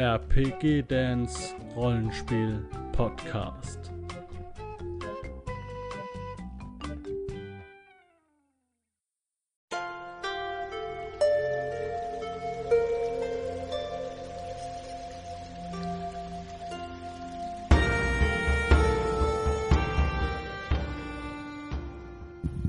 [0.00, 3.92] RPG Dance Rollenspiel Podcast.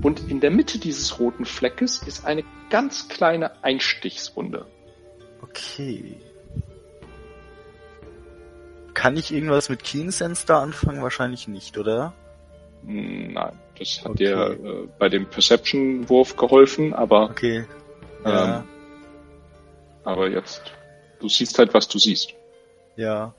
[0.02, 4.66] Und in der Mitte dieses roten Fleckes ist eine ganz kleine Einstichswunde.
[5.42, 6.18] Okay.
[9.02, 11.02] Kann ich irgendwas mit Keen Sense da anfangen?
[11.02, 12.14] Wahrscheinlich nicht, oder?
[12.86, 14.26] Hm, Nein, das hat Okay.
[14.26, 17.66] dir äh, bei dem Perception-Wurf geholfen, aber, Okay.
[18.26, 18.66] ähm, Ja.
[20.04, 20.62] aber jetzt,
[21.20, 22.36] du siehst halt, was du siehst.
[22.96, 23.34] Ja.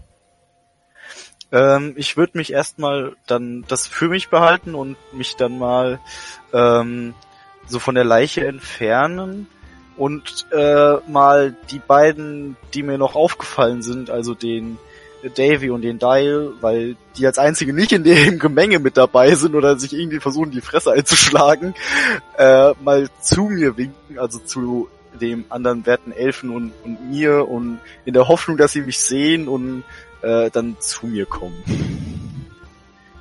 [1.52, 6.00] Ähm, ich würde mich erstmal dann das für mich behalten und mich dann mal
[6.52, 7.14] ähm,
[7.68, 9.46] so von der Leiche entfernen
[9.96, 14.80] und äh, mal die beiden, die mir noch aufgefallen sind, also den
[15.34, 19.54] Davy und den Dial, weil die als einzige nicht in dem Gemenge mit dabei sind
[19.54, 21.74] oder sich irgendwie versuchen, die Fresse einzuschlagen,
[22.36, 24.88] äh, mal zu mir winken, also zu
[25.20, 29.48] dem anderen werten Elfen und, und mir und in der Hoffnung, dass sie mich sehen
[29.48, 29.84] und
[30.22, 31.56] äh, dann zu mir kommen.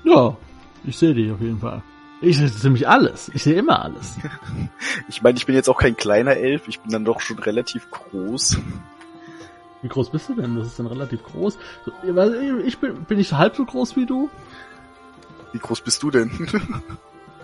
[0.03, 0.35] Ja,
[0.83, 1.83] ich sehe dich auf jeden Fall.
[2.21, 3.31] Ich sehe ziemlich alles.
[3.33, 4.17] Ich sehe immer alles.
[5.07, 7.89] Ich meine, ich bin jetzt auch kein kleiner Elf, ich bin dann doch schon relativ
[7.91, 8.57] groß.
[9.81, 10.55] Wie groß bist du denn?
[10.55, 11.57] Das ist dann relativ groß.
[12.65, 14.29] Ich bin, bin ich halb so groß wie du?
[15.53, 16.31] Wie groß bist du denn?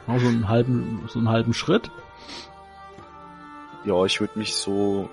[0.07, 1.91] So einen halben, so einen halben Schritt.
[3.83, 5.09] ja, ich würde mich so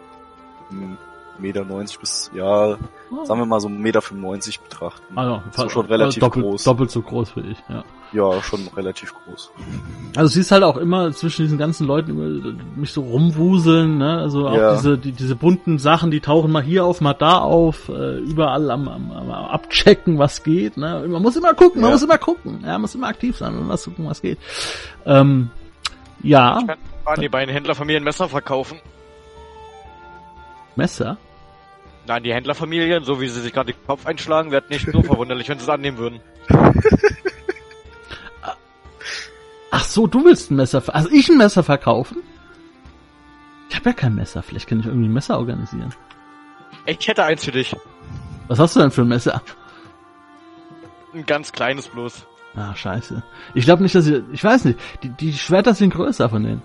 [0.70, 0.98] einen
[1.38, 2.76] Meter 90 bis, ja,
[3.10, 3.24] Oh.
[3.24, 5.16] sagen wir mal so Meter 95 betrachten.
[5.16, 6.64] Also, So schon relativ doppelt, groß.
[6.64, 7.84] Doppelt so groß wie ich, ja.
[8.12, 9.50] Ja, schon relativ groß.
[10.16, 14.18] Also siehst halt auch immer zwischen diesen ganzen Leuten mich so rumwuseln, ne?
[14.20, 14.74] Also auch Ja.
[14.76, 18.70] diese, die, diese bunten Sachen, die tauchen mal hier auf, mal da auf, äh, überall
[18.70, 21.04] am, am, am abchecken, was geht, ne?
[21.08, 21.94] Man muss immer gucken, man Ja.
[21.96, 24.38] muss immer gucken, ja, man muss immer aktiv sein und was gucken, was geht.
[25.06, 25.50] Ähm,
[26.22, 28.78] ja, Ich kann an die beiden Händlerfamilien Messer verkaufen.
[30.76, 31.18] Messer.
[32.06, 35.48] Nein, die Händlerfamilien, so wie sie sich gerade den Kopf einschlagen, wäre nicht so verwunderlich,
[35.48, 36.20] wenn sie es annehmen würden.
[39.70, 42.18] Ach so, du willst ein Messer, also ich ein Messer verkaufen?
[43.68, 45.92] Ich habe ja kein Messer, vielleicht kann ich irgendwie ein Messer organisieren.
[46.86, 47.74] Ich hätte eins für dich.
[48.46, 49.42] Was hast du denn für ein Messer?
[51.12, 52.26] Ein ganz kleines bloß.
[52.56, 53.22] Ah, scheiße.
[53.54, 56.62] Ich glaube nicht, dass ich, ich weiß nicht, die, die Schwerter sind größer von denen.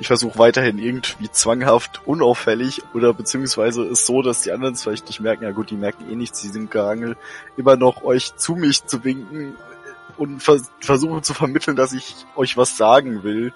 [0.00, 5.06] Ich versuche weiterhin irgendwie zwanghaft unauffällig oder beziehungsweise ist so, dass die anderen es vielleicht
[5.06, 5.44] nicht merken.
[5.44, 7.18] Ja gut, die merken eh nichts, die sind gerangelt.
[7.56, 9.54] Immer noch euch zu mich zu winken
[10.16, 13.52] und vers versuchen zu vermitteln, dass ich euch was sagen will.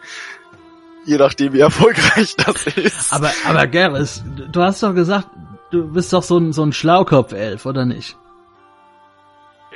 [1.05, 3.13] Je nachdem, wie erfolgreich das ist.
[3.13, 5.29] Aber, aber Garrus, du hast doch gesagt,
[5.71, 8.17] du bist doch so ein, so ein Schlaukopf-Elf, oder nicht?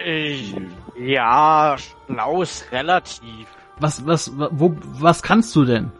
[0.04, 0.54] Ich,
[0.98, 3.48] ja, schlau ist relativ.
[3.78, 5.90] Was, was, wo, was kannst du denn?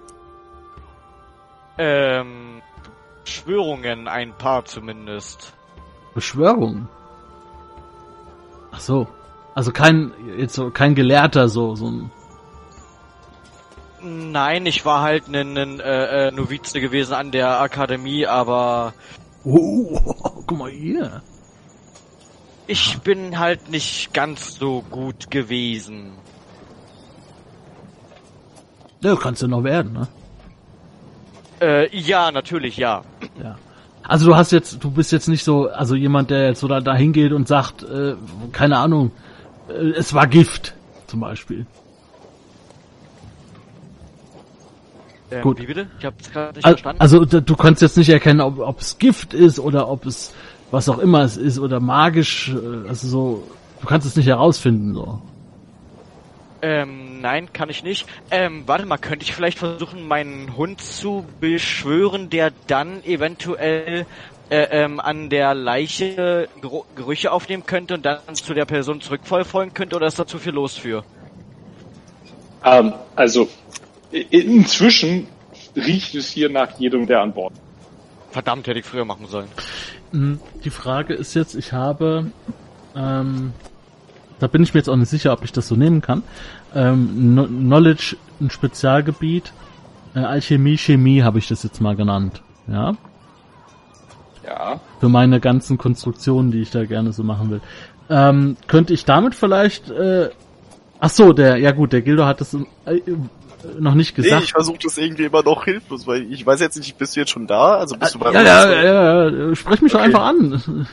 [1.78, 2.62] Ähm,
[3.24, 5.52] Schwörungen, ein paar zumindest.
[6.14, 6.88] Beschwörung.
[8.72, 9.06] Ach so.
[9.54, 12.10] Also kein, jetzt so, kein Gelehrter, so, so ein,
[14.02, 18.94] Nein, ich war halt ein, ein äh, äh, Novize gewesen an der Akademie, aber
[19.44, 19.98] oh,
[20.46, 21.22] guck mal hier.
[22.68, 26.12] ich bin halt nicht ganz so gut gewesen.
[29.00, 30.08] Ja, kannst du noch werden, ne?
[31.60, 33.02] Äh, ja, natürlich, ja.
[33.42, 33.56] Ja.
[34.02, 36.80] Also du hast jetzt, du bist jetzt nicht so, also jemand, der jetzt so da,
[36.80, 38.14] da hingeht und sagt, äh,
[38.52, 39.10] keine Ahnung,
[39.68, 40.74] äh, es war Gift,
[41.06, 41.66] zum Beispiel.
[45.30, 45.58] Ähm, Gut.
[45.58, 45.88] Wie bitte?
[45.98, 47.00] Ich hab's gerade nicht Al- verstanden.
[47.00, 50.32] Also du kannst jetzt nicht erkennen, ob, ob es Gift ist oder ob es
[50.70, 53.42] was auch immer es ist oder magisch, äh, also so,
[53.80, 55.20] du kannst es nicht herausfinden, so.
[56.68, 58.08] Ähm, nein, kann ich nicht.
[58.32, 64.04] Ähm, warte mal, könnte ich vielleicht versuchen, meinen Hund zu beschwören, der dann eventuell
[64.50, 66.48] äh, ähm, an der Leiche
[66.96, 70.54] Gerüche aufnehmen könnte und dann zu der Person zurückfolgen könnte, oder ist da zu viel
[70.54, 71.04] los für?
[72.64, 73.48] Ähm, also,
[74.10, 75.28] inzwischen
[75.76, 77.60] riecht es hier nach jedem, der an Bord ist.
[78.32, 79.46] Verdammt, hätte ich früher machen sollen.
[80.10, 82.32] Mm, Die Frage ist jetzt, ich habe,
[82.96, 83.52] ähm,
[84.38, 86.22] da bin ich mir jetzt auch nicht sicher, ob ich das so nehmen kann.
[86.76, 89.52] Ähm, Kno- Knowledge, ein Spezialgebiet,
[90.14, 92.42] äh, Alchemie, Chemie habe ich das jetzt mal genannt.
[92.68, 92.94] Ja,
[94.46, 94.80] Ja.
[95.00, 97.60] für meine ganzen Konstruktionen, die ich da gerne so machen will.
[98.10, 100.30] Ähm, könnte ich damit vielleicht äh,
[100.98, 103.00] Ach so, der, ja gut, der Gildo hat das äh,
[103.78, 104.44] noch nicht Nee, gesagt.
[104.44, 107.30] ich versuche das irgendwie immer noch hilflos, weil ich weiß jetzt nicht, bist du jetzt
[107.30, 107.76] schon da?
[107.76, 108.48] Also bist du bei ja, uns?
[108.48, 110.06] ja, ja, ja, sprech mich doch Okay.
[110.08, 110.86] einfach an.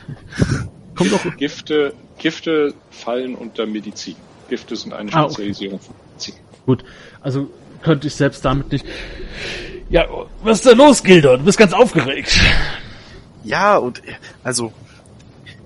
[0.96, 1.38] Kommt doch.
[1.38, 4.16] Gifte, Gifte fallen unter Medizin.
[4.50, 5.34] Gifte sind eine Ah, okay.
[5.34, 6.36] Spezialisierung von Medizin.
[6.66, 6.84] Gut,
[7.22, 7.50] also
[7.82, 8.86] könnte ich selbst damit nicht.
[9.90, 10.06] Ja,
[10.42, 11.38] was ist denn los, Gildo?
[11.38, 12.40] Du bist ganz aufgeregt.
[13.44, 14.02] Ja, und
[14.44, 14.72] also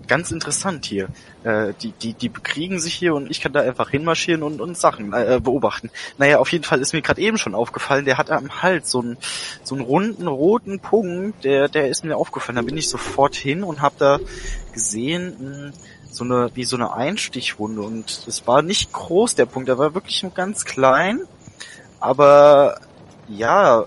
[0.07, 1.09] ganz interessant hier.
[1.43, 4.77] Äh, die, die, die bekriegen sich hier und ich kann da einfach hinmarschieren und, und
[4.77, 5.91] Sachen äh, beobachten.
[6.17, 9.01] Naja, auf jeden Fall ist mir gerade eben schon aufgefallen, der hat am Hals so
[9.01, 9.17] einen
[9.63, 12.55] so einen runden roten Punkt, der, der ist mir aufgefallen.
[12.55, 14.19] Da bin ich sofort hin und habe da
[14.73, 15.71] gesehen, mh,
[16.09, 19.93] so eine, wie so eine Einstichwunde und es war nicht groß, der Punkt, der war
[19.93, 21.21] wirklich nur ganz klein,
[21.99, 22.79] aber
[23.27, 23.85] ja,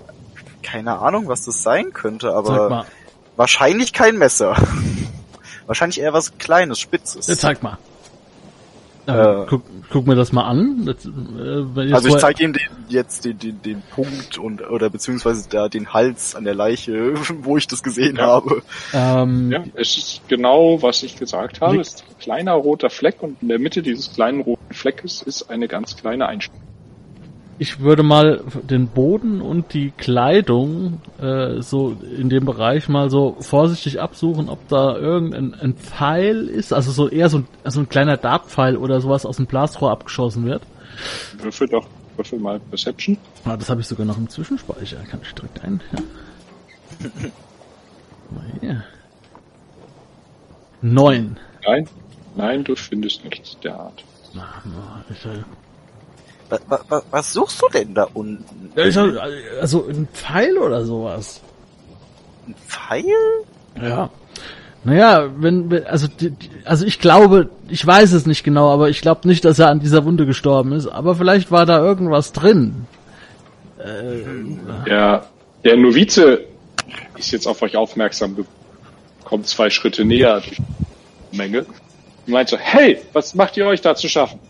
[0.62, 2.86] keine Ahnung, was das sein könnte, aber
[3.40, 4.54] Wahrscheinlich kein Messer.
[5.66, 7.26] Wahrscheinlich eher was Kleines, Spitzes.
[7.40, 7.78] zeig mal.
[9.06, 9.46] Äh, Äh.
[9.48, 10.84] guck, guck mir das mal an.
[10.86, 15.48] Das, äh, also ich zeige ihm den, jetzt den, den, den Punkt und oder beziehungsweise
[15.48, 18.26] da den Hals an der Leiche, wo ich das gesehen Ja.
[18.26, 18.62] habe.
[18.92, 21.80] ähm, Ja, es ist genau, was ich gesagt habe.
[21.80, 25.50] Es ist ein kleiner roter Fleck und in der Mitte dieses kleinen roten Fleckes ist
[25.50, 26.60] eine ganz kleine Einstellung.
[27.60, 33.36] Ich würde mal den Boden und die Kleidung äh, so in dem Bereich mal so
[33.40, 37.90] vorsichtig absuchen, ob da irgendein ein Pfeil ist, also so eher so ein, also ein
[37.90, 40.62] kleiner Dartpfeil oder sowas aus dem Blasrohr abgeschossen wird.
[41.36, 41.86] Würfel doch,
[42.16, 43.18] würfel mal Perception.
[43.44, 44.96] Ah, das habe ich sogar noch im Zwischenspeicher.
[45.10, 45.82] Kann ich direkt ein.
[45.92, 45.98] Ja.
[48.30, 48.84] Mal hier.
[50.80, 51.38] Neun.
[51.66, 51.86] Nein,
[52.36, 54.02] nein, du findest nichts der Art.
[54.32, 55.42] Na, na, ich, äh,
[56.50, 58.72] Was, was, was suchst du denn da unten?
[59.60, 61.40] also ein Pfeil oder sowas.
[62.46, 63.04] Ein Pfeil?
[63.80, 64.10] Ja.
[64.82, 66.32] Naja, wenn, wenn also, die,
[66.64, 69.80] also ich glaube, ich weiß es nicht genau, aber ich glaube nicht, dass er an
[69.80, 70.86] dieser Wunde gestorben ist.
[70.86, 72.86] Aber vielleicht war da irgendwas drin.
[74.86, 75.26] Der,
[75.64, 76.44] der Novize
[77.16, 78.48] ist jetzt auf euch aufmerksam geworden.
[79.24, 80.56] Kommt zwei Schritte näher durch
[81.32, 81.60] die Menge.
[81.60, 84.40] Und meint so, hey, was macht ihr euch da zu schaffen?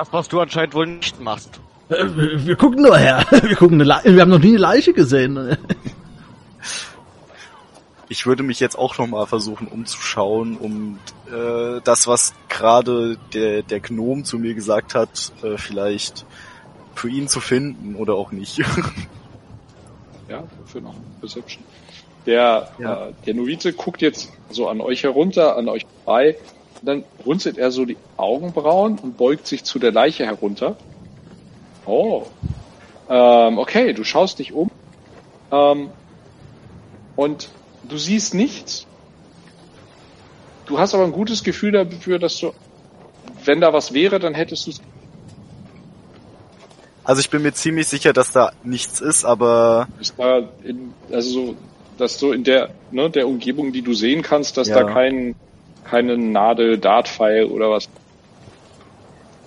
[0.00, 1.60] Das, was du anscheinend wohl nicht machst.
[1.90, 3.22] Äh, wir, wir gucken nur her.
[3.30, 5.56] Wir gucken eine Le wir haben noch nie eine Leiche gesehen.
[8.12, 10.98] Ich würde mich jetzt auch nochmal versuchen umzuschauen, um
[11.28, 16.26] äh, das, was gerade der, der Gnom zu mir gesagt hat, äh, vielleicht
[16.96, 18.60] für ihn zu finden oder auch nicht.
[20.28, 21.62] Ja, für noch Perception.
[22.26, 23.06] Der, Ja.
[23.08, 26.36] äh, der Novize guckt jetzt so an euch herunter, an euch vorbei.
[26.80, 30.76] Und dann runzelt er so die Augenbrauen und beugt sich zu der Leiche herunter.
[31.86, 32.26] Oh.
[33.08, 34.70] Ähm, okay, du schaust dich um.
[35.52, 35.90] Ähm,
[37.16, 37.48] und
[37.88, 38.86] du siehst nichts.
[40.66, 42.52] Du hast aber ein gutes Gefühl dafür, dass du,
[43.44, 44.80] wenn da was wäre, dann hättest du es.
[47.04, 51.30] Also ich bin mir ziemlich sicher, dass da nichts ist, aber Ist da in, also
[51.30, 51.56] so,
[51.98, 54.84] dass du in der, ne, der Umgebung, die du sehen kannst, dass Ja.
[54.84, 55.34] da kein,
[55.90, 57.88] keine Nadel, Dartpfeil oder was.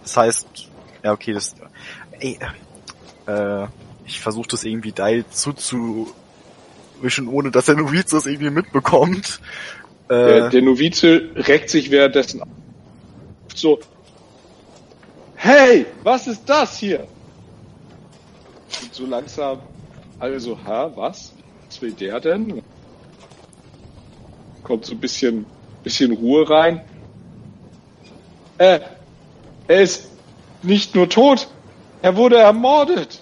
[0.03, 0.47] Das heißt,
[1.03, 1.55] ja okay, das,
[2.19, 2.37] ey,
[3.27, 3.67] äh,
[4.05, 9.39] ich versuche das irgendwie Dial zuzuwischen, ohne dass der Noviz das irgendwie mitbekommt.
[10.09, 12.41] Der, Äh, der Novize reckt sich währenddessen
[13.55, 13.79] so,
[15.35, 17.07] hey, was ist das hier?
[18.81, 19.59] Und so langsam,
[20.19, 21.33] also, ha, was?
[21.67, 22.61] Was will der denn?
[24.63, 25.45] Kommt so ein bisschen,
[25.83, 26.81] bisschen Ruhe rein.
[28.57, 28.79] Äh,
[29.67, 30.09] er ist
[30.61, 31.47] nicht nur tot,
[32.01, 33.21] er wurde ermordet.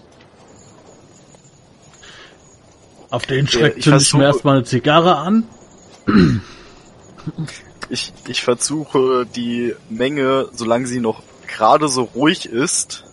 [3.09, 5.43] Auf den Schreck ich zünde ich mir versuche- erstmal eine Zigarre an.
[7.89, 13.03] ich, ich versuche die Menge, solange sie noch gerade so ruhig ist,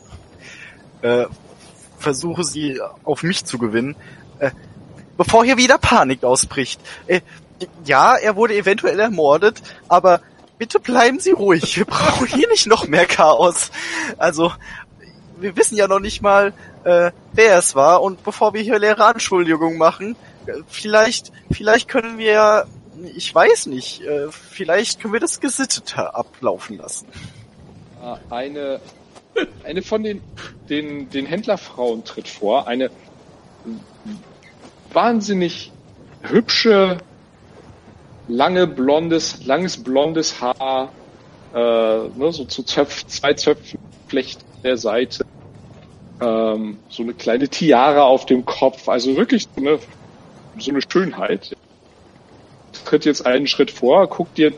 [1.03, 1.27] äh,
[1.99, 3.97] versuche sie auf mich zu gewinnen,
[4.39, 4.53] äh,
[5.17, 6.81] bevor hier wieder Panik ausbricht.
[7.09, 7.21] Äh,
[7.85, 10.21] ja, er wurde eventuell ermordet, aber
[10.59, 11.77] bitte bleiben Sie ruhig.
[11.77, 13.71] Wir brauchen hier nicht noch mehr Chaos.
[14.17, 14.53] Also,
[15.41, 16.53] wir wissen ja noch nicht mal,
[16.85, 18.03] äh, wer es war.
[18.03, 22.65] Und bevor wir hier leere Anschuldigungen machen, äh, vielleicht, vielleicht können wir ja,
[23.17, 27.07] ich weiß nicht, äh, vielleicht können wir das gesitteter ablaufen lassen.
[28.03, 28.81] Ah, Eine,
[29.65, 30.23] eine von den,
[30.69, 32.67] den, den Händlerfrauen tritt vor.
[32.67, 32.91] Eine
[34.93, 35.73] wahnsinnig
[36.23, 36.99] hübsche,
[38.29, 40.93] lange blondes, langes blondes Haar,
[41.55, 45.25] äh, ne, so zu Zöpf, zwei Zöpfen Flecht der Seite,
[46.21, 49.79] ähm, so eine kleine Tiara auf dem Kopf, also wirklich so eine,
[50.59, 51.57] so eine Schönheit.
[52.85, 54.53] Tritt jetzt einen Schritt vor, guckt dir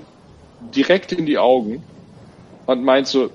[0.75, 1.83] direkt in die Augen
[2.67, 3.31] und meint so,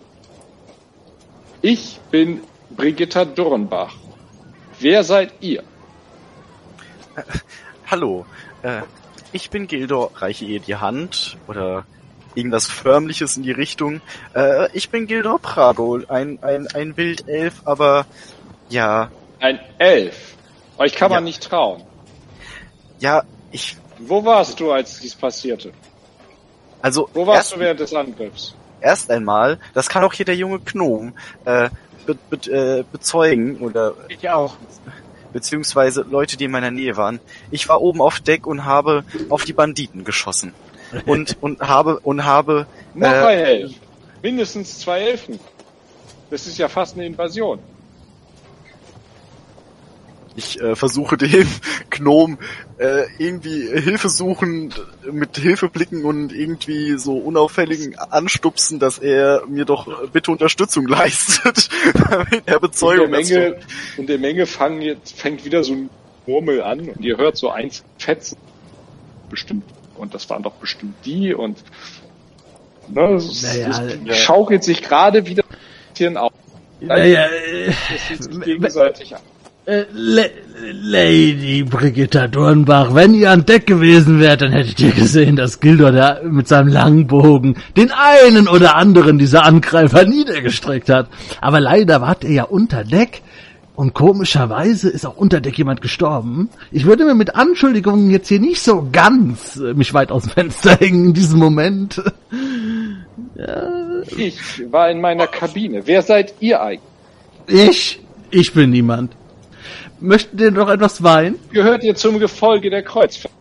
[1.61, 3.95] ich bin Brigitta Dornbach.
[4.79, 5.63] Wer seid ihr?
[7.87, 8.25] Hallo,
[8.61, 8.81] äh,
[9.35, 11.85] ich bin Gildor, reiche ihr die Hand oder
[12.35, 14.01] irgendwas förmliches in die Richtung.
[14.33, 18.05] Äh, ich bin Gildor Prago, ein, ein, ein Wildelf, aber
[18.69, 20.35] ja, Ein Elf.
[20.77, 21.25] Euch kann man Ja.
[21.25, 21.83] nicht trauen.
[22.99, 25.71] ja, ich, Wo warst du, als dies passierte?
[26.81, 28.55] also Wo warst erst, du während des Angriffs?
[28.81, 31.13] erst einmal, das kann auch hier der junge Gnom
[31.45, 31.69] äh,
[32.05, 34.55] be, be, äh, bezeugen oder Ich auch.
[35.35, 37.19] Beziehungsweise Leute, die in meiner Nähe waren.
[37.51, 40.53] Ich war oben auf Deck und habe auf die Banditen geschossen
[41.05, 43.71] und und habe und habe Noch Äh, ein Elf.
[44.23, 45.37] Mindestens zwei Elfen.
[46.29, 47.59] Das ist ja fast eine Invasion.
[50.35, 51.47] Ich äh, versuche dem
[51.89, 52.37] Gnom
[52.77, 54.73] äh, irgendwie Hilfe suchen,
[55.11, 60.87] mit Hilfe blicken und irgendwie so unauffälligen anstupsen, dass er mir doch äh, bitte Unterstützung
[60.89, 63.57] leistet, damit er In der Bezeugung Menge,
[63.97, 65.89] in der Menge fangen jetzt, fängt wieder so ein
[66.27, 68.37] Murmel an und ihr hört so eins fetzen.
[69.29, 69.65] Bestimmt.
[69.95, 71.63] Und das waren doch bestimmt die und
[72.89, 75.57] ne, es, Naja, es schaukelt sich gerade wieder ein
[75.91, 76.33] bisschen auf.
[76.81, 79.21] Naja, äh, Es sieht sich gegenseitig an.
[79.65, 80.23] Äh, La-
[80.81, 85.91] Lady Brigitta Dornbach, wenn ihr an Deck gewesen wärt, dann hättet ihr gesehen, dass Gildor
[85.91, 91.07] da mit seinem Langbogen den einen oder anderen dieser Angreifer niedergestreckt hat.
[91.41, 93.21] Aber leider wart ihr ja unter Deck.
[93.75, 96.49] Und komischerweise ist auch unter Deck jemand gestorben.
[96.71, 100.31] Ich würde mir mit Anschuldigungen jetzt hier nicht so ganz äh, mich weit aus dem
[100.31, 102.01] Fenster hängen in diesem Moment.
[104.17, 105.81] Ich war in meiner Kabine.
[105.85, 106.81] Wer seid ihr eigentlich?
[107.47, 107.99] Ich?
[108.31, 109.11] Ich bin niemand.
[110.05, 111.35] Möchten ihr noch etwas Wein?
[111.51, 113.33] Gehört ihr zum Gefolge der Kreuzfahrt?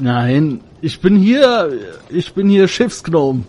[0.00, 1.70] Nein, ich bin hier,
[2.08, 3.44] ich bin hier Schiffsgnom.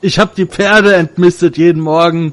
[0.00, 2.32] Ich hab die Pferde entmistet jeden Morgen.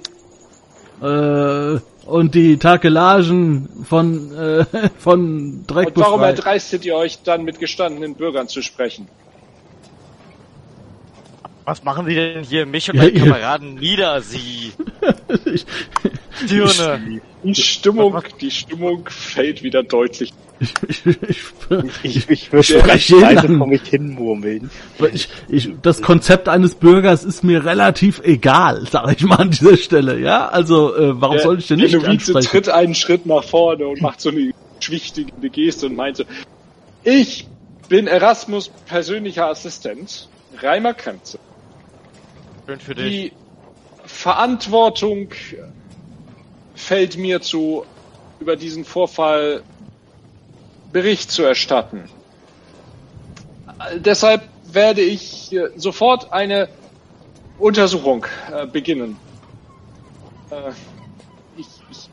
[1.01, 4.65] Äh, und die Takelagen von, äh,
[4.99, 6.37] von Dreck Und warum befreit.
[6.37, 9.07] erdreistet ihr euch dann mit gestandenen Bürgern zu sprechen?
[11.65, 12.65] Was machen Sie denn hier?
[12.65, 14.73] Mich und Ja, meine Kameraden nieder, Sie
[15.45, 15.65] ich,
[16.49, 17.21] Dirne.
[17.43, 20.33] Die Stimmung, die Stimmung fällt wieder deutlich.
[20.87, 21.37] ich, ich, ich,
[22.03, 24.69] Ich, ich würde spreche ihn leise vor mich hinmurmeln.
[25.13, 29.77] ich, ich, das Konzept eines Bürgers ist mir relativ egal, sage ich mal an dieser
[29.77, 30.19] Stelle.
[30.19, 32.47] Ja, also äh, warum soll ich denn der nicht Novize ansprechen?
[32.47, 36.25] tritt einen Schritt nach vorne und macht so eine schwichtigende Geste und meinte,
[37.03, 37.47] ich
[37.89, 40.29] bin Erasmus persönlicher Assistent,
[40.61, 41.39] Reimer Kremze.
[42.65, 43.05] Schön für dich.
[43.05, 43.33] Die
[44.05, 45.29] Verantwortung
[46.75, 47.85] fällt mir zu,
[48.39, 49.63] über diesen Vorfall
[50.91, 52.09] Bericht zu erstatten.
[53.95, 56.69] Deshalb werde ich sofort eine
[57.59, 59.17] Untersuchung äh, beginnen.
[60.49, 60.71] Äh,
[61.57, 62.09] ich, ich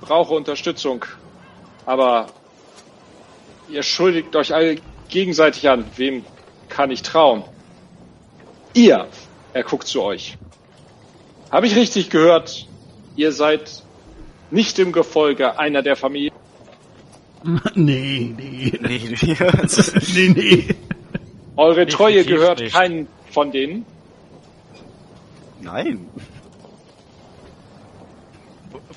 [0.00, 1.04] brauche Unterstützung,
[1.86, 2.26] aber
[3.68, 4.76] ihr schuldigt euch alle
[5.08, 5.84] gegenseitig an.
[5.96, 6.24] Wem
[6.68, 7.44] kann ich trauen?
[8.74, 9.06] Ihr,
[9.52, 10.36] er guckt zu euch.
[11.50, 12.66] Habe ich richtig gehört?
[13.16, 13.82] Ihr seid
[14.50, 16.32] nicht im Gefolge einer der Familie.
[17.74, 19.36] Nee, nee, Nee, nee.
[20.14, 20.74] nee, nee.
[21.56, 22.72] Eure Treue Definitiv gehört nicht.
[22.74, 23.84] keinen von denen.
[25.60, 26.06] Nein.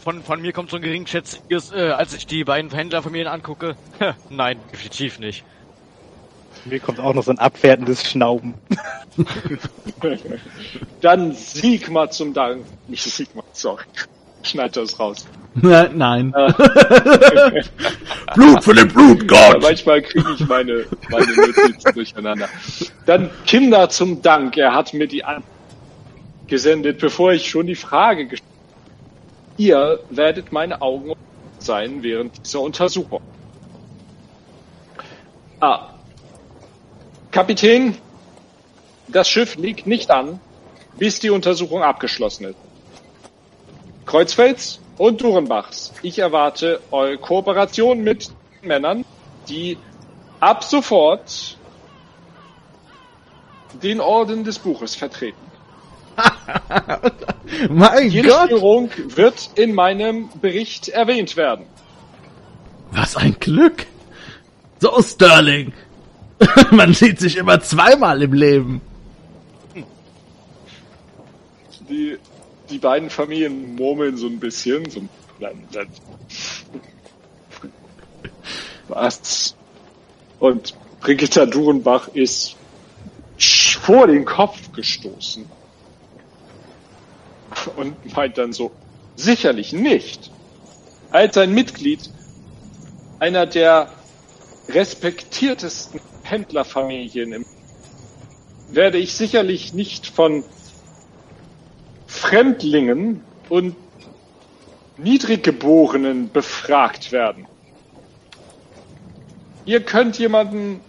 [0.01, 3.75] Von, von mir kommt so ein geringschätziges, äh, als ich die beiden Händlerfamilien angucke.
[4.29, 5.43] Nein, definitiv nicht.
[6.65, 8.53] Mir kommt auch noch so ein abwertendes Schnauben.
[11.01, 12.65] Dann Sigmar zum Dank.
[12.87, 13.83] Nicht Sigmar, sorry.
[14.43, 15.25] Schneid das raus.
[15.55, 16.33] Nein, nein.
[16.35, 16.53] Äh,
[18.35, 19.61] Blut für den Ja, Blutgott!
[19.61, 22.47] manchmal kriege ich meine, meine Notizen durcheinander.
[23.05, 24.55] Dann Kinder zum Dank.
[24.57, 25.23] Er hat mir die
[26.45, 29.63] angesendet, bevor ich schon die Frage gestellt habe.
[29.63, 31.13] Ihr werdet meine Augen
[31.57, 33.21] sein während dieser Untersuchung.
[35.59, 35.96] Ah.
[37.37, 37.95] Kapitän,
[39.07, 40.39] das Schiff liegt nicht an,
[40.97, 42.57] bis die Untersuchung abgeschlossen ist.
[44.07, 45.93] Kreuzfels und Durenbachs.
[46.01, 48.31] Ich erwarte eure Kooperation mit
[48.63, 49.05] Männern,
[49.47, 49.77] die
[50.39, 51.59] ab sofort
[53.83, 55.37] den Orden des Buches vertreten.
[57.69, 58.47] Mein Jede Gott!
[58.47, 61.67] Störung wird in meinem Bericht erwähnt werden.
[62.89, 63.85] Was ein Glück!
[64.79, 65.71] So, Sterling!
[66.71, 68.81] Man sieht sich immer zweimal im Leben.
[71.89, 72.17] Die,
[72.69, 74.89] die beiden Familien murmeln so ein bisschen.
[74.89, 75.01] So,
[75.39, 75.87] dann.
[78.87, 79.55] Was?
[80.39, 82.55] Und Brigitta Durenbach ist
[83.37, 85.45] vor den Kopf gestoßen.
[87.75, 88.71] Und meint dann so,
[89.15, 90.31] sicherlich nicht.
[91.11, 92.09] Als ein Mitglied
[93.19, 93.89] einer der
[94.69, 97.45] respektiertesten Händlerfamilien im
[98.69, 100.43] werde ich sicherlich nicht von
[102.05, 103.75] Fremdlingen und
[104.97, 107.47] Niedriggeborenen befragt werden.
[109.65, 110.81] Ihr könnt jemanden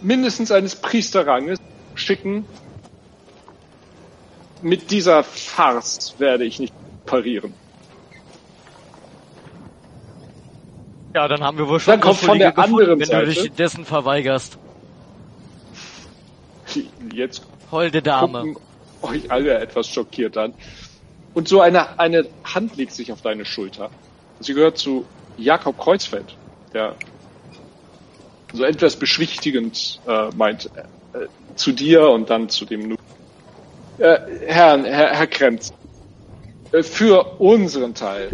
[0.00, 1.58] mindestens eines Priesterranges
[1.94, 2.44] schicken.
[4.60, 6.74] Mit dieser Farce werde ich nicht
[7.06, 7.61] parieren.
[11.14, 13.26] Ja, dann haben wir wohl schon Dann kommt von der gefunden, anderen wenn Seite.
[13.26, 14.58] du dich dessen verweigerst.
[17.12, 18.54] Jetzt Holde Dame.
[19.02, 20.54] euch alle etwas schockiert an.
[21.34, 23.90] Und so eine, eine Hand legt sich auf deine Schulter.
[24.40, 26.36] Sie gehört zu Jakob Kreuzfeld,
[26.72, 26.96] der
[28.52, 30.70] so etwas beschwichtigend äh, meint
[31.14, 31.26] äh,
[31.56, 32.96] zu dir und dann zu dem Nu-
[33.98, 35.72] äh, Herr, Herr, Herr Kremz.
[36.72, 38.30] Äh, für unseren Teil,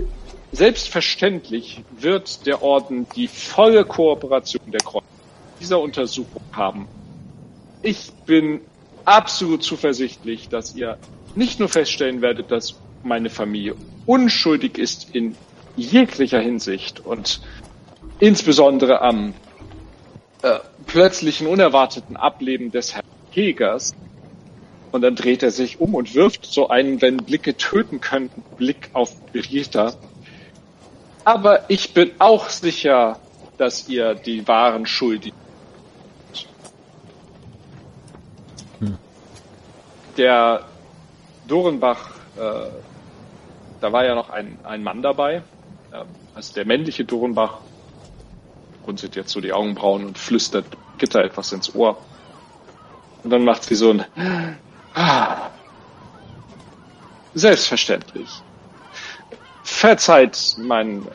[0.53, 5.05] selbstverständlich wird der Orden die volle Kooperation der Kreuz
[5.61, 6.89] dieser Untersuchung haben.
[7.83, 8.61] Ich bin
[9.05, 10.99] absolut zuversichtlich, dass ihr
[11.35, 13.75] nicht nur feststellen werdet, dass meine Familie
[14.07, 15.37] unschuldig ist in
[15.77, 17.41] jeglicher Hinsicht und
[18.19, 19.35] insbesondere am
[20.43, 23.95] äh, plötzlichen unerwarteten Ableben des Herrn Hegers.
[24.91, 28.91] Und dann dreht er sich um und wirft so einen, wenn Blicke töten könnten, Blick
[28.95, 29.95] auf Brigitta.
[31.29, 33.19] Aber ich bin auch sicher,
[33.59, 35.37] dass ihr die wahren Schuldigen
[40.17, 40.65] der
[41.47, 42.71] Dorenbach, äh,
[43.81, 45.43] da war ja noch ein, ein Mann dabei,
[45.93, 47.59] ähm, also der männliche Dorenbach,
[48.87, 50.65] runzelt jetzt so die Augenbrauen und flüstert
[50.97, 51.99] Gitter etwas ins Ohr.
[53.23, 54.05] Und dann macht sie so ein
[54.95, 55.51] Ah.
[57.35, 58.43] Selbstverständlich.
[59.79, 61.07] Verzeiht meinen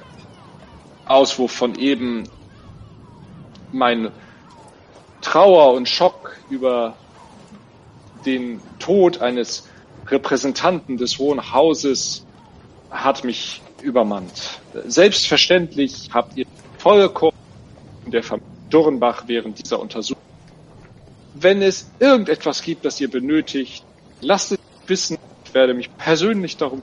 [1.06, 2.30] Auswurf von eben,
[3.74, 4.10] mein
[5.20, 6.96] Trauer und Schock über
[8.26, 9.68] den Tod eines
[10.08, 12.26] Repräsentanten des Hohen Hauses
[12.90, 14.62] hat mich übermannt.
[14.86, 16.46] Selbstverständlich habt ihr
[16.78, 17.34] vollkommen
[18.06, 20.24] der Familie Durrenbach während dieser Untersuchung.
[21.34, 23.84] Wenn es irgendetwas gibt, das ihr benötigt,
[24.22, 25.18] lasst es wissen.
[25.44, 26.82] Ich werde mich persönlich darum.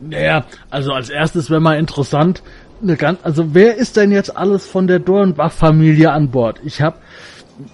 [0.00, 2.42] Naja, also als erstes wäre mal interessant,
[2.82, 6.60] eine ganz, also wer ist denn jetzt alles von der Dornbach-Familie an Bord?
[6.64, 6.98] Ich habe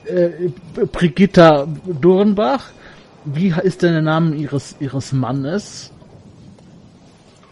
[0.07, 0.49] äh,
[0.93, 2.71] Brigitta Dornbach.
[3.27, 5.93] Wie ist denn der Name ihres ihres Mannes?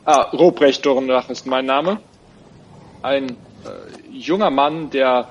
[0.04, 1.98] Ah, Robrecht Dornbach ist mein Name.
[3.02, 3.34] Ein äh,
[4.10, 5.28] junger Mann, der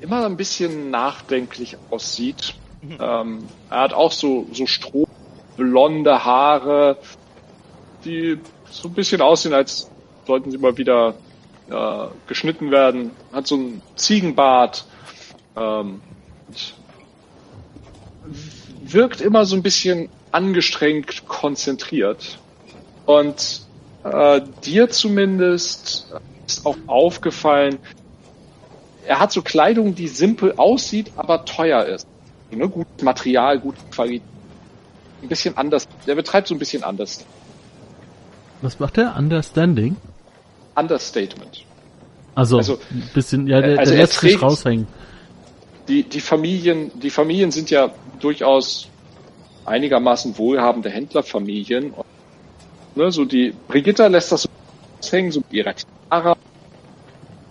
[0.00, 2.54] immer ein bisschen nachdenklich aussieht.
[3.00, 6.98] Ähm, er hat auch so, so strohblonde Haare,
[8.04, 8.38] die
[8.70, 9.90] so ein bisschen aussehen, als
[10.26, 11.14] sollten sie mal wieder
[11.70, 13.10] äh, geschnitten werden.
[13.32, 14.84] Hat so einen Ziegenbart.
[15.56, 16.00] Ähm,
[18.82, 22.38] wirkt immer so ein bisschen angestrengt konzentriert.
[23.06, 23.62] Und
[24.04, 26.12] äh, dir zumindest
[26.46, 27.78] ist auch aufgefallen,
[29.06, 32.06] er hat so Kleidung, die simpel aussieht, aber teuer ist.
[32.50, 32.68] Ne?
[32.68, 34.22] Gutes Material, gute Qualität.
[35.22, 35.88] Ein bisschen anders.
[36.06, 37.24] Der betreibt so ein bisschen anders.
[38.62, 39.16] Was macht er?
[39.16, 39.96] Understanding?
[40.74, 41.64] Understatement.
[42.34, 44.86] Also, Also, ein bisschen, ja, der, also der er lässt sich raushängen.
[45.88, 47.90] Die, die Familien, die Familien sind ja
[48.20, 48.88] durchaus
[49.64, 51.90] einigermaßen wohlhabende Händlerfamilien.
[51.90, 52.06] Und,
[52.94, 54.48] ne, so die Brigitta lässt das so
[55.10, 56.36] hängen, so ihrer Knarre.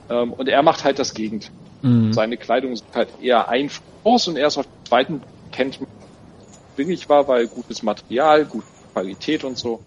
[0.09, 1.51] Ähm, und er macht halt das Gegenteil.
[1.81, 2.13] Mhm.
[2.13, 5.89] Seine Kleidung sieht halt eher einfach aus und erst auf den zweiten kennt man,
[6.75, 9.81] billig war, weil gutes Material, gute Qualität und so.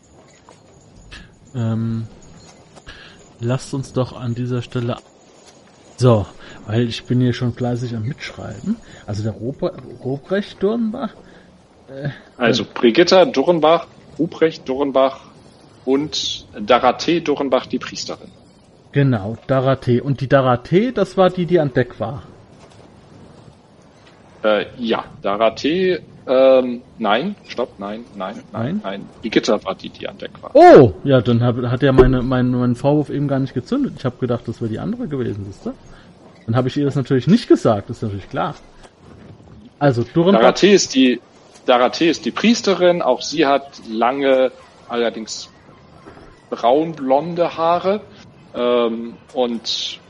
[1.54, 2.06] Ähm,
[3.40, 4.96] lasst uns doch an dieser Stelle.
[5.96, 6.26] So,
[6.66, 8.76] weil ich bin hier schon fleißig am Mitschreiben.
[9.06, 9.62] Also der Rob
[10.02, 11.14] Robrecht Dornbach.
[12.36, 13.86] Also Brigitta Durrenbach,
[14.18, 15.20] Ruprecht Durrenbach
[15.84, 18.30] und Darathee Durrenbach, die Priesterin.
[18.92, 20.00] Genau, Darathee.
[20.00, 22.22] Und die Darathee, das war die, die an Deck war.
[24.42, 28.80] Äh, ja, Darathee, ähm, nein, stopp, nein, nein, nein, Nein?
[28.82, 29.08] nein.
[29.20, 30.50] Brigitta war die, die an Deck war.
[30.54, 33.94] Oh, ja, dann hab, hat ja meine, mein, mein Vorwurf eben gar nicht gezündet.
[33.98, 35.72] Ich habe gedacht, das wäre die andere gewesen, siehst du?
[36.46, 38.54] Dann habe ich ihr das natürlich nicht gesagt, ist natürlich klar.
[39.78, 40.40] Also, Durrenbach.
[40.40, 41.20] Darathee ist die,
[41.64, 44.52] Darathee ist die Priesterin, auch sie hat lange,
[44.88, 45.48] allerdings
[46.50, 48.02] braunblonde Haare,
[48.54, 50.00] ähm, und,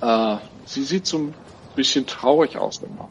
[0.00, 1.34] äh, sie sieht so ein
[1.76, 3.08] bisschen traurig aus immer.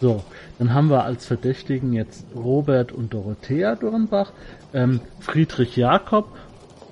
[0.00, 0.24] So,
[0.58, 4.32] dann haben wir als Verdächtigen jetzt Robert und Dorothea Dornbach,
[4.72, 6.28] ähm, Friedrich Jakob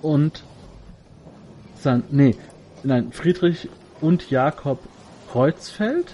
[0.02, 0.42] und
[1.76, 2.36] San, nee,
[2.82, 3.68] nein, Friedrich
[4.00, 4.80] und Jakob
[5.32, 6.12] Kreuzfeld.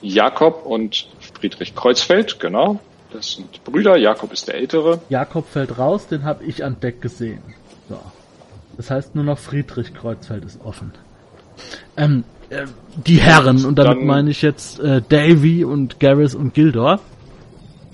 [0.00, 2.80] Jakob und Friedrich Kreuzfeld, genau.
[3.12, 3.96] Das sind Brüder.
[3.96, 5.00] Jakob ist der Ältere.
[5.08, 7.42] Jakob fällt raus, den habe ich an Deck gesehen.
[7.88, 7.98] So.
[8.76, 10.92] Das heißt nur noch Friedrich Kreuzfeld ist offen.
[11.96, 12.66] Ähm, äh,
[13.06, 17.00] die Herren, und damit Dann- meine ich jetzt äh, Davy und Garrus und Gildor.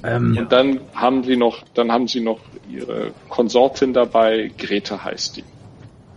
[0.04, 2.38] Ähm, Und dann haben sie noch, dann haben sie noch
[2.70, 4.50] ihre Konsortin dabei.
[4.58, 5.44] Grete heißt die.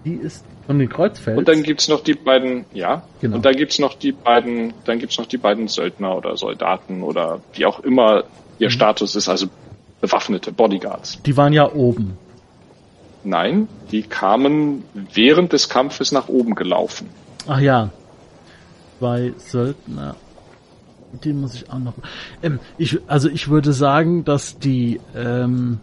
[0.06, 1.38] Die ist von den Kreuzfelds.
[1.40, 3.04] Und dann gibt's noch die beiden, ja.
[3.22, 3.38] Genau.
[3.38, 7.42] Und dann gibt's noch die beiden, dann gibt's noch die beiden Söldner oder Soldaten oder
[7.54, 8.24] wie auch immer
[8.60, 8.72] ihr Mhm.
[8.72, 9.48] Status ist, also
[10.02, 11.22] bewaffnete Bodyguards.
[11.26, 12.18] die waren ja oben.
[13.24, 17.10] Nein, die kamen während des Kampfes nach oben gelaufen.
[17.48, 17.90] Ach ja.
[19.00, 20.16] Zwei Söldner.
[21.24, 21.94] Die muss ich auch noch.
[22.44, 25.80] Ähm, ich, also ich würde sagen, dass die, ähm,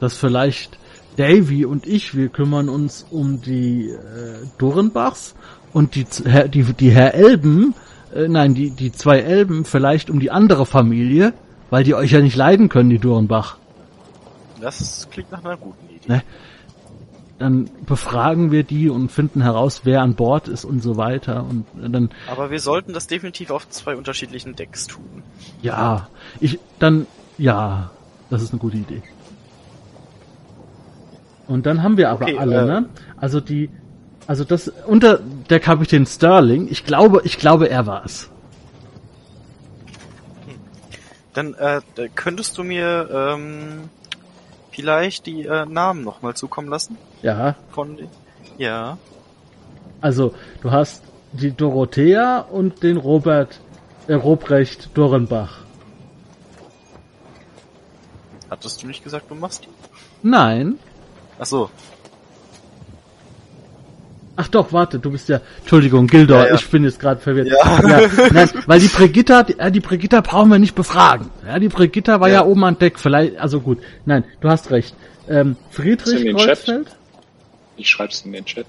[0.00, 0.78] dass vielleicht
[1.16, 5.34] Davy und ich, wir kümmern uns um die äh, Durrenbachs
[5.72, 6.06] und die,
[6.48, 7.74] die, die Herr Elben,
[8.14, 11.32] äh, nein, die, die zwei Elben vielleicht um die andere Familie,
[11.70, 13.56] weil die euch ja nicht leiden können, die Durrenbach.
[14.60, 16.12] Das klingt nach einer guten Idee.
[16.12, 16.22] Ne?
[17.40, 21.46] Dann befragen wir die und finden heraus, wer an Bord ist und so weiter.
[21.48, 25.22] Und dann Aber wir sollten das definitiv auf zwei unterschiedlichen Decks tun.
[25.62, 27.06] Ja, ich, dann,
[27.38, 27.90] ja,
[28.28, 29.02] das ist eine gute Idee.
[31.48, 32.88] Und dann haben wir aber Okay, alle, äh, ne?
[33.16, 33.70] Also die,
[34.26, 38.30] also das, unter der Kapitän Sterling, ich glaube, ich glaube, er war's.
[41.32, 41.80] Dann äh,
[42.14, 43.88] könntest du mir ähm,
[44.70, 47.98] vielleicht die äh, Namen nochmal zukommen lassen Ja, von.
[48.58, 48.98] Ja.
[50.00, 51.02] also du hast
[51.32, 53.60] die Dorothea und den Robert,
[54.08, 55.64] äh, Robrecht Dorrenbach.
[58.50, 59.68] Hattest du nicht gesagt, du machst die?
[60.22, 60.78] Nein.
[61.38, 61.70] Ach so.
[64.42, 66.54] Ach doch, warte, du bist ja, Entschuldigung, Gildor, Ja, ja.
[66.54, 67.48] ich bin jetzt gerade verwirrt.
[67.48, 68.08] Ja.
[68.32, 71.28] nein, weil die Brigitta, die, äh, die Brigitta brauchen wir nicht befragen.
[71.46, 72.44] Ja, die Brigitta war ja, Ja.
[72.46, 73.78] oben an Deck, vielleicht, also gut.
[74.06, 74.94] Nein, du hast recht.
[75.28, 76.46] Ähm, Friedrich den Chat.
[76.46, 76.96] Kreuzfeld,
[77.76, 78.66] Ich schreib's in den Chat.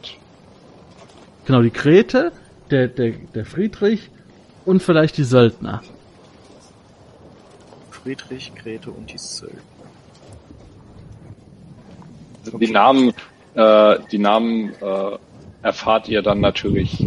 [1.45, 2.34] genau, die Grete,
[2.69, 4.10] der, der, der Friedrich
[4.65, 5.81] und vielleicht die Söldner.
[7.91, 9.62] Friedrich, Grete und die Söldner.
[12.60, 13.13] Die Namen,
[13.53, 15.17] äh, die Namen äh,
[15.62, 17.06] erfahrt ihr dann natürlich,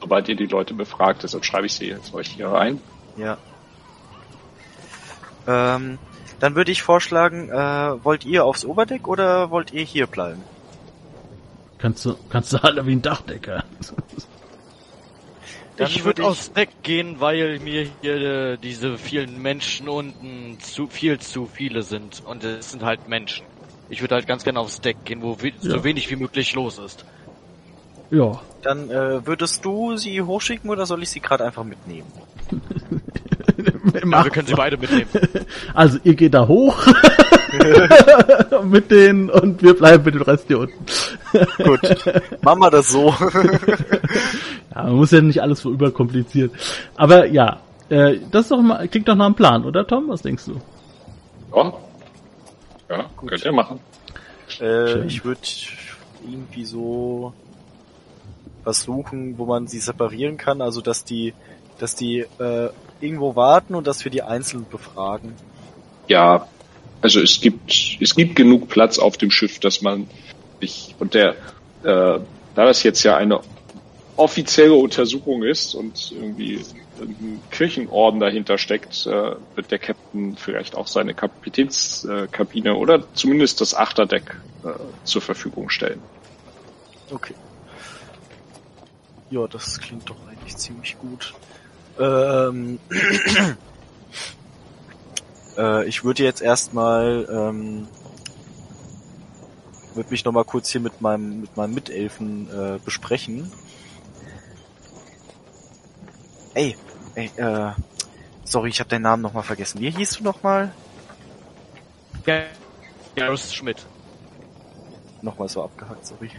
[0.00, 1.22] sobald ihr die Leute befragt.
[1.22, 2.80] Deshalb schreibe ich sie jetzt euch hier rein.
[3.16, 3.38] Ja.
[5.46, 5.98] Ähm,
[6.40, 10.42] dann würde ich vorschlagen, äh, wollt ihr aufs Oberdeck oder wollt ihr hier bleiben?
[11.78, 13.64] Kannst du, kannst du alle wie ein Dachdecker.
[15.76, 20.58] Dann ich würde würde aufs Deck gehen, weil mir hier äh, diese vielen Menschen unten
[20.60, 22.22] zu viel zu viele sind.
[22.24, 23.46] Und es sind halt Menschen.
[23.88, 25.70] Ich würde halt ganz gerne aufs Deck gehen, wo we Ja.
[25.70, 27.04] so wenig wie möglich los ist.
[28.12, 32.06] Ja, Dann äh, würdest du sie hochschicken oder soll ich sie gerade einfach mitnehmen?
[34.04, 35.08] Ja, wir können sie beide mitnehmen.
[35.74, 36.76] Also ihr geht da hoch
[38.64, 40.84] mit denen und wir bleiben mit dem Rest hier unten.
[41.64, 41.80] Gut,
[42.42, 43.14] machen wir das so.
[44.74, 46.52] Ja, man muss ja nicht alles so überkompliziert.
[46.96, 50.08] Aber ja, äh, das ist doch mal, klingt doch nach einem Plan, oder Tom?
[50.08, 50.60] Was denkst du?
[51.56, 51.72] Ja,
[52.90, 53.80] ja könnt ihr machen.
[54.60, 55.40] äh, ich würde
[56.26, 57.32] irgendwie so
[58.64, 61.34] was suchen, wo man sie separieren kann, also dass die,
[61.78, 62.68] dass die äh,
[63.00, 65.34] irgendwo warten und dass wir die einzeln befragen.
[66.08, 66.46] Ja,
[67.00, 70.08] also es gibt es gibt genug Platz auf dem Schiff, dass man
[70.60, 71.30] sich und der
[71.82, 72.20] äh,
[72.54, 73.40] da das jetzt ja eine
[74.16, 76.60] offizielle Untersuchung ist und irgendwie
[77.00, 83.74] ein Kirchenorden dahinter steckt, äh, wird der Captain vielleicht auch seine Kapitänskabine oder zumindest das
[83.74, 84.68] Achterdeck äh,
[85.04, 86.00] zur Verfügung stellen.
[87.10, 87.34] Okay.
[89.32, 91.32] Ja, das klingt doch eigentlich ziemlich gut.
[91.98, 92.78] Ähm,
[95.56, 97.88] äh, ich würde jetzt erstmal, ähm,
[99.94, 103.50] würde mich noch mal kurz hier mit meinem mit meinem Mitelfen äh, besprechen.
[106.52, 106.76] Ey,
[107.14, 107.72] ey, äh,
[108.44, 109.80] sorry, ich habe deinen Namen noch mal vergessen.
[109.80, 110.74] Wie hieß du noch mal?
[112.26, 112.42] Ja,
[113.16, 113.86] Garrus Schmidt.
[115.22, 116.30] Noch mal so abgehackt, sorry.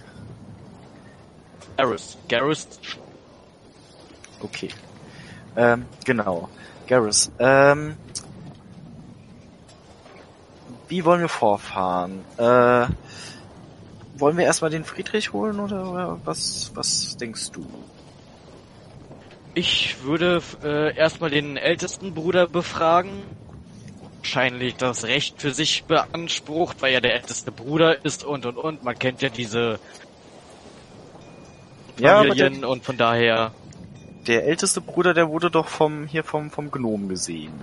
[1.77, 2.17] Garrus.
[2.27, 2.67] Garrus.
[4.41, 4.69] Okay.
[5.55, 6.49] Ähm, genau.
[6.87, 7.95] Garrus, ähm,
[10.87, 12.23] wie wollen wir vorfahren?
[12.37, 12.87] Äh,
[14.15, 17.65] wollen wir erstmal den Friedrich holen oder, oder was, was denkst du?
[19.55, 23.23] Ich würde äh, erstmal den ältesten Bruder befragen.
[24.17, 28.83] Wahrscheinlich das Recht für sich beansprucht, weil er der älteste Bruder ist und und und.
[28.83, 29.79] Man kennt ja diese
[31.97, 33.51] Ja, Familien und von daher.
[34.27, 37.53] Der älteste Bruder, der wurde doch vom, hier vom, vom Gnom gesehen.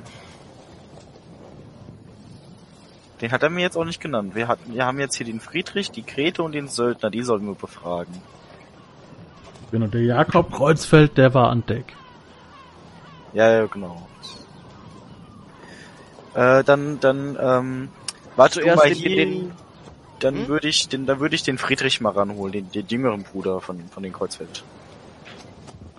[3.21, 4.35] Den hat er mir jetzt auch nicht genannt.
[4.35, 7.47] Wir hatten, wir haben jetzt hier den Friedrich, die Grete und den Söldner, die sollen
[7.47, 8.15] wir befragen.
[9.71, 11.95] Genau, der Jakob Kreuzfeld, der war an Deck.
[13.33, 14.07] Ja, ja, genau.
[16.35, 17.89] Äh, dann, dann, ähm,
[18.37, 19.53] warte du Zuerst mal den- hier, den-
[20.21, 20.49] dann Hm?
[20.49, 23.89] würde ich, den, dann würde ich den Friedrich mal ranholen, den, den jüngeren Bruder von,
[23.89, 24.63] von den Kreuzfeld.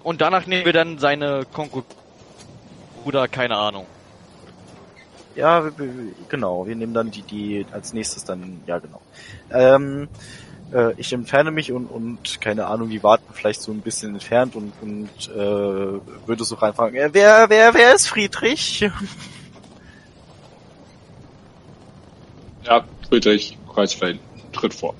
[0.03, 1.83] Und danach nehmen wir dann seine Konkur
[3.03, 3.85] Bruder, keine Ahnung.
[5.35, 6.67] Ja, wir- wir- genau.
[6.67, 9.01] Wir nehmen dann die, die als nächstes dann, ja genau.
[9.51, 10.07] Ähm,
[10.73, 14.55] äh, ich entferne mich und, und keine Ahnung, die warten vielleicht so ein bisschen entfernt
[14.55, 15.37] und, und äh,
[16.27, 18.89] würde so reinfragen, äh, wer, wer, wer ist Friedrich?
[22.63, 24.19] Ja, Friedrich Kreuzfeld
[24.53, 24.95] tritt vor.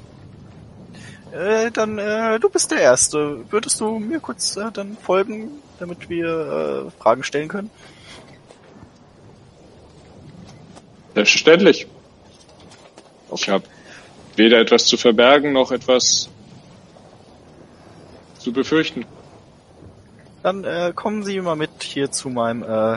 [1.32, 3.40] Äh, dann, äh, du bist der Erste.
[3.50, 7.70] Würdest du mir kurz äh, dann folgen, damit wir äh, Fragen stellen können?
[11.14, 11.88] Selbstverständlich.
[13.34, 13.64] Ich habe
[14.36, 16.30] weder etwas zu verbergen noch etwas
[18.40, 19.06] zu befürchten.
[20.44, 22.96] Dann äh, kommen Sie mal mit hier zu meinem, äh,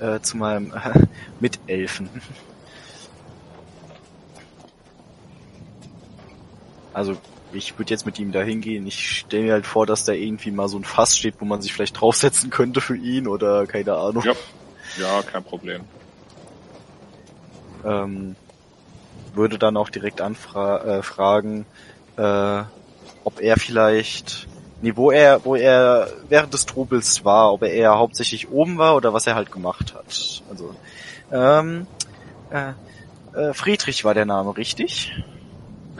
[0.00, 1.06] äh, zu meinem äh,
[1.40, 2.08] Mitelfen.
[6.94, 7.16] Also
[7.52, 8.86] ich würde jetzt mit ihm da hingehen.
[8.86, 11.60] Ich stelle mir halt vor, dass da irgendwie mal so ein Fass steht, wo man
[11.60, 14.24] sich vielleicht draufsetzen könnte für ihn oder keine Ahnung.
[14.24, 14.32] Ja.
[14.98, 15.82] Ja, kein Problem.
[17.84, 18.36] Ähm,
[19.34, 21.66] würde dann auch direkt anfragen, äh, fragen,
[22.16, 22.62] äh,
[23.24, 24.46] ob er vielleicht,
[24.82, 28.94] nee, wo er, wo er während des Trubels war, ob er eher hauptsächlich oben war
[28.96, 30.42] oder was er halt gemacht hat.
[30.48, 30.74] Also,
[31.32, 31.86] ähm,
[32.50, 32.72] äh,
[33.36, 35.12] äh, Friedrich war der Name, richtig?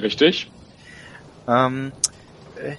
[0.01, 0.51] Richtig?
[1.47, 1.93] Ähm,
[2.57, 2.77] äh,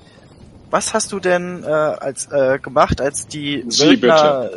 [0.71, 4.49] was hast du denn äh, als äh, gemacht, als die Sie Söldner,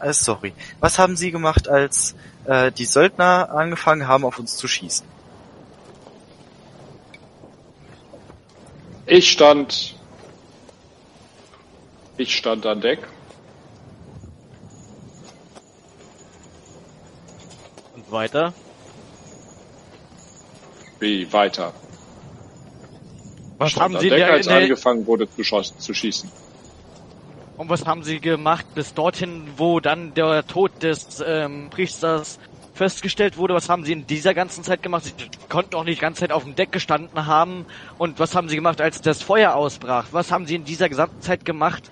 [0.00, 2.14] äh, äh, sorry, was haben Sie gemacht, als
[2.44, 5.06] äh, die Söldner angefangen haben, auf uns zu schießen?
[9.06, 9.94] Ich stand.
[12.16, 13.00] Ich stand an Deck.
[17.94, 18.52] Und weiter.
[20.98, 21.72] Wie weiter?
[23.58, 26.30] Was haben Sie Deck, als angefangen wurde zu, zu schießen.
[27.56, 32.38] und was haben Sie gemacht bis dorthin, wo dann der Tod des ähm, Priesters
[32.74, 33.54] festgestellt wurde?
[33.54, 35.04] Was haben Sie in dieser ganzen Zeit gemacht?
[35.04, 35.12] Sie
[35.48, 37.64] konnten doch nicht die ganze Zeit auf dem Deck gestanden haben.
[37.96, 40.08] Und was haben Sie gemacht, als das Feuer ausbrach?
[40.12, 41.90] Was haben Sie in dieser gesamten Zeit gemacht?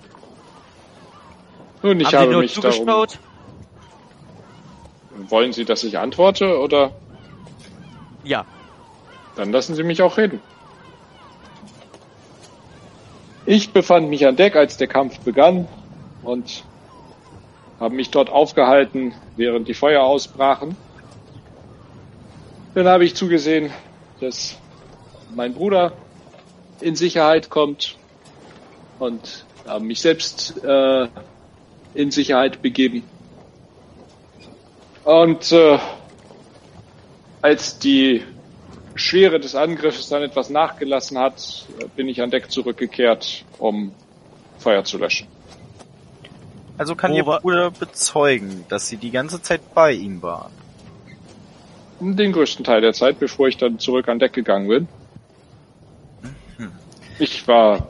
[1.81, 2.87] Nun, ich haben Sie habe nur mich zugeschaut?
[2.87, 3.07] darum.
[5.29, 6.91] Wollen Sie, dass ich antworte oder?
[8.23, 8.45] Ja.
[9.35, 10.41] Dann lassen Sie mich auch reden.
[13.47, 15.67] Ich befand mich an Deck, als der Kampf begann
[16.23, 16.63] und
[17.79, 20.75] habe mich dort aufgehalten, während die Feuer ausbrachen.
[22.73, 23.71] Dann habe ich zugesehen,
[24.19, 24.57] dass
[25.35, 25.93] mein Bruder
[26.81, 27.97] in Sicherheit kommt
[28.97, 31.07] und habe mich selbst äh,
[31.93, 33.03] in Sicherheit begeben.
[35.03, 35.77] Und äh,
[37.43, 38.23] als die
[38.95, 43.91] Schwere des Angriffs dann etwas nachgelassen hat, bin ich an Deck zurückgekehrt, um
[44.57, 45.27] Feuer zu löschen.
[46.77, 50.51] Also kann Wo Ihr Bruder bezeugen, dass Sie die ganze Zeit bei ihm waren.
[51.99, 54.87] Den größten Teil der Zeit, bevor ich dann zurück an Deck gegangen bin.
[57.19, 57.87] Ich war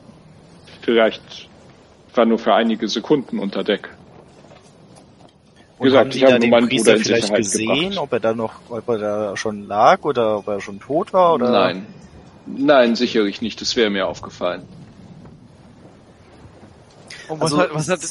[0.82, 1.50] vielleicht,
[2.14, 3.90] war nur für einige Sekunden unter Deck.
[5.78, 7.44] Und gesagt, haben Sie ich habe da nur den meinen Priester Bruder in vielleicht Sicherheit
[7.44, 7.98] gesehen, gebracht.
[7.98, 11.34] ob er da noch, ob er da schon lag oder ob er schon tot war
[11.34, 11.52] oder?
[11.52, 11.86] Nein.
[12.46, 13.60] Nein, sicherlich nicht.
[13.60, 14.62] Das wäre mir aufgefallen.
[17.28, 18.02] Und was Also, hat, was hat,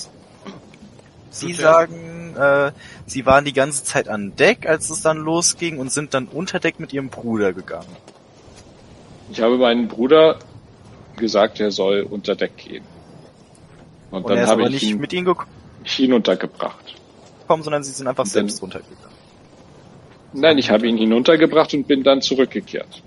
[1.30, 1.62] Sie Bitte.
[1.62, 2.72] sagen, äh,
[3.06, 6.58] Sie waren die ganze Zeit an Deck, als es dann losging und sind dann unter
[6.60, 7.86] Deck mit Ihrem Bruder gegangen.
[9.30, 10.38] Ich habe meinen Bruder
[11.16, 12.84] gesagt, er soll unter Deck gehen.
[14.10, 15.26] Und, Und dann habe ich nicht ihn mit Ihnen
[17.44, 19.16] gekommen, sondern Sie sind einfach selbst runtergegangen.
[20.32, 23.02] Nein, ich habe ihn hinuntergebracht und bin dann zurückgekehrt.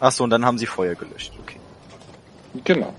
[0.00, 1.32] Ach so, und dann haben Sie Feuer gelöscht.
[1.42, 1.58] Okay.
[2.62, 2.94] Genau.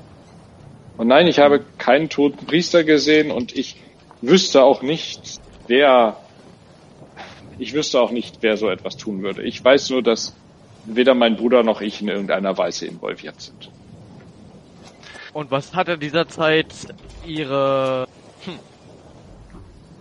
[0.97, 3.78] Und nein, ich habe keinen toten Priester gesehen und ich
[4.21, 6.17] wüsste auch nicht, wer,
[7.60, 9.43] ich wüsste auch nicht, wer so etwas tun würde.
[9.43, 10.34] Ich weiß nur, dass
[10.86, 13.69] weder mein Bruder noch ich in irgendeiner Weise involviert sind.
[15.34, 16.73] Und was hat in dieser Zeit
[17.25, 18.08] ihre,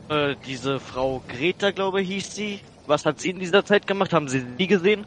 [0.08, 2.60] äh, diese Frau Greta, glaube ich, hieß sie?
[2.86, 4.12] Was hat sie in dieser Zeit gemacht?
[4.12, 5.06] Haben Sie sie gesehen?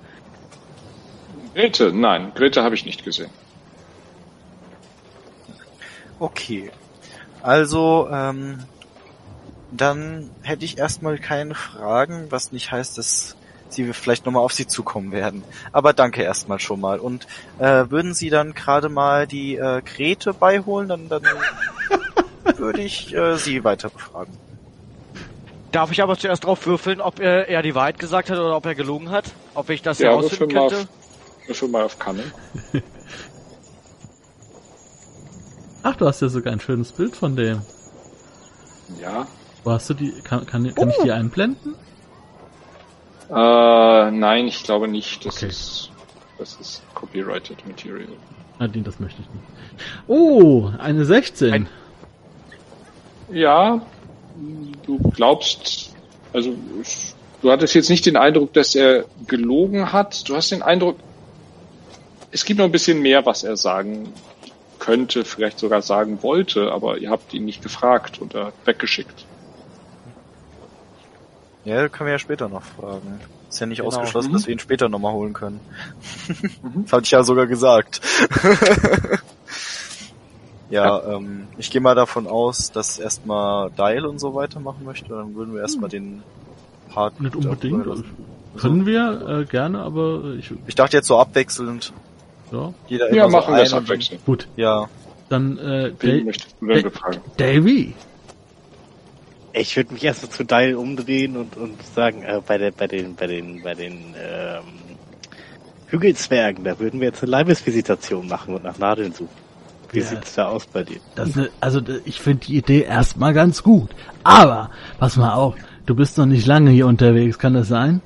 [1.53, 3.29] Grete, nein, Grete habe ich nicht gesehen.
[6.19, 6.71] Okay.
[7.41, 8.63] Also, ähm,
[9.71, 13.35] dann hätte ich erstmal keine Fragen, was nicht heißt, dass
[13.69, 15.43] sie vielleicht nochmal auf sie zukommen werden.
[15.71, 16.99] Aber danke erstmal schon mal.
[16.99, 17.27] Und
[17.59, 21.23] äh, würden Sie dann gerade mal die äh, Grete beiholen, dann, dann
[22.57, 24.33] würde ich äh, Sie weiter befragen.
[25.77, 28.65] Darf ich aber zuerst drauf würfeln, ob er, er die Wahrheit gesagt hat oder ob
[28.65, 29.25] er gelogen hat?
[29.53, 30.87] Ob ich das Ja, herausfinden würfel mal könnte?
[31.45, 32.31] Würfel mal auf Cunning.
[35.83, 37.61] Ach, du hast ja sogar ein schönes Bild von dem.
[38.99, 39.27] Ja.
[39.63, 40.13] Wo hast du die?
[40.23, 41.75] Kann, kann, kann ich die einblenden?
[43.29, 43.33] Äh,
[44.09, 45.27] nein, ich glaube nicht.
[45.27, 45.45] Das Okay.
[45.49, 45.91] ist
[46.39, 48.07] das ist copyrighted Material.
[48.57, 49.45] Nadine, das möchte ich nicht.
[50.07, 51.53] Oh, eine 16.
[51.53, 51.69] Ein-
[53.29, 53.79] Ja,
[54.87, 55.93] du glaubst,
[56.33, 56.55] also
[57.43, 60.27] du hattest jetzt nicht den Eindruck, dass er gelogen hat.
[60.27, 60.97] Du hast den Eindruck,
[62.31, 64.11] es gibt noch ein bisschen mehr, was er sagen
[64.79, 69.25] könnte, vielleicht sogar sagen wollte, aber ihr habt ihn nicht gefragt oder weggeschickt.
[71.65, 73.19] Ja, können wir ja später noch fragen.
[73.49, 73.89] Ist ja nicht Genau.
[73.89, 74.33] ausgeschlossen, Mhm.
[74.33, 75.59] dass wir ihn später nochmal holen können.
[76.63, 76.83] Mhm.
[76.83, 78.01] Das hatte ich ja sogar gesagt.
[80.69, 85.07] ja, ähm, ich gehe mal davon aus, dass erstmal Dial und so weiter machen möchte.
[85.09, 86.23] Dann würden wir erstmal den
[86.89, 87.19] Part.
[87.21, 87.73] Nicht unbedingt.
[87.79, 88.15] darüber lassen.
[88.57, 91.93] Können wir äh, gerne, aber ich Ich dachte jetzt so abwechselnd.
[92.51, 94.25] ja Jeder Ja, immer so machen wir es dann- abwechselnd.
[94.25, 94.47] gut.
[94.55, 94.89] Ja,
[95.29, 96.91] Dann äh, Wen möchtest du denn?
[97.37, 97.93] Davy.
[99.53, 102.87] Ich würde mich erst mal zu Dial umdrehen und, und sagen, äh, bei, der, bei
[102.87, 104.63] den, bei den, bei den ähm,
[105.87, 109.46] Hügelzwergen, da würden wir jetzt eine Leibesvisitation machen und nach Nadeln suchen.
[109.91, 110.05] Wie Ja.
[110.05, 110.97] sieht's da aus bei dir?
[111.15, 111.29] Das,
[111.61, 113.89] also ich finde die Idee erstmal ganz gut.
[114.23, 114.69] Aber
[114.99, 118.01] pass mal auf, du bist noch nicht lange hier unterwegs, kann das sein?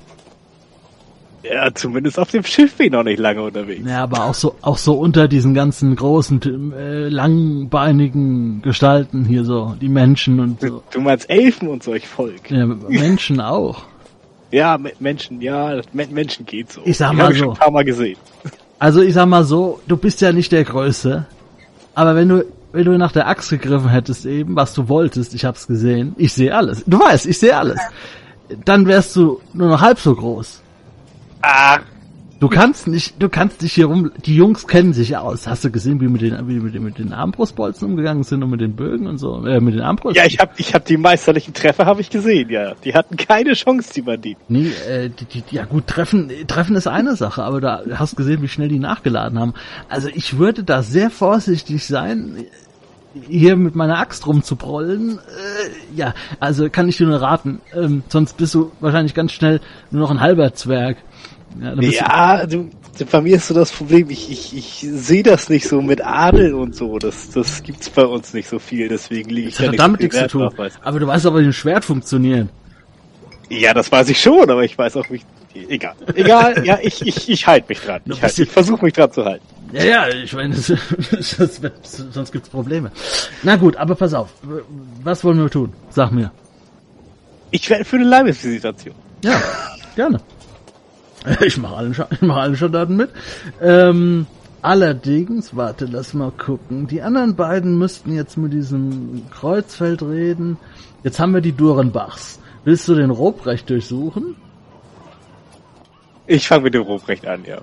[1.42, 3.82] Ja, zumindest auf dem Schiff bin ich noch nicht lange unterwegs.
[3.84, 9.74] Ja, aber auch so auch so unter diesen ganzen großen äh, langbeinigen Gestalten hier so,
[9.80, 10.84] die Menschen und so.
[10.92, 12.48] du meinst Elfen und solch Volk?
[12.48, 13.82] Ja, Menschen auch.
[14.52, 16.82] Ja, Me- Menschen, ja, Men- Menschen geht so.
[16.84, 17.44] Ich sag mal hab ich so.
[17.46, 18.18] schon ein paar Mal gesehen.
[18.78, 21.26] Also ich sag mal so, du bist ja nicht der Größte,
[21.94, 25.44] aber wenn du wenn du nach der Axt gegriffen hättest eben, was du wolltest, ich
[25.44, 26.82] hab's gesehen, ich sehe alles.
[26.86, 27.78] Du weißt, ich sehe alles.
[28.64, 30.62] Dann wärst du nur noch halb so groß.
[31.42, 31.78] Ah,
[32.42, 35.46] Du kannst nicht, du kannst nicht hier rum, die Jungs kennen sich aus.
[35.46, 38.50] Hast du gesehen, wie mit den, wie mit den, mit den Armbrustbolzen umgegangen sind und
[38.50, 40.16] mit den Bögen und so, äh, mit den Armbrust?
[40.16, 42.74] ja, ich hab, ich hab die meisterlichen Treffer habe ich gesehen, ja.
[42.84, 44.42] Die hatten keine Chance, die Banditen.
[44.48, 48.42] Nee, äh, die, die, ja gut, treffen, treffen ist eine Sache, aber da hast gesehen,
[48.42, 49.54] wie schnell die nachgeladen haben.
[49.88, 52.44] Also ich würde da sehr vorsichtig sein,
[53.28, 55.18] hier mit meiner Axt rumzubrollen.
[55.18, 57.60] Äh, ja, also kann ich dir nur raten.
[57.74, 60.96] Ähm, sonst bist du wahrscheinlich ganz schnell nur noch ein halber Zwerg.
[61.60, 62.70] Ja, Ja, du,
[63.10, 66.54] bei mir ist so das Problem, ich, ich, ich sehe das nicht so mit Adel
[66.54, 66.98] und so.
[66.98, 69.80] Das, das gibt's bei uns nicht so viel, deswegen liege ich Das da hat nicht
[69.80, 70.50] damit nichts zu tun.
[70.54, 72.48] drauf, Aber du weißt aber, wie ein Schwert funktioniert.
[73.48, 75.26] Ja, das weiß ich schon, aber ich weiß auch nicht.
[75.54, 75.94] Egal.
[76.14, 78.00] Egal, ja, ich, ich, ich halte mich dran.
[78.06, 79.44] Ich, halt, ich versuche mich dran zu halten.
[79.72, 80.72] Ja, ja, ich meine, das,
[81.36, 82.90] das wird, sonst gibt's Probleme.
[83.42, 84.30] Na gut, aber pass auf.
[85.02, 85.72] Was wollen wir tun?
[85.90, 86.30] Sag mir.
[87.50, 88.94] Ich werde für eine Leibesvisitation.
[89.24, 89.40] Ja,
[89.94, 90.20] gerne.
[91.40, 93.10] Ich mache alle, Scha- ich mach alle Schandtaten mit.
[93.60, 94.26] Ähm,
[94.60, 96.86] allerdings, warte, lass mal gucken.
[96.86, 100.56] Die anderen beiden müssten jetzt mit diesem Kreuzfeld reden.
[101.04, 102.38] Jetzt haben wir die Durenbachs.
[102.64, 104.36] Willst du den Robrecht durchsuchen?
[106.28, 107.58] Ich fange mit dem Ruprecht an, ja.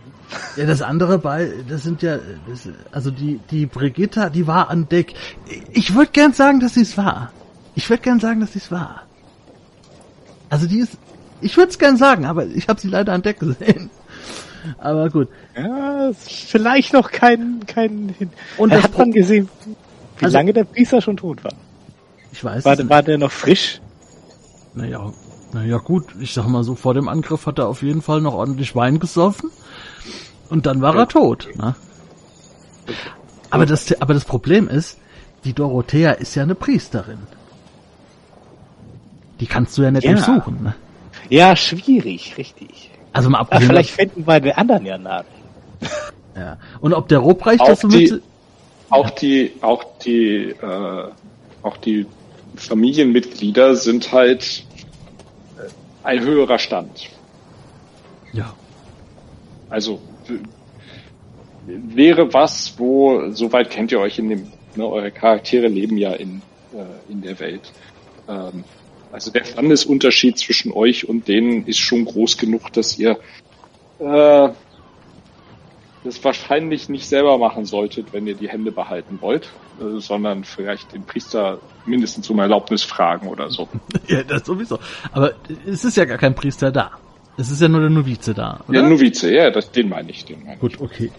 [0.58, 2.18] Ja, das andere bei, das sind ja,
[2.48, 5.14] das, also die, die Brigitta, die war an Deck.
[5.72, 7.32] Ich würde gern sagen, dass sie es war.
[7.76, 9.04] Ich würde gern sagen, dass sie es war.
[10.50, 10.98] Also die ist,
[11.42, 13.90] ich würde es gern sagen, aber ich habe sie leider an Deck gesehen.
[14.78, 15.30] Aber gut.
[15.56, 18.14] Ja, vielleicht noch kein, kein,
[18.58, 19.48] Und er das hat man gesehen,
[20.18, 21.54] wie Also- lange der Priester schon tot war.
[22.32, 23.82] Ich weiß War, war der noch frisch?
[24.76, 25.12] Naja,
[25.54, 28.34] naja gut, ich sag mal so, vor dem Angriff hat er auf jeden Fall noch
[28.34, 29.50] ordentlich Wein gesoffen.
[30.50, 31.48] Und dann war er tot.
[31.56, 31.76] Ne?
[33.50, 34.98] Aber, das, aber das Problem ist,
[35.44, 37.20] die Dorothea ist ja eine Priesterin.
[39.40, 40.14] Die kannst du ja nicht Ja.
[40.14, 40.62] durchsuchen.
[40.64, 40.76] Ne?
[41.30, 42.90] Ja, schwierig, richtig.
[43.14, 45.26] Also mal abgesehen vielleicht finden wir den anderen ja nach.
[46.36, 46.58] Ja.
[46.80, 47.24] Und ob der
[47.62, 48.22] Auch das mit,
[48.90, 51.12] Auch die, auch die, äh,
[51.62, 52.06] auch die
[52.56, 54.64] Familienmitglieder sind halt
[55.58, 55.64] äh,
[56.04, 57.10] ein höherer Stand.
[58.34, 58.54] Ja.
[59.70, 60.00] Also
[61.66, 66.42] wäre was, wo, soweit kennt ihr euch in dem, ne, eure Charaktere leben ja in,
[66.74, 67.72] äh, in der Welt.
[68.28, 68.64] Ähm,
[69.12, 73.20] also der Standesunterschied zwischen euch und denen ist schon groß genug, dass ihr
[74.00, 74.50] äh,
[76.04, 79.50] das wahrscheinlich nicht selber machen solltet, wenn ihr die Hände behalten wollt,
[79.80, 83.68] äh, sondern vielleicht den Priester mindestens um Erlaubnis fragen oder so.
[84.08, 84.80] Ja, das sowieso.
[85.12, 85.34] Aber
[85.68, 86.92] es ist ja gar kein Priester da.
[87.38, 88.82] Es ist ja nur der Novize da, oder?
[88.82, 90.60] Ja, Novize, ja, das, den meine ich, den meine ich.
[90.60, 91.12] Gut, okay.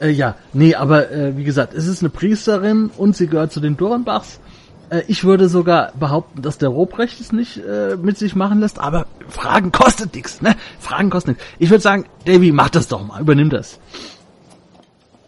[0.00, 3.60] Äh, ja, nee, aber äh, wie gesagt, es ist eine Priesterin und sie gehört zu
[3.60, 4.40] den Dorenbachs.
[4.90, 8.78] Äh, ich würde sogar behaupten, dass der Robrecht es nicht äh, mit sich machen lässt,
[8.78, 10.56] aber Fragen kostet nichts, ne?
[10.80, 11.44] Fragen kosten nichts.
[11.58, 13.78] Ich würde sagen, Davy, mach das doch mal, übernimm das.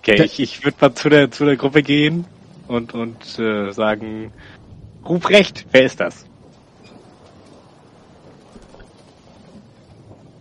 [0.00, 2.24] Okay, Der- ich, ich würde mal zu der, zu der Gruppe gehen
[2.68, 4.32] und, und äh, sagen,
[5.06, 6.24] Ruprecht, wer ist das?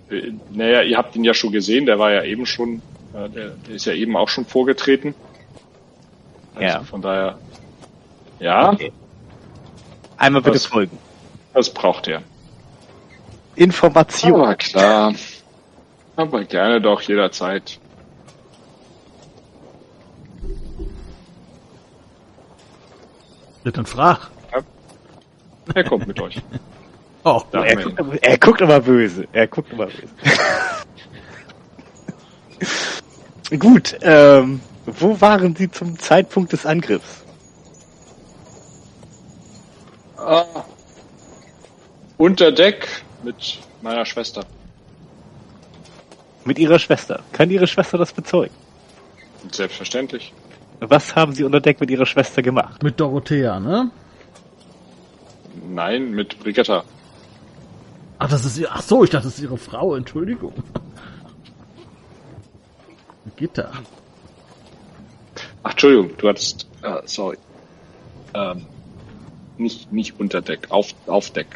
[0.09, 2.81] Äh, Naja, ihr habt ihn ja schon gesehen, der war ja eben schon,
[3.13, 5.13] äh, der, der ist ja eben auch schon vorgetreten.
[6.55, 6.83] Also Ja.
[6.83, 7.37] Von daher,
[8.39, 8.91] ja, Okay.
[10.19, 10.65] Einmal bitte Was?
[10.65, 10.97] folgen.
[11.53, 12.21] das braucht er.
[13.55, 14.41] Information.
[14.41, 15.13] Aber klar.
[16.15, 17.79] Aber gerne doch jederzeit.
[23.63, 24.29] Ja, dann frag.
[25.75, 26.41] Er kommt mit euch.
[27.25, 29.27] Oh, er, guckt, aber- er guckt aber böse.
[29.33, 30.07] Er guckt aber böse.
[33.59, 37.18] Gut, ähm, wo waren Sie zum Zeitpunkt des Angriffs?
[40.25, 40.45] Ah,
[42.17, 44.45] unter Deck mit meiner Schwester.
[46.45, 47.21] Mit Ihrer Schwester.
[47.31, 48.53] Kann Ihre Schwester das bezeugen?
[49.51, 50.33] Selbstverständlich.
[50.81, 52.81] Was haben Sie unter Deck mit Ihrer Schwester gemacht?
[52.83, 53.91] mit Dorothea, ne?
[55.69, 56.83] Nein, mit Brigitta.
[58.17, 58.69] Ach, das ist ihr.
[58.71, 59.95] Ach so, ich dachte, das ist ihre Frau.
[59.95, 60.53] Entschuldigung.
[63.37, 63.71] Gitter.
[65.63, 67.37] Ach, Entschuldigung, du hattest, äh, sorry.
[68.33, 68.65] Ähm,
[69.59, 71.47] nicht, nicht unter Deck, auf, auf Deck.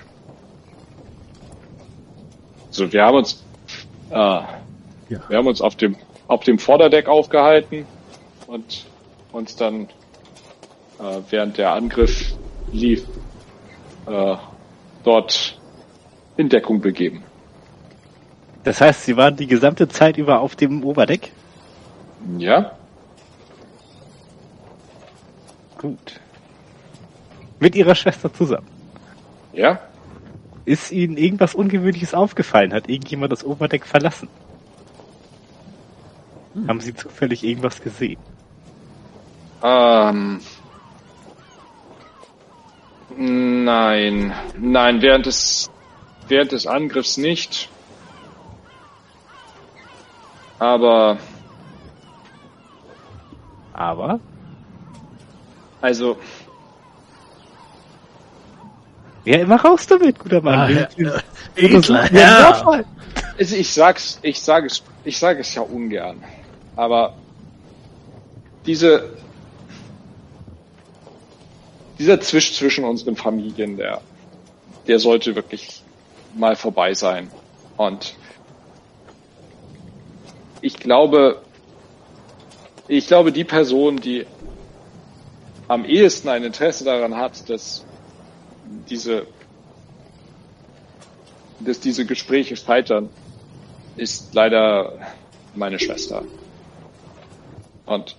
[2.70, 3.44] So, wir haben uns,
[4.10, 4.50] äh, Ja.
[5.28, 5.96] wir haben uns auf dem,
[6.28, 7.86] auf dem Vorderdeck aufgehalten
[8.48, 8.86] und
[9.32, 9.84] uns dann,
[11.00, 12.36] äh, während der Angriff
[12.72, 13.06] lief,
[14.08, 14.36] äh,
[15.04, 15.60] dort
[16.38, 17.24] in Deckung begeben.
[18.64, 21.32] Das heißt, Sie waren die gesamte Zeit über auf dem Oberdeck?
[22.38, 22.72] Ja?
[25.78, 26.20] Gut.
[27.64, 28.68] Mit Ihrer Schwester zusammen.
[29.54, 29.80] Ja?
[30.66, 32.74] Ist Ihnen irgendwas Ungewöhnliches aufgefallen?
[32.74, 34.28] Hat irgendjemand das Oberdeck verlassen?
[36.68, 38.20] Haben Sie zufällig irgendwas gesehen?
[39.64, 40.42] Ähm.
[43.16, 45.72] Nein, nein, während des,
[46.28, 47.70] während des Angriffs nicht.
[50.60, 51.18] Aber,
[53.72, 54.20] Aber
[55.80, 56.18] also,
[59.26, 60.60] ja, immer raus damit, guter Mann.
[60.60, 61.24] Ah, ja, wir-
[63.38, 66.24] also ich sag's, ich sage es, ich sage es ja ungern.
[66.76, 67.14] Aber
[68.66, 69.10] diese,
[72.00, 74.02] dieser Zwisch zwischen unseren Familien, der,
[74.88, 75.82] der sollte wirklich
[76.36, 77.30] mal vorbei sein.
[77.78, 78.16] Und
[80.62, 81.42] ich glaube,
[82.88, 84.26] ich glaube, die Person, die
[85.68, 87.86] am ehesten ein Interesse daran hat, dass
[88.90, 89.28] diese,
[91.60, 93.10] dass diese Gespräche scheitern,
[93.96, 95.00] ist leider
[95.56, 96.24] meine Schwester.
[97.86, 98.16] Und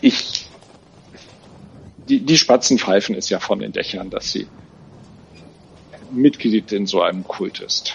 [0.00, 0.46] ich,
[2.08, 4.46] die, die Spatzen pfeifen es ja von den Dächern, dass sie
[6.10, 7.94] Mitglied in so einem Kult ist.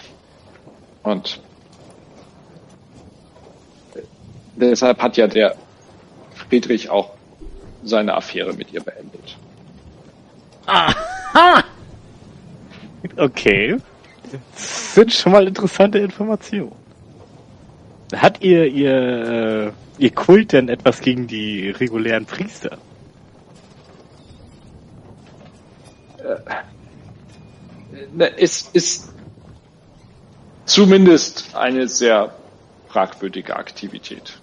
[1.04, 1.40] Und
[4.56, 5.56] deshalb hat ja der
[6.34, 7.12] Friedrich auch
[7.84, 9.38] seine Affäre mit ihr beendet.
[13.16, 13.78] Okay.
[14.54, 16.72] Das sind schon mal interessante Informationen.
[18.14, 22.78] Hat ihr, ihr, äh, ihr Kult denn etwas gegen die regulären Priester?
[28.14, 29.14] Ne, Es ist
[30.66, 32.34] zumindest eine sehr
[32.88, 34.40] fragwürdige Aktivität.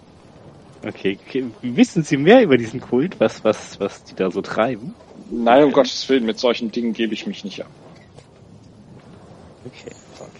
[0.87, 1.47] Okay, okay.
[1.62, 3.18] Wissen Sie mehr über diesen Kult?
[3.18, 4.95] Was, was, was die da so treiben?
[5.31, 7.70] Nein, um Gottes Willen, mit solchen Dingen gebe ich mich nicht ab.
[9.64, 10.31] Okay, okay.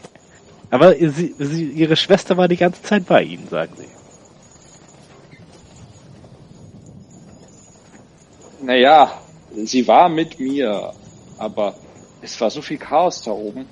[0.71, 3.89] Aber sie, sie, Ihre Schwester war die ganze Zeit bei Ihnen, sagen Sie.
[8.65, 9.21] Naja,
[9.65, 10.93] sie war mit mir,
[11.39, 11.75] aber
[12.23, 13.67] es war so viel Chaos da oben.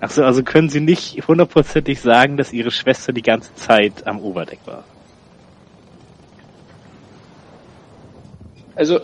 [0.00, 4.60] Achso, also können Sie nicht hundertprozentig sagen, dass Ihre Schwester die ganze Zeit am Oberdeck
[4.64, 4.84] war.
[8.80, 8.98] Also,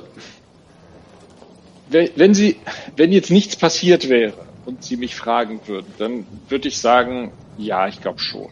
[1.90, 2.56] wenn Sie,
[2.96, 4.32] wenn jetzt nichts passiert wäre
[4.64, 8.48] und Sie mich fragen würden, dann würde ich sagen, ja, ich glaube schon.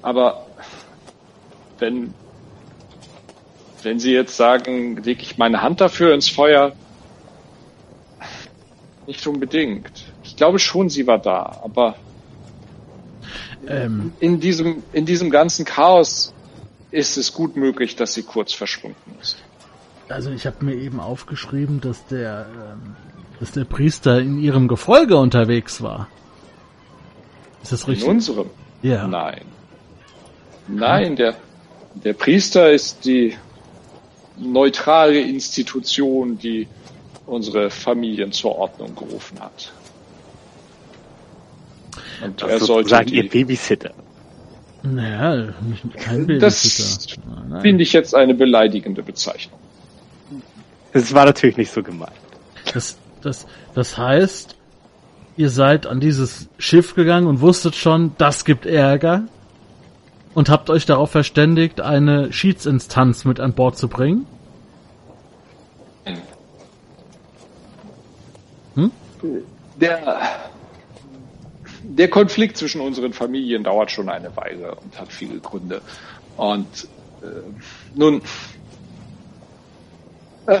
[0.00, 0.46] Aber
[1.78, 2.14] wenn,
[3.82, 6.74] wenn Sie jetzt sagen, lege ich meine Hand dafür ins Feuer,
[9.06, 9.90] nicht unbedingt.
[10.22, 11.96] Ich glaube schon, sie war da, aber
[13.68, 16.32] Ähm, in diesem, in diesem ganzen Chaos
[16.90, 19.36] ist es gut möglich, dass sie kurz verschwunden ist.
[20.12, 22.96] Also ich habe mir eben aufgeschrieben, dass der, ähm,
[23.40, 26.08] dass der Priester in ihrem Gefolge unterwegs war.
[27.62, 28.08] Ist das In richtig?
[28.08, 28.50] unserem?
[28.82, 29.06] Ja.
[29.06, 29.42] Nein.
[30.68, 31.34] Nein, der,
[31.94, 33.36] der Priester ist die
[34.38, 36.68] neutrale Institution, die
[37.26, 39.72] unsere Familien zur Ordnung gerufen hat.
[42.22, 43.92] Und er Also sollte sozusagen Ihr die, Babysitter.
[44.82, 45.52] Naja,
[45.96, 47.22] kein das Babysitter.
[47.48, 47.62] Nein.
[47.62, 49.58] finde ich jetzt eine beleidigende Bezeichnung.
[50.92, 52.12] Das war natürlich nicht so gemeint.
[52.72, 54.56] Das, das, das heißt,
[55.36, 59.24] ihr seid an dieses Schiff gegangen und wusstet schon, das gibt Ärger
[60.34, 64.26] und habt euch darauf verständigt, eine Schiedsinstanz mit an Bord zu bringen.
[69.76, 70.20] Der,
[71.82, 75.80] der Konflikt zwischen unseren Familien dauert schon eine Weile und hat viele Gründe.
[76.36, 76.88] Und
[77.22, 77.26] äh,
[77.94, 78.22] nun,
[80.46, 80.60] äh,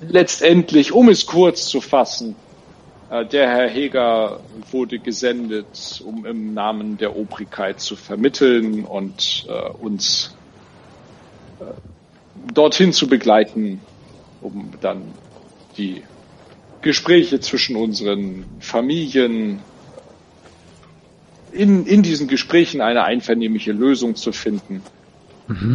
[0.00, 2.36] letztendlich, um es kurz zu fassen,
[3.10, 4.40] äh, der Herr Heger
[4.70, 10.34] wurde gesendet, um im Namen der Obrigkeit zu vermitteln und äh, uns
[11.60, 11.64] äh,
[12.52, 13.80] dorthin zu begleiten,
[14.40, 15.02] um dann
[15.76, 16.02] die
[16.82, 19.60] Gespräche zwischen unseren Familien
[21.52, 24.82] in, in diesen Gesprächen eine einvernehmliche Lösung zu finden.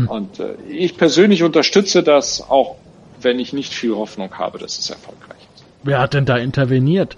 [0.08, 2.76] Und äh, ich persönlich unterstütze das, auch
[3.24, 5.64] wenn ich nicht viel Hoffnung habe, dass es erfolgreich ist.
[5.84, 7.18] Wer hat denn da interveniert?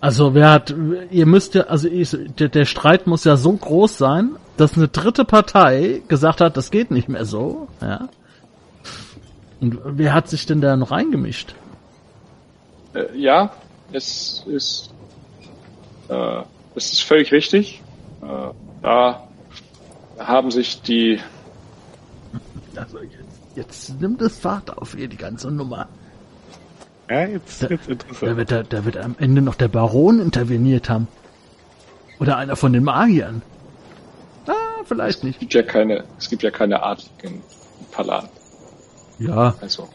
[0.00, 0.74] Also wer hat,
[1.10, 4.88] ihr müsst ja, also ich, der, der Streit muss ja so groß sein, dass eine
[4.88, 8.08] dritte Partei gesagt hat, das geht nicht mehr so, ja.
[9.60, 11.54] Und wer hat sich denn da noch reingemischt?
[12.94, 13.52] Äh, ja,
[13.92, 14.90] es ist,
[16.08, 16.42] äh,
[16.74, 17.82] es ist völlig richtig.
[18.22, 19.28] Äh, da
[20.18, 21.20] haben sich die,
[22.76, 22.98] Also
[23.56, 25.88] jetzt, jetzt nimmt es Fahrt auf hier, die ganze Nummer.
[27.10, 28.36] Ja, jetzt, jetzt Da interessant.
[28.36, 31.08] wird, da, da wird am Ende noch der Baron interveniert haben.
[32.18, 33.42] Oder einer von den Magiern.
[34.46, 34.52] Ah,
[34.84, 35.40] vielleicht es nicht.
[35.40, 38.28] gibt ja keine, es gibt ja keine Adligen in Palan.
[39.18, 39.88] Ja, Also,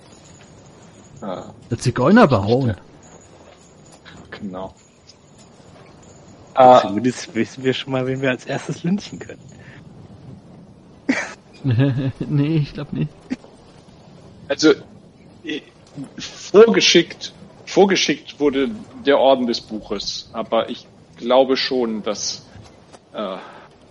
[1.21, 2.75] äh, der Zigeunerbaron.
[4.31, 4.73] genau.
[6.55, 9.41] Äh, Zumindest wissen wir schon mal, wen wir als erstes lynchen können.
[12.19, 13.09] nee, ich glaube nicht.
[14.51, 14.71] Also
[15.45, 15.61] äh,
[16.17, 17.31] vorgeschickt,
[17.65, 18.69] vorgeschickt wurde
[19.05, 20.85] der Orden des Buches, aber ich
[21.15, 22.45] glaube schon, dass
[23.13, 23.37] äh,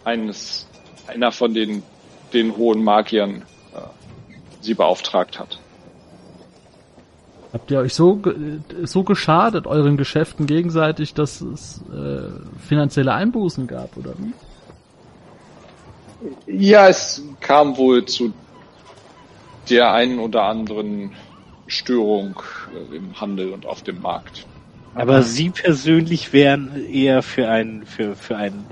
[0.04, 0.68] eines,
[1.06, 1.82] einer von den,
[2.34, 3.78] den hohen Magiern äh,
[4.61, 5.58] sie beauftragt hat.
[7.54, 8.20] Habt ihr euch so,
[8.82, 12.28] so geschadet, euren Geschäften gegenseitig, dass es äh,
[12.68, 14.34] finanzielle Einbußen gab, oder wie?
[16.46, 18.34] Ja, es kam wohl zu
[19.68, 21.12] der einen oder anderen
[21.66, 22.42] Störung
[22.74, 24.46] äh, im Handel und auf dem Markt.
[24.94, 28.64] Aber Sie persönlich wären eher für ein, für, für ein,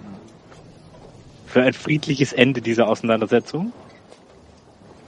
[1.47, 3.73] für ein friedliches Ende dieser Auseinandersetzung?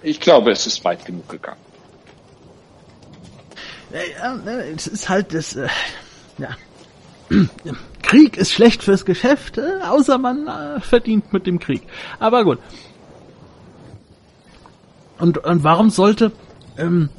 [0.02, 1.60] Ich glaube, es ist weit genug gegangen.
[3.92, 5.68] Ja, ja, es ist halt das, äh,
[6.38, 6.56] ja.
[8.02, 11.82] Krieg ist schlecht fürs Geschäft, äh, außer man äh, verdient mit dem Krieg.
[12.18, 12.58] Aber gut.
[15.20, 16.32] Und, und warum sollte,
[16.78, 17.10] ähm,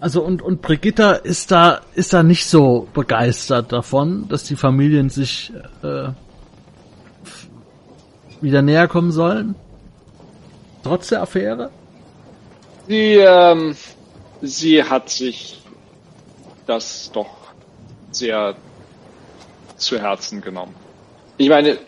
[0.00, 5.10] also und, und Brigitta ist da, ist da nicht so begeistert davon, dass die Familien
[5.10, 6.08] sich äh,
[8.40, 9.54] wieder näher kommen sollen?
[10.82, 11.70] Trotz der Affäre?
[12.88, 13.76] Sie, ähm,
[14.40, 15.62] sie hat sich
[16.66, 17.30] das doch
[18.10, 18.56] sehr
[19.76, 20.74] zu Herzen genommen.
[21.36, 21.78] Ich meine,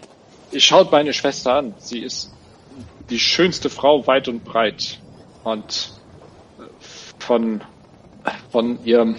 [0.56, 1.74] schaut meine Schwester an.
[1.78, 2.32] Sie ist
[3.10, 5.00] die schönste Frau weit und breit.
[5.44, 5.92] Und
[7.18, 7.60] von,
[8.50, 9.16] von ihrem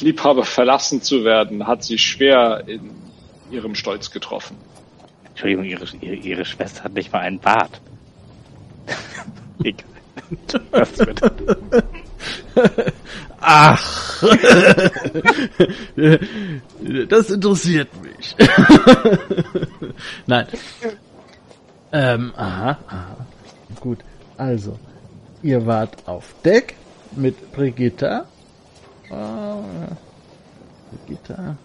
[0.00, 2.90] Liebhaber verlassen zu werden, hat sie schwer in
[3.50, 4.56] ihrem Stolz getroffen.
[5.24, 7.80] Entschuldigung, Ihre, Ihre, Ihre Schwester hat nicht mal einen Bart.
[9.64, 9.86] Egal.
[10.70, 11.20] Was wird
[13.40, 14.22] Ach,
[17.08, 18.36] das interessiert mich.
[20.26, 20.46] Nein.
[21.92, 23.26] Ähm, aha, aha.
[23.80, 23.98] Gut,
[24.36, 24.78] also,
[25.42, 26.74] ihr wart auf Deck
[27.16, 28.26] mit Brigitta.
[29.10, 29.14] Äh,
[31.06, 31.56] Brigitta.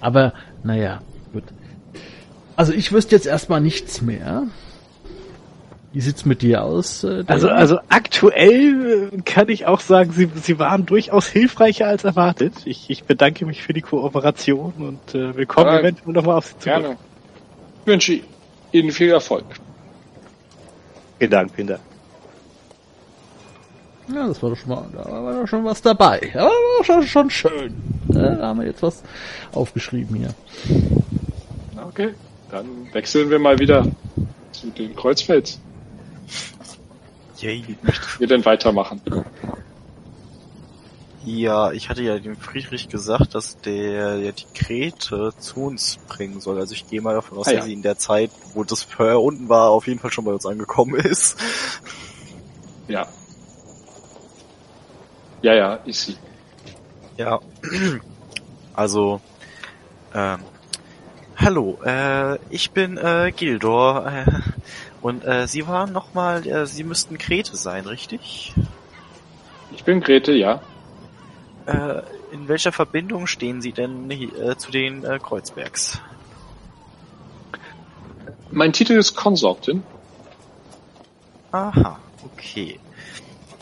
[0.00, 1.00] Aber, naja,
[1.32, 1.44] gut.
[2.56, 4.44] Also ich wüsste jetzt erstmal nichts mehr.
[5.92, 7.04] Wie sieht's mit dir aus?
[7.04, 12.04] Äh, Also, also aktuell äh, kann ich auch sagen, sie, sie waren durchaus hilfreicher als
[12.04, 12.52] erwartet.
[12.66, 16.58] Ich, ich bedanke mich für die Kooperation und äh, willkommen Ja, eventuell nochmal auf Sie
[16.58, 16.64] zurück.
[16.64, 16.96] Gerne.
[17.82, 18.20] Ich wünsche
[18.72, 19.44] Ihnen viel Erfolg.
[21.18, 21.80] Vielen Dank, vielen Dank.
[24.08, 26.30] Ja, das war doch schon mal, da war doch schon was dabei.
[26.34, 27.74] Ja, war schon, schon schön.
[28.08, 29.02] Da haben wir jetzt was
[29.52, 30.34] aufgeschrieben hier.
[31.88, 32.14] Okay,
[32.50, 33.86] dann wechseln wir mal wieder
[34.52, 35.60] zu den Kreuzfelds.
[37.38, 37.64] Yay.
[38.18, 39.00] Wir denn weitermachen?
[41.24, 46.40] Ja, ich hatte ja dem Friedrich gesagt, dass der ja die Grete zu uns bringen
[46.40, 46.58] soll.
[46.60, 47.56] Also ich gehe mal davon aus, Ah, ja.
[47.58, 50.32] dass sie in der Zeit, wo das Feuer unten war, auf jeden Fall schon bei
[50.32, 51.36] uns angekommen ist.
[52.86, 53.08] Ja.
[55.46, 56.16] Ja, ja, ist sie.
[57.16, 57.40] Ja.
[58.74, 59.22] Also,
[60.12, 60.40] ähm,
[61.36, 64.24] hallo, äh, ich bin äh, Gildor äh,
[65.00, 68.52] und äh, Sie waren nochmal, äh, Sie müssten Grete sein, richtig?
[69.72, 70.60] Ich bin Grete, ja.
[71.64, 75.98] Äh, in welcher Verbindung stehen Sie denn äh, zu den äh, Kreuzbergs?
[78.50, 79.84] Mein Titel ist Konsortin.
[81.52, 82.78] Aha, okay.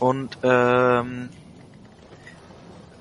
[0.01, 1.28] Und ähm,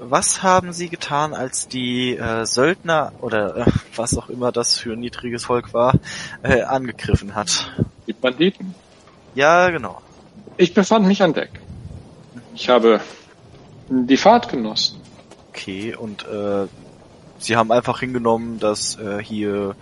[0.09, 4.93] was haben Sie getan, als die äh, Söldner oder äh, was auch immer das für
[4.93, 5.99] ein niedriges Volk war,
[6.43, 7.71] äh, angegriffen hat?
[8.07, 8.75] Die Banditen.
[9.35, 10.01] Ja, genau.
[10.57, 11.49] Ich befand mich an Deck.
[12.53, 13.01] Ich habe
[13.89, 15.01] die Fahrt genossen.
[15.49, 16.67] Okay, und äh,
[17.39, 19.75] Sie haben einfach hingenommen, dass äh, hier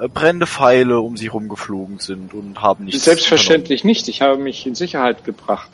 [0.00, 4.08] äh, brennende Pfeile um Sie rumgeflogen sind und haben nichts Selbstverständlich nicht.
[4.08, 5.70] Ich habe mich in Sicherheit gebracht.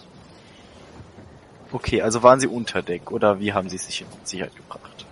[1.72, 5.06] Okay, also waren Sie unter Deck oder wie haben Sie sich in Sicherheit gebracht?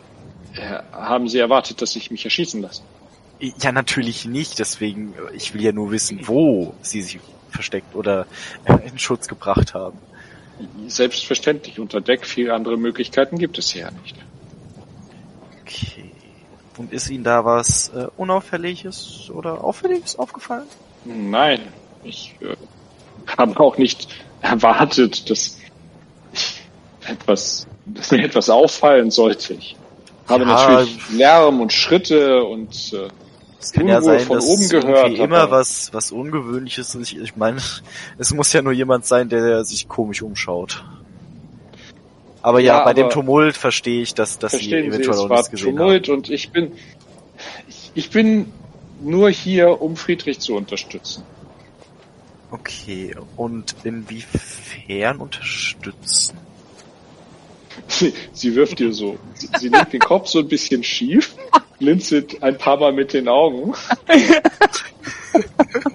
[0.54, 2.82] Äh, haben Sie erwartet, dass ich mich erschießen lasse?
[3.38, 8.26] Ja, natürlich nicht, deswegen, äh, ich will ja nur wissen, wo Sie sich versteckt oder
[8.64, 9.98] äh, in Schutz gebracht haben.
[10.86, 11.78] Selbstverständlich.
[11.78, 14.16] Unter Deck viele andere Möglichkeiten gibt es hier ja nicht.
[15.60, 16.10] Okay.
[16.78, 20.66] Und ist Ihnen da was äh, Unauffälliges oder Auffälliges aufgefallen?
[21.04, 21.60] Nein,
[22.04, 22.56] ich äh,
[23.38, 24.08] habe auch nicht
[24.40, 25.58] erwartet, dass
[27.08, 29.54] etwas, dass mir etwas auffallen sollte.
[29.54, 29.76] Ich
[30.28, 30.48] habe Ja.
[30.78, 33.08] natürlich Lärm und Schritte und äh,
[33.60, 37.12] Es kann ja sein, von dass oben es gehört, immer aber- was, was Ungewöhnliches ist.
[37.12, 37.58] Ich, ich meine,
[38.18, 40.84] es muss ja nur jemand sein, der sich komisch umschaut.
[42.42, 45.24] Aber ja, Ja, bei dem aber- Tumult verstehe ich, dass, dass Sie verstehen Sie, eventuell
[45.24, 46.72] es war Tumult und ich bin
[47.68, 48.52] ich, ich bin
[49.00, 51.22] nur hier, um Friedrich zu unterstützen.
[51.22, 51.36] haben.
[52.60, 56.38] Okay, und inwiefern unterstützen?
[57.88, 61.34] Sie, sie wirft dir so, sie, sie legt den Kopf so ein bisschen schief,
[61.78, 63.74] blinzelt ein paar Mal mit den Augen.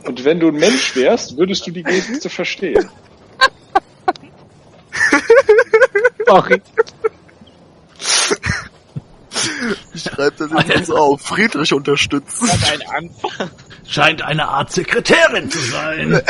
[0.06, 2.90] Und wenn du ein Mensch wärst, würdest du die Geste verstehen.
[6.26, 6.62] Sorry.
[9.94, 11.22] Ich schreibe das jetzt so auf.
[11.22, 12.50] Friedrich unterstützen.
[12.50, 13.50] Ein Anfang.
[13.88, 16.22] Scheint eine Art Sekretärin zu sein.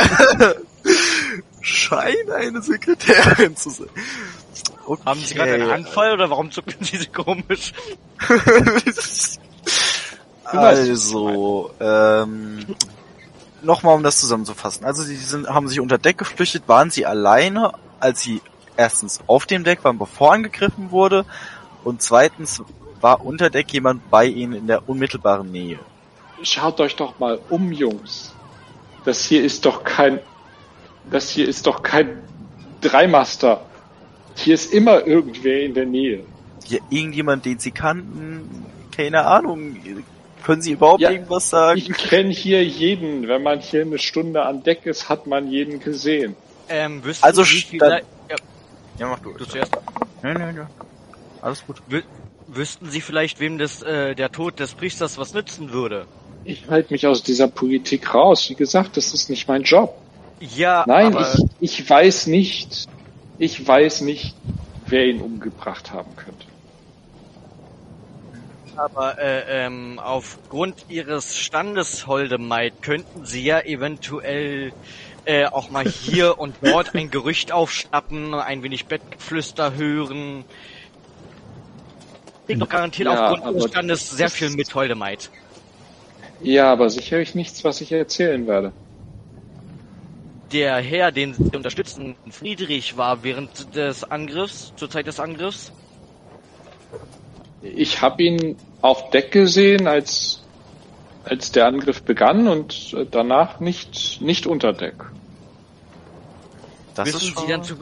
[1.60, 3.88] Scheint eine Sekretärin zu sein.
[4.86, 5.02] Okay.
[5.04, 7.72] Haben Sie gerade einen Anfall oder warum zucken Sie so komisch?
[10.44, 12.66] also, ähm,
[13.62, 14.84] nochmal um das zusammenzufassen.
[14.84, 18.40] Also sie sind, haben sich unter Deck geflüchtet, waren sie alleine, als sie
[18.76, 21.24] erstens auf dem Deck waren, bevor angegriffen wurde,
[21.84, 22.62] und zweitens
[23.00, 25.78] war unter Deck jemand bei ihnen in der unmittelbaren Nähe.
[26.42, 28.34] Schaut euch doch mal um, Jungs.
[29.04, 30.20] Das hier ist doch kein,
[31.10, 32.22] das hier ist doch kein
[32.80, 33.64] Dreimaster.
[34.36, 36.24] Hier ist immer irgendwer in der Nähe.
[36.68, 39.76] Ja, irgendjemand, den sie kannten, keine Ahnung.
[40.44, 41.78] Können Sie überhaupt Ja, irgendwas sagen?
[41.78, 43.28] Ich kenne hier jeden.
[43.28, 46.34] Wenn man hier eine Stunde an Deck ist, hat man jeden gesehen.
[46.68, 48.36] Ähm, wüssten Also Sie vielleicht, ja,
[48.98, 49.32] ja, mach du.
[49.34, 49.72] du zuerst.
[50.22, 50.66] Nein, nein, nein.
[51.40, 51.82] Alles gut.
[51.88, 52.02] Wü
[52.48, 56.06] wüssten Sie vielleicht, wem das, äh, der Tod des Priesters was nützen würde?
[56.44, 58.50] Ich halte mich aus dieser Politik raus.
[58.50, 59.94] Wie gesagt, das ist nicht mein Job.
[60.40, 62.88] Ja, Nein, aber, ich, ich weiß nicht.
[63.42, 64.36] Ich weiß nicht,
[64.86, 66.46] wer ihn umgebracht haben könnte.
[68.76, 74.72] aber äh, ähm, aufgrund Ihres Standes, Holdemaid, könnten Sie ja eventuell
[75.24, 80.44] äh, auch mal hier und dort ein Gerücht aufschnappen, ein wenig Bettgeflüster hören.
[82.46, 85.30] Kriegt doch garantiert Ja, aufgrund des Standes sehr viel mit Holdemite.
[86.38, 88.72] Ja, aber sicherlich nichts, was ich erzählen werde.
[90.52, 95.72] Der Herr, den sie unterstützen, Friedrich, war während des Angriffs, zur Zeit des Angriffs.
[97.62, 100.42] Ich habe ihn auf Deck gesehen, als,
[101.24, 104.96] als der Angriff begann und äh, danach nicht, nicht unter Deck.
[106.94, 107.46] Das ist wissen, schon...
[107.46, 107.76] Sie dann zu,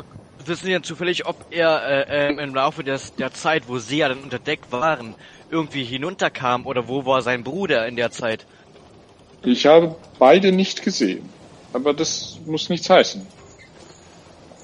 [0.45, 3.99] wissen Sie dann zufällig, ob er äh, ähm, im Laufe des, der Zeit, wo Sie
[3.99, 5.15] ja dann unter Deck waren,
[5.51, 8.47] irgendwie hinunterkam oder wo war sein Bruder in der Zeit?
[9.43, 11.29] Ich habe beide nicht gesehen.
[11.73, 13.27] Aber das muss nichts heißen.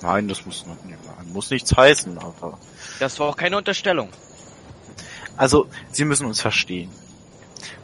[0.03, 0.65] Nein, das muss,
[1.33, 2.59] muss nichts heißen, aber...
[2.99, 4.09] Das war auch keine Unterstellung.
[5.37, 6.91] Also, Sie müssen uns verstehen.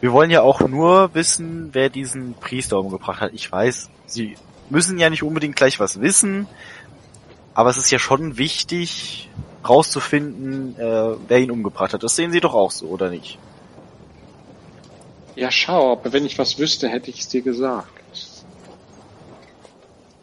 [0.00, 3.32] Wir wollen ja auch nur wissen, wer diesen Priester umgebracht hat.
[3.34, 4.36] Ich weiß, Sie
[4.68, 6.46] müssen ja nicht unbedingt gleich was wissen,
[7.54, 9.28] aber es ist ja schon wichtig,
[9.68, 12.02] rauszufinden, äh, wer ihn umgebracht hat.
[12.02, 13.38] Das sehen Sie doch auch so, oder nicht?
[15.34, 18.01] Ja, schau, aber wenn ich was wüsste, hätte ich es dir gesagt.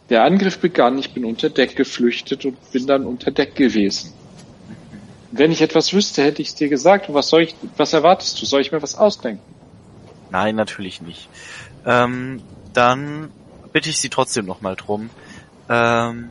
[0.10, 4.14] Der Angriff begann, ich bin unter Deck geflüchtet und bin dann unter Deck gewesen.
[5.32, 7.10] Wenn ich etwas wüsste, hätte ich es dir gesagt.
[7.10, 8.46] Und was soll ich, was erwartest du?
[8.46, 9.44] Soll ich mir was ausdenken?
[10.32, 11.30] Nein, natürlich nicht.
[11.86, 12.42] Ähm,
[12.74, 13.32] dann
[13.72, 15.12] bitte ich Sie trotzdem nochmal drum,
[15.70, 16.30] ähm,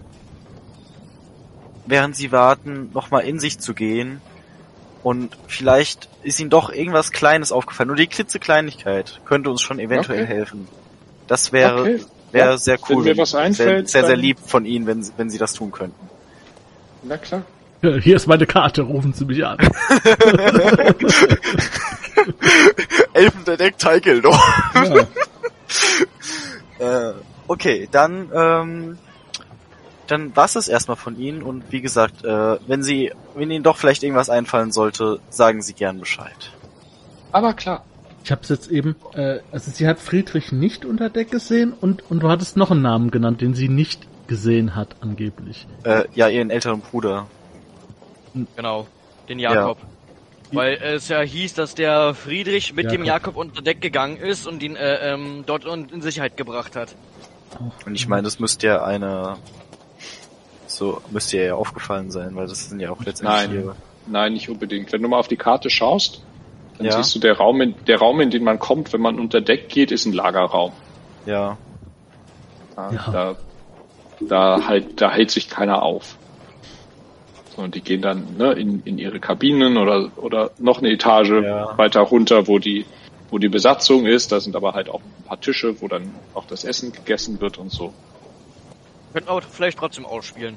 [1.87, 4.21] während Sie warten, nochmal in sich zu gehen
[5.03, 7.87] und vielleicht ist Ihnen doch irgendwas Kleines aufgefallen.
[7.89, 10.35] Nur die klitzekleinigkeit könnte uns schon eventuell Okay.
[10.35, 10.69] helfen.
[11.29, 12.01] Das wäre Okay.
[12.33, 13.05] Wäre Ja, sehr wenn cool.
[13.05, 15.53] mir was sehr, einfällt, sehr, sehr dann- lieb von Ihnen, wenn, Sie- wenn Sie das
[15.55, 16.09] tun könnten.
[17.03, 17.43] Na klar.
[17.81, 19.57] Hier ist meine Karte, rufen Sie mich an.
[23.13, 24.41] Elfen der Deck Teikel doch.
[24.75, 25.07] Ja.
[26.81, 27.13] Äh,
[27.49, 28.99] okay, dann, ähm,
[30.07, 33.77] dann war's das erstmal von Ihnen und wie gesagt, äh, wenn Sie, wenn Ihnen doch
[33.77, 36.53] vielleicht irgendwas einfallen sollte, sagen Sie gern Bescheid.
[37.33, 37.83] Aber klar.
[38.29, 42.03] Ich habe es jetzt eben, äh, also sie hat Friedrich nicht unter Deck gesehen und,
[42.11, 45.67] und du hattest noch einen Namen genannt, den sie nicht gesehen hat, angeblich.
[45.85, 47.27] Äh, ja, Ihren älteren Bruder.
[48.55, 48.87] Genau,
[49.31, 49.79] den Jakob.
[50.53, 53.35] Weil es ja hieß, dass der Friedrich mit dem Jakob.
[53.35, 56.95] Jakob unter Deck gegangen ist und ihn äh, ähm, dort in Sicherheit gebracht hat.
[57.87, 59.39] Und ich meine, das müsste ja eine,
[60.67, 63.55] so, müsste ja aufgefallen sein, weil das sind ja auch letztendlich Nein.
[63.55, 63.77] Ihre.
[64.07, 64.93] Nein, nicht unbedingt.
[64.93, 66.21] Wenn du mal auf die Karte schaust,
[66.79, 66.93] dann Ja.
[66.93, 69.69] siehst du, der Raum, in, der Raum, in den man kommt, wenn man unter Deck
[69.69, 70.73] geht, ist ein Lagerraum.
[71.27, 71.59] Ja.
[72.77, 73.11] Ja, Ja.
[73.13, 73.37] Da,
[74.21, 76.17] da, halt, da hält sich keiner auf.
[77.57, 81.31] So, Und die gehen dann ne, in, in ihre Kabinen oder, oder noch eine Etage
[81.43, 81.77] Ja.
[81.77, 82.87] weiter runter, wo die,
[83.31, 84.31] wo die Besatzung ist.
[84.33, 87.59] Da sind aber halt auch ein paar Tische, wo dann auch das Essen gegessen wird
[87.59, 87.93] und so.
[89.13, 90.57] Könnten auch vielleicht trotzdem ausspielen.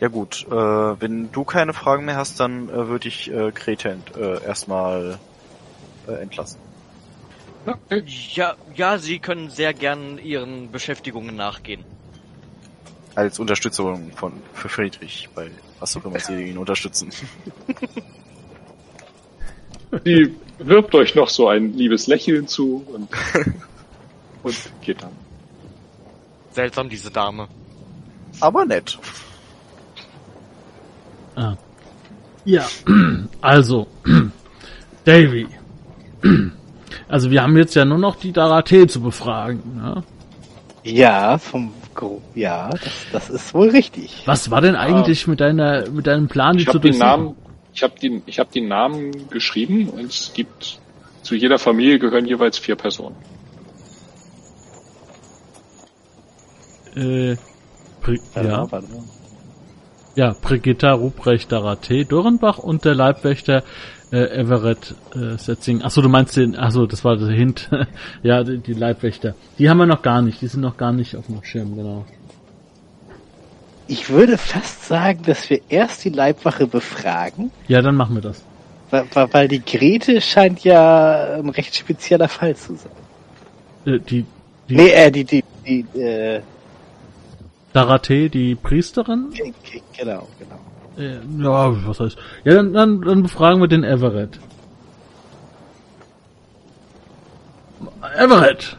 [0.00, 3.90] Ja gut, äh, wenn du keine Fragen mehr hast, dann äh, würde ich äh, Grete
[3.90, 5.18] ent, äh, erstmal
[6.06, 6.60] äh, entlassen.
[8.34, 11.84] Ja, ja, Sie können sehr gern Ihren Beschäftigungen nachgehen.
[13.14, 17.10] Als Unterstützung von für Friedrich, bei was auch immer sie ihn unterstützen.
[20.04, 23.08] Die wirbt euch noch so ein liebes Lächeln zu und,
[24.42, 25.12] und geht dann.
[26.52, 27.48] Seltsam, diese Dame.
[28.40, 28.98] Aber nett.
[31.34, 31.56] Ah.
[32.44, 32.68] Ja,
[33.40, 33.86] also,
[35.04, 35.48] Davy.
[37.08, 39.62] Also wir haben jetzt ja nur noch die Darate zu befragen.
[39.76, 40.02] Ne?
[40.82, 44.22] Ja, vom Gro ja, das, das ist wohl richtig.
[44.26, 47.24] Was war denn eigentlich mit deiner mit deinem Plan, die Ich zu habe den durchsuchen?
[47.24, 47.36] Namen,
[47.74, 50.80] ich habe den, ich habe den Namen geschrieben und es gibt
[51.22, 53.16] zu jeder Familie gehören jeweils vier Personen.
[56.96, 57.36] Äh,
[58.00, 59.04] Pri Warte ja, mal, warte mal.
[60.16, 63.62] ja, Brigitta Ruprecht Darate Dürrenbach und der Leibwächter
[64.12, 65.82] äh, Everett äh, Setzing.
[65.82, 67.68] Achso, du meinst den, achso, das war der Hint.
[68.22, 69.34] ja, die, die Leibwächter.
[69.58, 72.04] Die haben wir noch gar nicht, die sind noch gar nicht auf dem Schirm, genau.
[73.86, 78.42] Ich würde fast sagen, dass wir erst die Leibwache befragen, Ja, dann machen wir das.
[78.90, 82.92] weil, weil die Grete scheint ja ein recht spezieller Fall zu sein.
[83.94, 84.24] Äh, die
[84.68, 86.40] die Nee, äh, die, die, die, äh,
[87.72, 89.30] Darate, die Priesterin?
[89.32, 90.60] ge- ge- genau, genau.
[90.98, 92.18] Äh, ja, was heißt?
[92.44, 94.38] Ja, dann, dann, dann befragen wir den Everett.
[98.16, 98.76] Everett!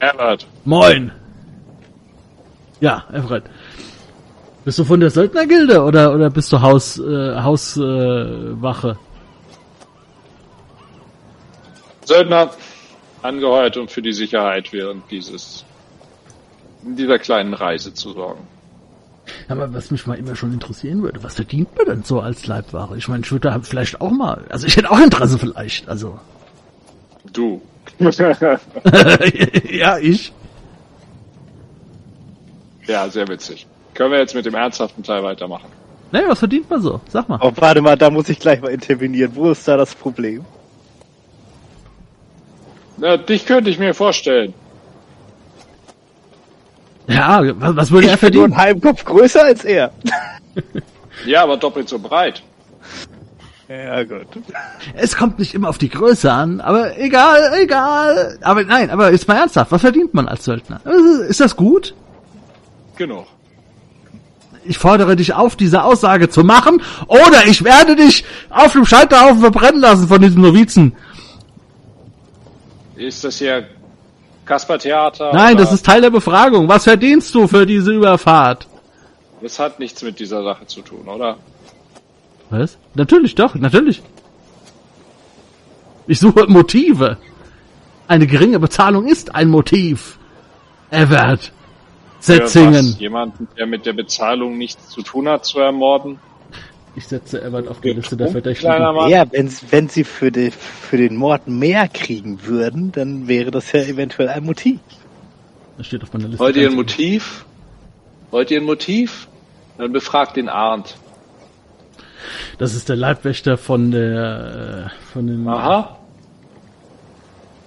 [0.00, 1.12] Herbert, Moin!
[2.80, 3.44] Ja, Everett.
[4.64, 8.90] Bist du von der Söldnergilde oder oder bist du Haus äh, Hauswache?
[8.90, 8.94] Äh?
[12.06, 12.50] Söldner,
[13.22, 15.64] angeheuert, um für die Sicherheit während dieses
[16.82, 18.46] dieser kleinen Reise zu sorgen.
[19.48, 22.96] Aber was mich mal immer schon interessieren würde, was verdient man denn so als Leibware?
[22.96, 26.18] Ich meine, ich würde da vielleicht auch mal, also ich hätte auch Interesse vielleicht, also.
[27.32, 27.60] Du.
[29.70, 30.32] ja, ich.
[32.86, 33.66] ja, sehr witzig.
[33.94, 35.68] Können wir jetzt mit dem ernsthaften Teil weitermachen?
[36.12, 37.00] Nee, was verdient man so?
[37.08, 37.38] Sag mal.
[37.42, 39.32] Oh, warte mal, da muss ich gleich mal intervenieren.
[39.34, 40.44] Wo ist da das Problem?
[42.96, 44.54] Na, dich könnte ich mir vorstellen.
[47.08, 48.44] Ja, was, was würde er Ich bin nur verdienen?
[48.52, 49.90] einen halben Kopf größer als er.
[51.26, 52.44] Ja, aber doppelt so breit.
[53.68, 54.26] Ja, gut.
[54.94, 58.38] Es kommt nicht immer auf die Größe an, aber egal, egal.
[58.40, 60.80] Aber nein, aber ist mal ernsthaft, was verdient man als Söldner?
[61.28, 61.92] Ist das gut?
[62.96, 63.26] Genug.
[64.64, 69.40] Ich fordere dich auf, diese Aussage zu machen, oder ich werde dich auf dem Scheiterhaufen
[69.40, 70.94] verbrennen lassen von diesen Novizen.
[72.94, 73.66] Ist das hier
[74.48, 75.32] Kasper-Theater?
[75.32, 76.68] Nein, das ist Teil der Befragung.
[76.68, 78.66] Was verdienst du für diese Überfahrt?
[79.40, 81.36] Das hat nichts mit dieser Sache zu tun, oder?
[82.50, 82.78] Was?
[82.94, 84.02] Natürlich doch, natürlich.
[86.06, 87.18] Ich suche Motive.
[88.08, 90.18] Eine geringe Bezahlung ist ein Motiv.
[90.90, 91.52] Evert.
[92.20, 92.92] Für Setzingen.
[92.92, 92.98] was?
[92.98, 96.18] Jemanden, der mit der Bezahlung nichts zu tun hat, zu ermorden?
[96.96, 98.72] Ich setze Evert auf die Liste der Verdächtigen.
[99.08, 103.70] Ja, wenn, wenn sie für, die, für den Mord mehr kriegen würden, dann wäre das
[103.72, 104.80] ja eventuell ein Motiv.
[105.76, 106.40] Das steht auf meiner Liste.
[106.40, 107.44] Wollt ihr ein Motiv?
[108.30, 109.28] Wollt ihr ein Motiv?
[109.76, 110.96] Dann befragt den Arndt.
[112.58, 115.98] Das ist der Leibwächter von der, äh, von den, Aha.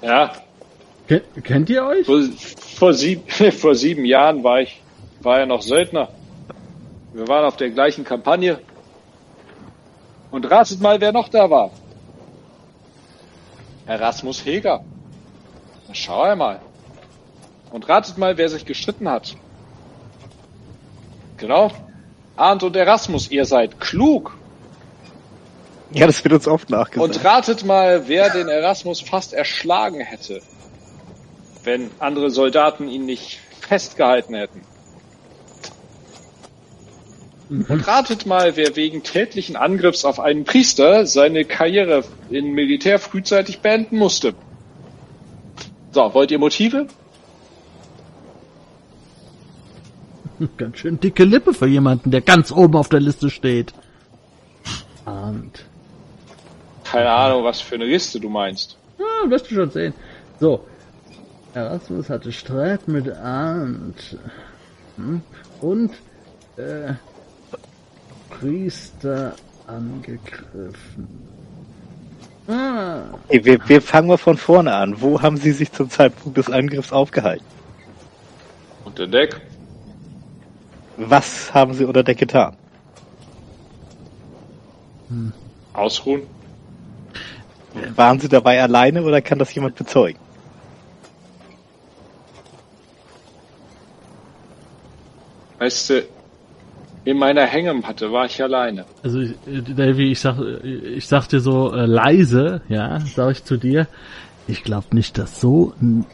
[0.01, 0.31] Ja,
[1.11, 2.05] Ken, kennt ihr euch?
[2.05, 2.21] vor,
[2.75, 4.81] vor, sieb, vor sieben Jahren war ich,
[5.21, 6.07] war er noch Söldner.
[7.13, 8.59] Wir waren auf der gleichen Kampagne.
[10.31, 11.71] Und ratet mal, wer noch da war.
[13.85, 14.83] Erasmus Heger.
[15.87, 16.61] Na, schau einmal.
[17.71, 19.35] Und ratet mal, wer sich gestritten hat.
[21.37, 21.71] Genau.
[22.37, 24.37] Arndt und Erasmus, ihr seid klug.
[25.91, 27.15] Ja, das wird uns oft nachgesagt.
[27.15, 30.41] Und ratet mal, wer den Erasmus fast erschlagen hätte,
[31.63, 34.61] wenn andere Soldaten ihn nicht festgehalten hätten.
[37.51, 43.59] Und ratet mal, wer wegen tätlichen Angriffs auf einen Priester seine Karriere im Militär frühzeitig
[43.59, 44.33] beenden musste.
[45.91, 46.87] So, wollt ihr Motive?
[50.57, 53.73] Ganz schön dicke Lippe für jemanden, der ganz oben auf der Liste steht.
[55.03, 55.65] Arndt.
[56.85, 58.77] Keine Ahnung, was für eine Liste du meinst.
[58.97, 59.93] Ah, wirst du schon sehen.
[60.39, 60.65] So.
[61.53, 64.17] Erasmus hatte Streit mit Arndt.
[64.95, 65.21] Hm?
[65.59, 65.91] Und,
[66.55, 66.93] äh,
[68.41, 69.35] Priester
[69.67, 71.07] angegriffen.
[72.47, 74.99] Ah, Hey, wir, wir fangen mal von vorne an.
[74.99, 77.45] Wo haben Sie sich zum Zeitpunkt des Angriffs aufgehalten?
[78.83, 79.39] Unter Deck.
[80.97, 82.55] Was haben Sie unter Deck getan?
[85.73, 86.23] Ausruhen.
[87.95, 90.19] Waren Sie dabei alleine oder kann das jemand bezeugen?
[95.59, 96.03] Weißt du,
[97.05, 98.85] in meiner Hängematte war ich alleine.
[99.03, 103.43] also, ich- äh, Davy, ich sag, ich sag dir so äh, leise, ja, sag ich
[103.43, 103.87] zu dir,
[104.47, 106.05] ich glaube nicht, dass so ein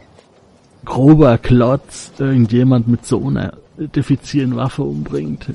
[0.85, 5.47] grober Klotz irgendjemand mit so einer diffizilen Waffe umbringt.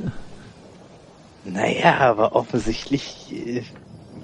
[1.44, 3.62] Naja, aber offensichtlich äh,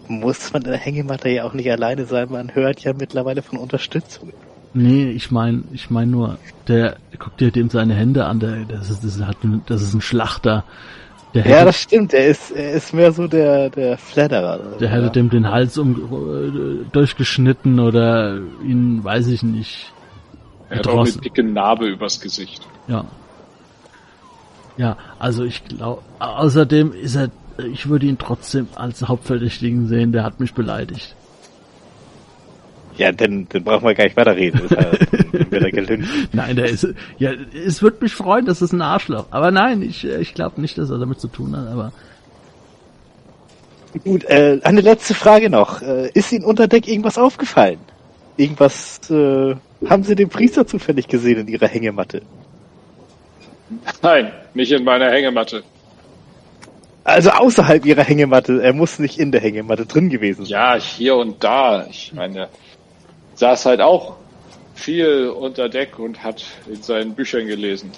[0.09, 2.29] muss man in der Hängematte ja auch nicht alleine sein.
[2.31, 4.33] Man hört ja mittlerweile von Unterstützung.
[4.79, 8.91] Nee, ich mein, ich mein nur, der, guck dir dem seine Hände an, der, das
[8.91, 10.63] ist, das ist, halt ein- das ist ein Schlachter.
[11.35, 12.15] Der hätte, Ja, das stimmt.
[12.15, 14.59] Er ist, er ist mehr so der, der Fledderer.
[14.81, 15.09] der hätte ja.
[15.11, 19.93] dem den Hals um, äh, durchgeschnitten oder ihn, weiß ich nicht,
[20.71, 22.67] Er hat auch eine dicke Narbe übers Gesicht.
[22.87, 23.05] Ja.
[24.77, 27.31] Ja, also ich glaube, außerdem ist er,
[27.73, 31.17] ich würde ihn trotzdem als Hauptverdächtigen sehen, der hat mich beleidigt.
[32.99, 34.61] Ja, dann, dann brauchen wir gar nicht weiterreden.
[34.61, 34.71] Ist
[35.51, 36.09] wird er gelüncht.
[36.33, 36.87] Nein, der ist,
[37.19, 39.27] ja, es würde mich freuen, das ist ein Arschloch.
[39.31, 41.93] Aber nein, ich, äh, ich glaube nicht, dass er damit zu tun hat, aber
[44.05, 45.83] Gut, äh, eine letzte Frage noch.
[45.83, 47.79] Äh, ist Ihnen unter Deck irgendwas aufgefallen?
[48.37, 49.55] Irgendwas, äh,
[49.89, 52.23] haben Sie den Priester zufällig gesehen in Ihrer Hängematte?
[54.03, 55.63] Nein, nicht in meiner Hängematte.
[57.05, 58.63] Also außerhalb Ihrer Hängematte.
[58.63, 60.51] Er muss nicht in der Hängematte drin gewesen sein.
[60.51, 61.87] Ja, hier und da.
[61.89, 62.49] Ich meine,
[63.39, 64.17] saß halt auch
[64.75, 67.93] viel unter Deck und hat in seinen Büchern gelesen.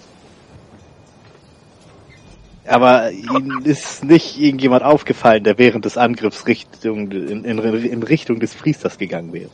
[2.67, 8.39] Aber Ihnen ist nicht irgendjemand aufgefallen, der während des Angriffs Richtung, in, in, in Richtung
[8.39, 9.51] des Priesters gegangen wäre.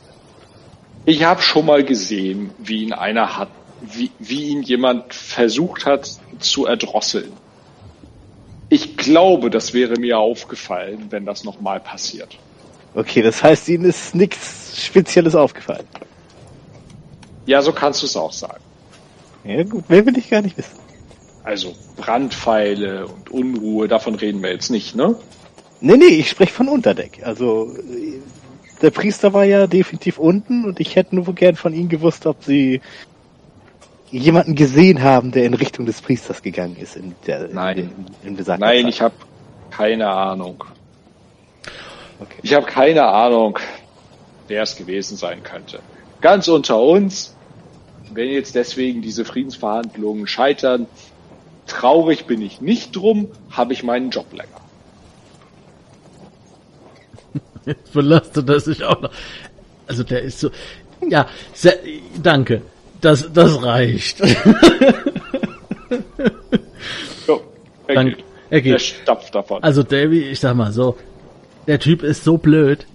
[1.05, 3.49] Ich habe schon mal gesehen, wie ihn einer hat,
[3.81, 6.09] wie, wie ihn jemand versucht hat
[6.39, 7.31] zu erdrosseln.
[8.69, 12.37] Ich glaube, das wäre mir aufgefallen, wenn das nochmal passiert.
[12.93, 15.85] Okay, das heißt, Ihnen ist nichts Spezielles aufgefallen.
[17.45, 18.61] Ja, so kannst du es auch sagen.
[19.43, 20.77] Ja gut, mehr will ich gar nicht wissen.
[21.43, 25.15] Also Brandpfeile und Unruhe, davon reden wir jetzt nicht, ne?
[25.79, 27.21] Nee, nee, ich spreche von Unterdeck.
[27.23, 27.73] Also
[28.81, 32.43] der Priester war ja definitiv unten und ich hätte nur gern von Ihnen gewusst, ob
[32.43, 32.81] Sie
[34.11, 36.95] jemanden gesehen haben, der in Richtung des Priesters gegangen ist.
[36.95, 37.91] In der, Nein.
[38.23, 38.85] In, in Nein, Zeit.
[38.87, 39.15] ich habe
[39.69, 40.63] keine Ahnung.
[42.19, 42.39] Okay.
[42.41, 43.59] Ich habe keine Ahnung,
[44.47, 45.79] wer es gewesen sein könnte.
[46.21, 47.35] Ganz unter uns,
[48.11, 50.87] wenn jetzt deswegen diese Friedensverhandlungen scheitern,
[51.67, 54.61] traurig bin ich nicht drum, habe ich meinen Job länger.
[57.65, 59.11] Jetzt belastet er sich auch noch.
[59.87, 60.49] Also der ist so.
[61.07, 61.77] Ja, sehr,
[62.23, 62.61] danke.
[63.01, 64.17] Das, das reicht.
[67.25, 67.41] So,
[67.87, 68.15] er Danke.
[68.15, 68.25] geht.
[68.49, 68.81] Er Er geht.
[68.81, 69.61] stapft davon.
[69.63, 70.97] Also Davy, ich sag mal so,
[71.67, 72.85] der Typ ist so blöd.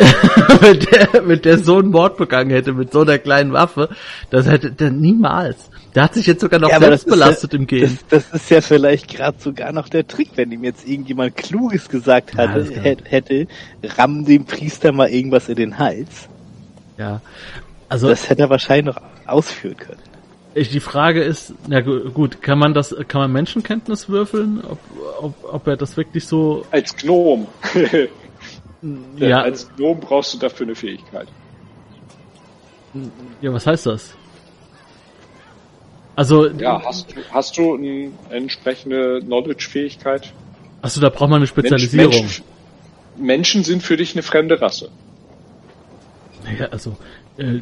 [0.60, 3.90] wenn, der, wenn der so einen Mord begangen hätte mit so einer kleinen Waffe,
[4.30, 5.68] das hätte der niemals.
[5.94, 7.98] Der hat sich jetzt sogar noch Ja, selbst belastet ja, im Gehen.
[8.08, 11.88] Das, das ist ja vielleicht gerade sogar noch der Trick, wenn ihm jetzt irgendjemand Kluges
[11.88, 13.46] gesagt Ja, hatte, kann- hätte, hätte,
[13.98, 16.28] ramm dem Priester mal irgendwas in den Hals.
[16.96, 17.20] Ja.
[17.88, 19.98] Also Das hätte er wahrscheinlich noch ausführen können.
[20.54, 24.78] Ich, die Frage ist, na gu- gut, kann man das, kann man Menschenkenntnis würfeln, ob,
[25.20, 27.46] ob, ob er das wirklich so, als Gnom.
[29.16, 31.28] ja, Als Gnom brauchst du dafür eine Fähigkeit.
[33.40, 34.14] ja, was heißt das?
[36.16, 40.32] Also, Ja, hast du, hast du eine entsprechende Knowledge-Fähigkeit?
[40.82, 42.10] achso, da braucht man eine Mensch- Spezialisierung.
[42.12, 42.44] Menschen,
[43.16, 44.90] Menschen sind für dich eine fremde Rasse.
[46.58, 46.96] Ja, also
[47.40, 47.60] äh,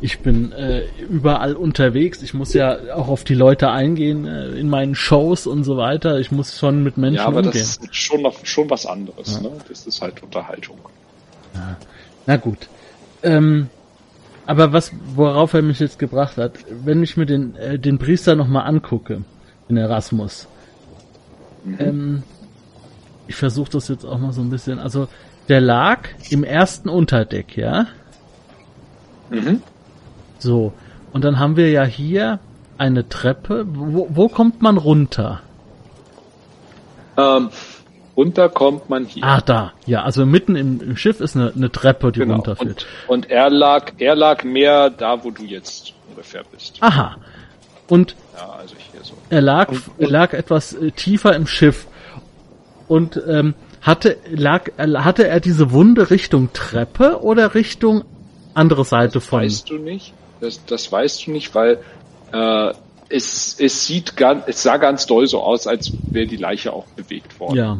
[0.00, 2.22] ich bin äh, überall unterwegs.
[2.22, 6.18] Ich muss ja auch auf die Leute eingehen äh, in meinen Shows und so weiter.
[6.18, 7.52] Ich muss schon mit Menschen ja, aber umgehen.
[7.52, 9.40] das ist schon noch schon was anderes.
[9.40, 9.50] Ne?
[9.68, 10.78] Das ist halt Unterhaltung.
[12.26, 12.68] Na gut.
[13.22, 13.68] Ähm,
[14.46, 16.52] aber was, worauf er mich jetzt gebracht hat,
[16.84, 19.24] wenn ich mir den äh, den Priester noch mal angucke,
[19.68, 20.46] den Erasmus.
[21.78, 22.22] Ähm,
[23.26, 24.78] ich versuche das jetzt auch mal so ein bisschen.
[24.78, 25.08] Also
[25.48, 27.88] der lag im ersten Unterdeck, ja.
[29.30, 29.62] Mhm.
[30.38, 30.72] So,
[31.12, 32.38] und dann haben wir ja hier
[32.76, 33.64] eine Treppe.
[33.68, 35.40] Wo, wo kommt man runter?
[37.16, 37.50] Ähm,
[38.16, 39.24] runter kommt man hier.
[39.24, 39.72] Ah, da.
[39.86, 42.34] Ja, also mitten im, im Schiff ist eine, eine Treppe, die genau.
[42.36, 42.86] runterführt.
[43.08, 46.76] Und, und er lag, er lag mehr da, wo du jetzt ungefähr bist.
[46.80, 47.16] Aha.
[47.88, 49.14] Und Ja, also so.
[49.30, 51.86] er lag, er lag etwas äh, tiefer im Schiff.
[52.86, 58.04] Und ähm, hatte, lag, hatte er diese Wunde Richtung Treppe oder Richtung
[58.58, 59.42] andere Seite von?
[59.42, 60.12] Weißt du nicht?
[60.40, 61.78] Das, das weißt du nicht, weil
[62.32, 62.72] äh,
[63.08, 66.86] es, es sieht ganz, es sah ganz doll so aus, als wäre die Leiche auch
[66.88, 67.56] bewegt worden.
[67.56, 67.78] Ja.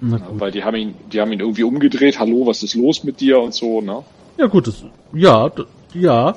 [0.00, 2.18] Weil die haben ihn, die haben ihn irgendwie umgedreht.
[2.18, 4.02] Hallo, was ist los mit dir und so, ne?
[4.38, 5.50] Ja gut, das, ja,
[5.92, 6.36] ja.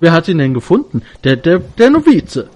[0.00, 1.02] Wer hat ihn denn gefunden?
[1.22, 2.50] Der, der, der Novize.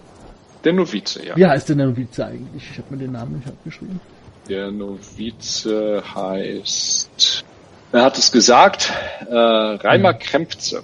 [0.64, 1.36] Der Novize, ja.
[1.36, 2.68] Wie heißt denn der Novize eigentlich?
[2.70, 4.00] Ich habe mir den Namen nicht abgeschrieben.
[4.48, 7.44] Der Novize heißt,
[7.92, 8.92] er hat es gesagt,
[9.28, 10.82] äh, Reimer Krempze.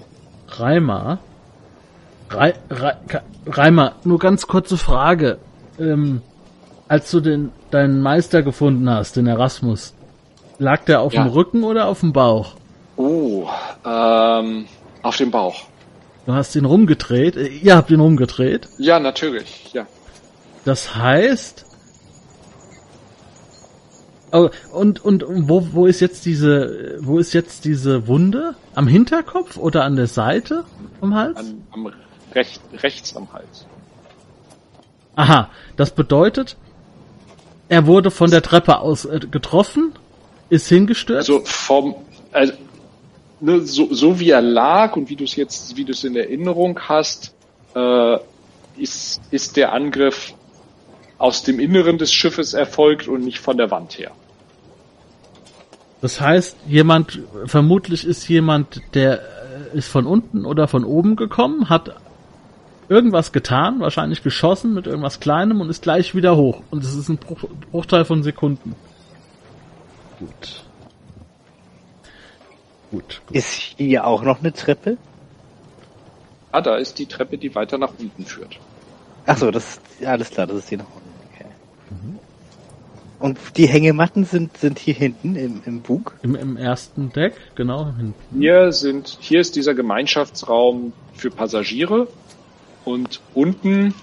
[0.49, 1.19] Reimer.
[2.31, 5.39] Rei, Rei, Ka- Reimer, nur ganz kurze Frage.
[5.79, 6.23] Ähm,
[6.89, 9.95] als du den, deinen Meister gefunden hast, den Erasmus,
[10.59, 11.23] lag der auf Ja.
[11.23, 12.55] dem Rücken oder auf dem Bauch?
[12.97, 13.47] Oh,
[13.85, 14.67] ähm,
[15.03, 15.65] auf dem Bauch.
[16.25, 17.37] Du hast ihn rumgedreht.
[17.37, 18.69] Äh, Ihr habt ihn rumgedreht.
[18.79, 19.87] Ja, natürlich, ja.
[20.65, 21.66] Das heißt.
[24.33, 28.55] Oh, und, und wo, wo ist jetzt diese, wo ist jetzt diese Wunde?
[28.75, 30.65] Am Hinterkopf oder an der Seite
[31.01, 31.39] vom Hals?
[31.39, 31.93] An, am
[32.35, 33.67] recht, rechts am Hals.
[35.15, 36.57] Aha, das bedeutet,
[37.69, 39.93] er wurde von der Treppe aus äh, getroffen,
[40.51, 41.31] ist hingestürzt.
[41.31, 41.95] Also vom,
[42.33, 42.53] also,
[43.41, 46.17] ne, so, so wie er lag und wie du es jetzt, wie du es in
[46.17, 47.35] Erinnerung hast,
[47.75, 48.19] äh,
[48.77, 50.35] ist, ist der Angriff
[51.19, 54.13] aus dem Inneren des Schiffes erfolgt und nicht von der Wand her.
[56.01, 59.21] Das heißt, jemand, vermutlich ist jemand, der
[59.73, 61.97] äh, ist von unten oder von oben gekommen, hat
[62.89, 66.63] irgendwas getan, wahrscheinlich geschossen mit irgendwas Kleinem und ist gleich wieder hoch.
[66.71, 68.77] Und es ist ein Bruch, Bruchteil von Sekunden.
[70.19, 70.63] Gut.
[72.91, 73.37] Gut, gut.
[73.37, 74.99] Ist hier auch noch eine Treppe?
[76.53, 78.59] Ah, da ist die Treppe, die weiter nach unten führt.
[79.27, 81.06] Ach so, das ja, alles klar, das ist hier nach unten.
[81.91, 82.19] Okay.
[83.19, 86.15] Und die Hängematten sind, sind hier hinten im, im Bug.
[86.23, 87.87] Im, Im ersten Deck, genau.
[87.97, 88.15] hinten.
[88.39, 92.09] Hier sind, hier ist dieser Gemeinschaftsraum für Passagiere
[92.85, 93.95] und unten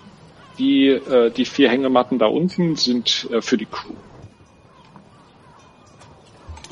[0.59, 3.95] Die, äh, die vier Hängematten da unten sind äh, für die Crew.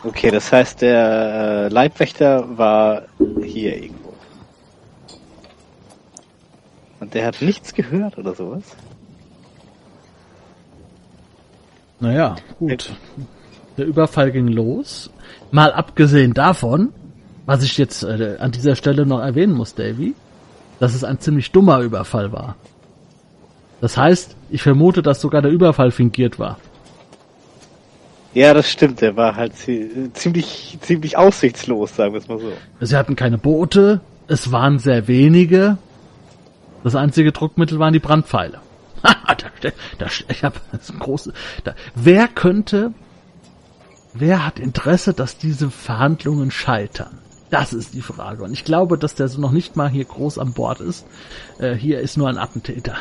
[0.04, 3.08] Okay, das heißt, der äh, Leibwächter war
[3.44, 4.14] hier irgendwo.
[7.00, 8.62] Und der hat nichts gehört oder sowas?
[12.02, 12.92] Naja, gut.
[13.78, 15.10] Der Überfall ging los.
[15.52, 16.90] Mal abgesehen davon,
[17.46, 20.14] was ich jetzt äh, an dieser Stelle noch erwähnen muss, Davy,
[20.80, 22.56] dass es ein ziemlich dummer Überfall war.
[23.80, 26.58] Das heißt, ich vermute, dass sogar der Überfall fingiert war.
[28.34, 29.02] Ja, das stimmt.
[29.02, 32.52] Der war halt zi- ziemlich, ziemlich aussichtslos, sagen wir es mal so.
[32.80, 35.78] Sie hatten keine Boote, es waren sehr wenige.
[36.84, 38.60] Das einzige Druckmittel waren die Brandpfeile.
[39.62, 41.34] da, da, ich hab das ist ein große.
[41.64, 42.94] Da, wer könnte,
[44.14, 47.20] wer hat Interesse, dass diese Verhandlungen scheitern?
[47.50, 48.44] Das ist die Frage.
[48.44, 51.06] Und ich glaube, dass der so noch nicht mal hier groß an Bord ist.
[51.60, 52.96] Äh, hier ist nur ein Attentäter.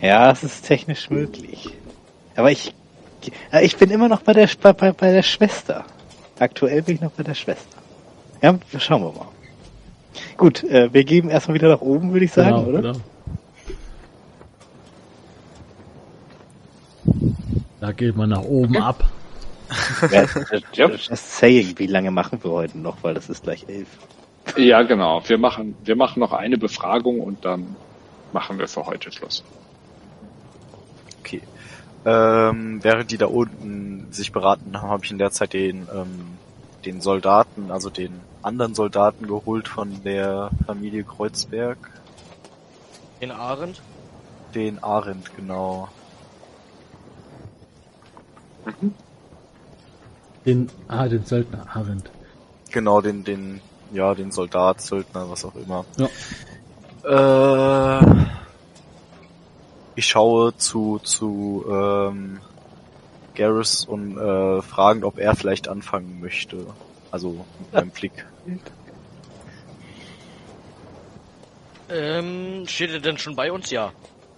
[0.00, 1.74] Ja, es ist technisch möglich.
[2.36, 2.74] Aber ich,
[3.50, 5.84] äh, ich bin immer noch bei der, bei, bei der Schwester.
[6.38, 7.78] Aktuell bin ich noch bei der Schwester.
[8.42, 9.28] Ja, schauen wir mal.
[10.36, 12.80] Gut, äh, wir geben erstmal wieder nach oben, würde ich sagen, oder?
[12.82, 12.98] genau.
[17.80, 19.04] Da geht man nach oben ab.
[20.10, 20.24] Ja,
[20.72, 20.88] Ja.
[20.88, 23.86] just saying, wie lange machen wir heute noch, weil das ist gleich elf.
[24.56, 25.22] Ja, genau.
[25.26, 27.76] Wir machen, wir machen noch eine Befragung und dann
[28.32, 29.44] machen wir für heute Schluss.
[31.20, 31.42] Okay.
[32.06, 36.38] Ähm, während die da unten sich beraten haben, habe ich in der Zeit den, ähm,
[36.88, 41.76] den Soldaten, also den anderen Soldaten geholt von der Familie Kreuzberg.
[43.20, 43.82] In Arendt?
[44.54, 45.88] Den Arendt, genau.
[50.46, 52.10] Den, ah, den Söldner, Arendt.
[52.70, 53.60] Genau, den, den,
[53.92, 55.84] ja, den Soldat, Söldner, was auch immer.
[55.98, 56.08] Ja.
[57.98, 58.26] Äh,
[59.94, 62.40] ich schaue zu, zu, ähm,
[63.38, 66.66] Garrus und äh, fragen, ob er vielleicht anfangen möchte.
[67.10, 68.26] Also mit meinem Blick.
[71.88, 73.70] Ähm, steht er denn schon bei uns?
[73.70, 73.92] Ja.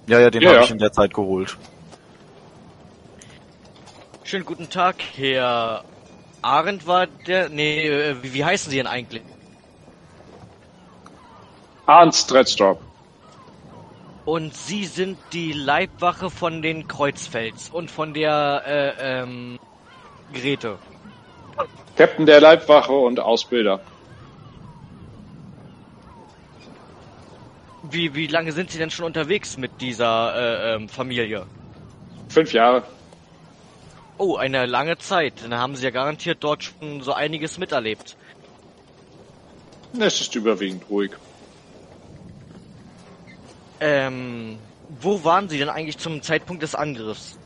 [0.07, 0.65] Ja, ja, den Ja, habe ja.
[0.65, 1.57] ich in der Zeit geholt.
[4.23, 5.83] Schönen guten Tag, Herr
[6.43, 7.49] Arendt war der.
[7.49, 9.23] Nee, äh, wie, wie heißen Sie denn eigentlich?
[11.87, 12.81] Arndt Stretzdorp.
[14.31, 19.59] Und Sie sind die Leibwache von den Kreuzfels und von der äh, ähm,
[20.33, 20.79] Grete.
[21.97, 23.81] Captain der Leibwache und Ausbilder.
[27.91, 31.45] Wie, wie lange sind Sie denn schon unterwegs mit dieser äh, ähm, Familie?
[32.29, 32.85] Fünf Jahre.
[34.17, 35.43] Oh, eine lange Zeit.
[35.43, 38.17] Dann haben Sie ja garantiert dort schon so einiges miterlebt.
[39.99, 41.11] Es ist überwiegend ruhig.
[43.81, 44.59] Ähm,
[45.01, 47.39] wo waren Sie denn eigentlich zum Zeitpunkt des Angriffs?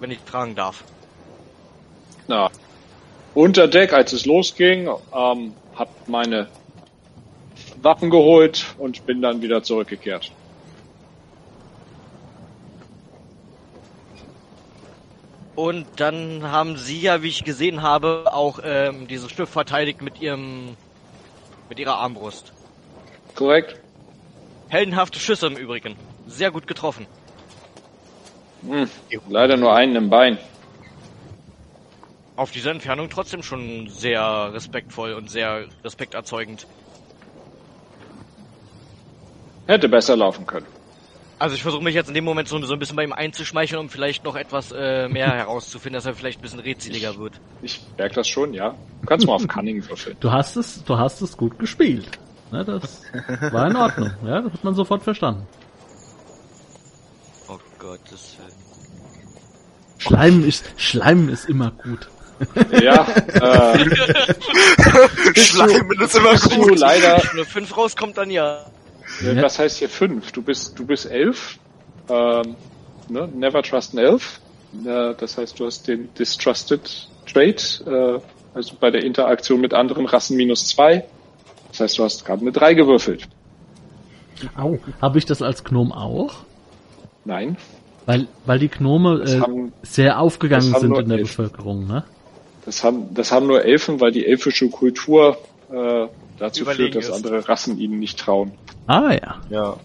[0.00, 0.84] Wenn ich fragen darf.
[2.28, 2.50] Na,
[3.34, 6.48] unter Deck, als es losging, ähm, hab meine
[7.82, 10.32] Waffen geholt und bin dann wieder zurückgekehrt.
[15.54, 20.20] Und dann haben Sie ja, wie ich gesehen habe, auch ähm, dieses Schiff verteidigt mit
[20.20, 20.76] Ihrem,
[21.68, 22.52] mit Ihrer Armbrust.
[23.34, 23.76] Korrekt?
[24.68, 25.96] Heldenhafte Schüsse im Übrigen.
[26.26, 27.06] Sehr gut getroffen.
[28.62, 28.88] Hm,
[29.28, 30.38] leider nur einen im Bein.
[32.36, 36.66] Auf dieser Entfernung trotzdem schon sehr respektvoll und sehr respekterzeugend.
[39.66, 40.66] Hätte besser laufen können.
[41.38, 43.80] Also ich versuche mich jetzt in dem Moment so, so ein bisschen bei ihm einzuschmeicheln,
[43.80, 47.40] um vielleicht noch etwas äh, mehr herauszufinden, dass er vielleicht ein bisschen rätseliger wird.
[47.62, 48.74] Ich merke das schon, ja.
[49.00, 50.16] Du kannst mal auf Cunning würfeln.
[50.18, 52.18] Du hast es, du hast es gut gespielt.
[52.50, 53.02] Ne, das
[53.52, 54.10] war in Ordnung.
[54.24, 55.46] Ja, das hat man sofort verstanden.
[57.48, 58.68] Oh Gottes Willen.
[59.98, 62.08] Schleim ist, Schleim ist immer gut.
[62.80, 63.78] Ja, äh,
[65.34, 68.64] Schleimen ist immer bist du leider, Wenn eine 5 rauskommt, dann ja.
[69.20, 70.30] äh, was heißt hier fünf?
[70.32, 71.58] Du bist, du bist elf.
[72.08, 72.56] Ähm,
[73.08, 73.28] ne?
[73.34, 74.40] Never trust an elf.
[74.84, 78.20] Äh, das heißt, du hast den Distrusted Trait, äh,
[78.54, 81.04] also bei der Interaktion mit anderen Rassen minus zwei.
[81.70, 83.28] Das heißt, du hast gerade eine drei gewürfelt.
[84.56, 86.34] Au, habe ich das als Gnom auch?
[87.24, 87.56] Nein.
[88.06, 91.28] Weil, weil die Gnome äh, haben- sehr aufgegangen sind in der elf.
[91.36, 92.04] Bevölkerung, ne?
[92.64, 95.36] Das haben, das haben nur Elfen, weil die elfische Kultur
[95.70, 96.06] äh,
[96.38, 97.24] dazu Überlegen führt, dass ist.
[97.26, 98.52] andere Rassen ihnen nicht trauen.
[98.86, 99.36] Ah ja.
[99.50, 99.76] Ja.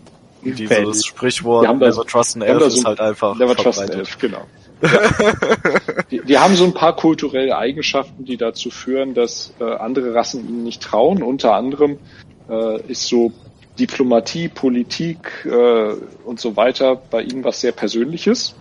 [0.42, 0.60] Fällt.
[0.88, 3.90] Dieses Sprichwort Wir haben da- Never Trust an Elf ist halt einfach Never trust an
[3.90, 4.42] elf, genau.
[6.12, 10.48] Die, die haben so ein paar kulturelle Eigenschaften, die dazu führen, dass äh, andere Rassen
[10.48, 11.24] ihnen nicht trauen.
[11.24, 11.98] Unter anderem
[12.50, 13.32] äh, ist so
[13.80, 15.94] Diplomatie, Politik äh,
[16.26, 18.56] und so weiter bei ihnen was sehr Persönliches.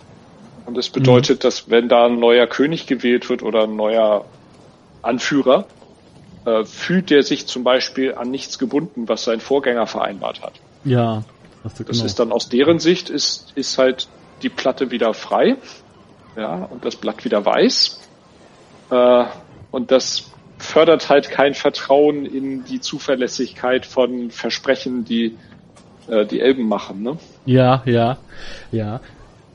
[0.64, 4.24] Und das bedeutet, dass wenn da ein neuer König gewählt wird oder ein neuer
[5.02, 5.66] Anführer,
[6.44, 10.54] äh, fühlt der sich zum Beispiel an nichts gebunden, was sein Vorgänger vereinbart hat.
[10.84, 11.24] Ja.
[11.62, 12.04] Das genau.
[12.04, 14.08] ist dann aus deren Sicht ist, ist halt
[14.42, 15.56] die Platte wieder frei,
[16.36, 18.00] ja, und das Blatt wieder weiß.
[18.90, 19.24] Äh,
[19.70, 25.36] und das fördert halt kein Vertrauen in die Zuverlässigkeit von Versprechen, die
[26.08, 27.02] äh, die Elben machen.
[27.02, 27.16] Ne?
[27.46, 28.18] ja, ja,
[28.70, 29.00] ja.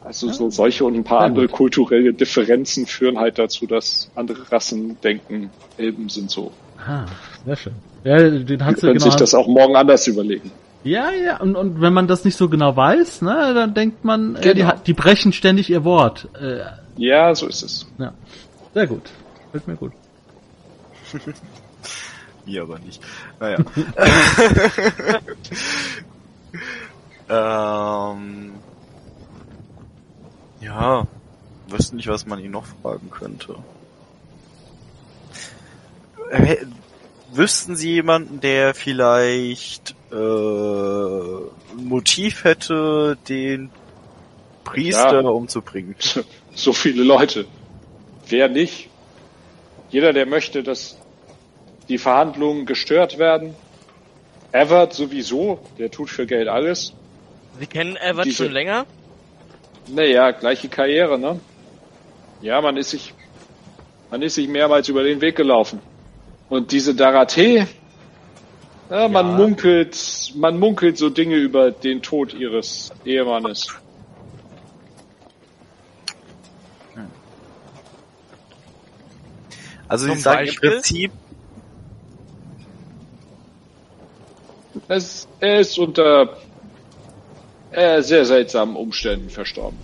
[0.04, 1.58] Also so solche und ein paar Ja, andere gut.
[1.58, 6.52] kulturelle Differenzen führen halt dazu, dass andere Rassen denken, Elben sind so.
[6.78, 7.06] Ah,
[7.46, 7.74] sehr schön.
[8.06, 9.06] Ja, den hast du können genau.
[9.06, 10.52] sich das auch morgen anders überlegen.
[10.88, 14.36] Ja, ja, und, und wenn man das nicht so genau weiß, ne, dann denkt man,
[14.38, 14.74] äh, die, Genau.
[14.86, 16.28] die brechen ständig ihr Wort.
[16.40, 16.62] Äh,
[16.96, 17.86] Ja, so ist es.
[17.98, 18.14] ja.
[18.74, 19.10] Sehr gut.
[19.52, 19.92] Fällt mir gut.
[22.46, 23.02] Mir aber nicht.
[23.42, 23.58] Naja.
[27.30, 28.52] ähm,
[30.62, 31.06] ja,
[31.68, 33.56] wüsste nicht, was man ihn noch fragen könnte.
[36.32, 36.58] Äh,
[37.34, 43.70] wüssten Sie jemanden, der vielleicht äh, ein Motiv hätte, den
[44.64, 45.30] Priester Ja.
[45.30, 45.96] umzubringen?
[46.56, 47.46] so viele Leute.
[48.28, 48.90] Wer nicht?
[49.90, 50.98] Jeder, der möchte, dass
[51.88, 53.56] die Verhandlungen gestört werden.
[54.52, 56.94] Everett sowieso, der tut für Geld alles.
[57.60, 58.86] Sie kennen Everett Diese- schon länger?
[59.90, 61.40] Naja, gleiche Karriere, ne?
[62.42, 63.14] Ja, man ist sich,
[64.12, 65.80] man ist sich mehrmals über den Weg gelaufen.
[66.50, 67.66] Und diese Darathee,
[68.90, 69.38] ja, man Ja.
[69.38, 73.68] munkelt, man munkelt so Dinge über den Tod ihres Ehemannes.
[79.88, 80.70] Also Sie Zum sagen Beispiel?
[80.70, 81.12] im Prinzip,
[84.90, 86.38] Es, er ist unter
[87.72, 89.78] äh, sehr seltsamen Umständen verstorben.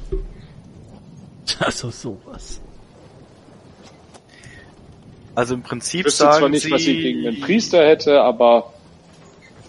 [1.60, 2.62] Also sowas.
[5.36, 8.22] also im Prinzip Ich wüsste sagen zwar nicht, Sie, was sie gegen einen Priester hätte,
[8.22, 8.74] aber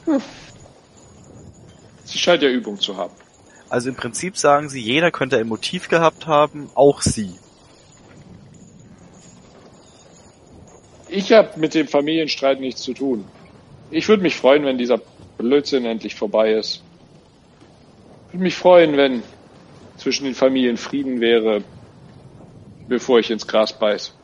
[0.04, 0.20] hm,
[2.04, 3.14] sie scheint ja Übung zu haben.
[3.70, 7.34] Also im Prinzip sagen sie, jeder könnte ein Motiv gehabt haben, auch sie.
[11.08, 13.24] Ich habe mit dem Familienstreit nichts zu tun.
[13.90, 15.00] Ich würde mich freuen, wenn dieser
[15.38, 16.82] Blödsinn endlich vorbei ist.
[18.28, 19.22] Ich würde mich freuen, wenn
[19.96, 21.62] zwischen den Familien Frieden wäre,
[22.88, 24.14] bevor ich ins Gras beiß.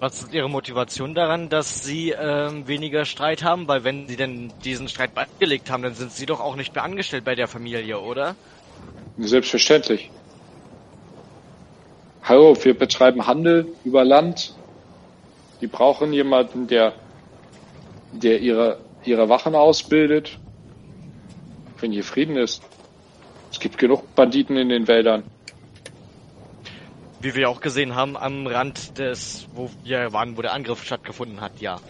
[0.00, 3.66] Was ist Ihre Motivation daran, dass Sie ähm, weniger Streit haben?
[3.66, 6.84] Weil wenn Sie denn diesen Streit beigelegt haben, dann sind Sie doch auch nicht mehr
[6.84, 8.36] angestellt bei der Familie, oder?
[9.18, 10.08] Selbstverständlich.
[12.22, 14.54] Hallo, wir betreiben Handel über Land.
[15.60, 16.92] Die brauchen jemanden, der,
[18.12, 20.38] der ihre, ihre Wachen ausbildet.
[21.80, 22.62] Wenn hier Frieden ist.
[23.50, 25.24] Es gibt genug Banditen in den Wäldern.
[27.20, 31.40] Wie wir auch gesehen haben, am Rand des, wo wir waren, wo der Angriff stattgefunden
[31.40, 31.80] hat, ja.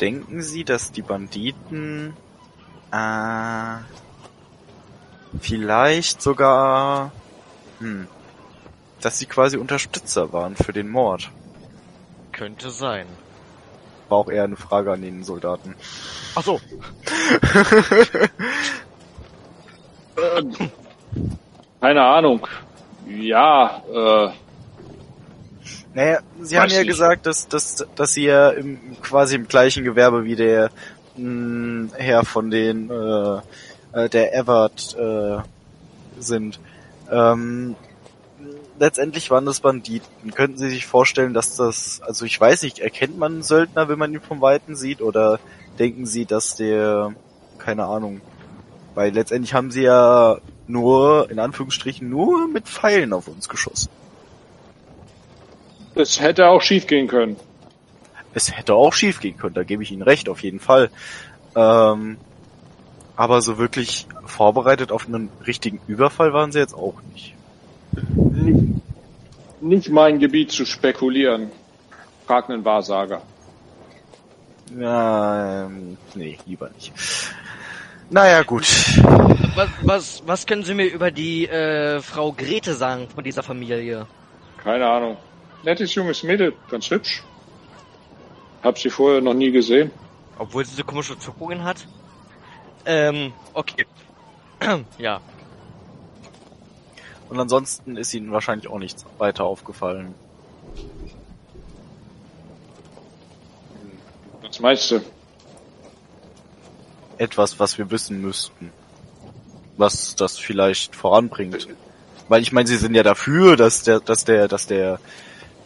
[0.00, 2.14] Denken Sie, dass die Banditen
[2.92, 3.76] äh,
[5.40, 7.12] vielleicht sogar
[7.80, 8.08] hm,
[9.00, 11.30] dass sie quasi Unterstützer waren für den Mord?
[12.32, 13.06] Könnte sein.
[14.08, 15.74] War auch eher eine Frage an den Soldaten.
[16.34, 16.60] Ach so.
[21.80, 22.46] Keine Ahnung.
[23.08, 24.30] Ja, äh,
[25.94, 26.88] Naja, sie haben ja nicht.
[26.88, 30.70] gesagt, dass, dass, dass sie ja im, quasi im gleichen Gewerbe wie der
[31.16, 33.38] mh, Herr von den äh,
[33.92, 35.38] äh, der Everett äh,
[36.18, 36.60] sind.
[37.10, 37.74] Ähm,
[38.78, 40.32] letztendlich waren das Banditen.
[40.34, 43.98] Könnten Sie sich vorstellen, dass das, also ich weiß nicht, erkennt man einen Söldner, wenn
[43.98, 45.38] man ihn vom Weiten sieht, oder
[45.78, 47.14] denken Sie, dass der,
[47.58, 48.20] keine Ahnung,
[48.94, 50.38] weil letztendlich haben sie ja
[50.68, 53.88] nur, in Anführungsstrichen, nur mit Pfeilen auf uns geschossen.
[55.94, 57.36] das hätte auch schief gehen können.
[58.34, 60.90] Es hätte auch schief gehen können, da gebe ich Ihnen recht, auf jeden Fall.
[61.56, 62.18] Ähm,
[63.16, 67.34] aber so wirklich vorbereitet auf einen richtigen Überfall waren sie jetzt auch nicht.
[68.14, 68.74] Nicht,
[69.60, 71.50] nicht mein Gebiet zu spekulieren.
[72.26, 73.22] Frag einen Wahrsager.
[74.78, 76.92] Ja, ähm, nee, lieber nicht.
[78.10, 78.64] Naja, gut.
[79.54, 84.06] Was, was, was können Sie mir über die äh, Frau Grete sagen von dieser Familie?
[84.56, 85.16] Keine Ahnung.
[85.62, 87.22] Nettes junges Mädel, ganz hübsch.
[88.62, 89.90] Hab sie vorher noch nie gesehen.
[90.38, 91.86] Obwohl sie so komische Zuckungen hat?
[92.86, 93.86] Ähm, okay.
[94.98, 95.20] ja.
[97.28, 100.14] Und ansonsten ist ihnen wahrscheinlich auch nichts weiter aufgefallen.
[104.40, 105.00] Was meinst du?
[107.18, 108.72] Etwas, was wir wissen müssten.
[109.76, 111.68] Was das vielleicht voranbringt.
[112.28, 114.98] Weil ich meine, sie sind ja dafür, dass der, dass der, dass der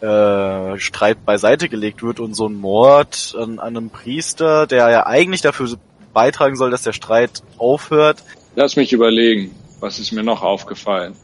[0.01, 5.05] äh, Streit beiseite gelegt wird und so ein Mord an, an einem Priester, der ja
[5.05, 5.77] eigentlich dafür
[6.13, 8.23] beitragen soll, dass der Streit aufhört.
[8.55, 9.55] Lass mich überlegen.
[9.79, 11.15] Was ist mir noch aufgefallen?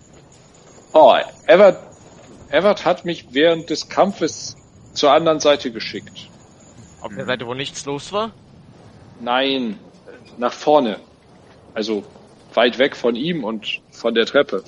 [0.93, 1.15] Oh,
[1.45, 1.77] Everett,
[2.49, 4.57] Everett hat mich während des Kampfes
[4.93, 6.27] zur anderen Seite geschickt.
[7.01, 8.31] Auf der Seite, wo nichts los war?
[9.22, 9.77] Nein,
[10.37, 10.97] nach vorne.
[11.73, 12.03] Also
[12.53, 14.63] weit weg von ihm und von der Treppe.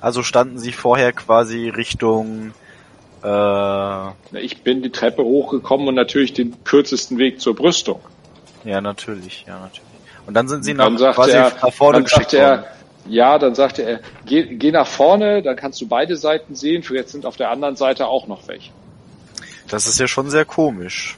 [0.00, 2.52] Also standen sie vorher quasi Richtung
[3.22, 8.00] äh, Ich bin die Treppe hochgekommen und natürlich den kürzesten Weg zur Brüstung.
[8.64, 9.82] ja natürlich, ja natürlich.
[10.26, 12.64] Und dann sind sie nach, quasi er, nach vorne dann geschickt worden.
[12.64, 12.64] er,
[13.08, 16.82] ja, dann sagte er, geh, geh nach vorne, dann kannst du beide Seiten sehen.
[16.82, 18.72] Vielleicht sind auf der anderen Seite auch noch welche.
[19.68, 21.16] Das ist ja schon sehr komisch.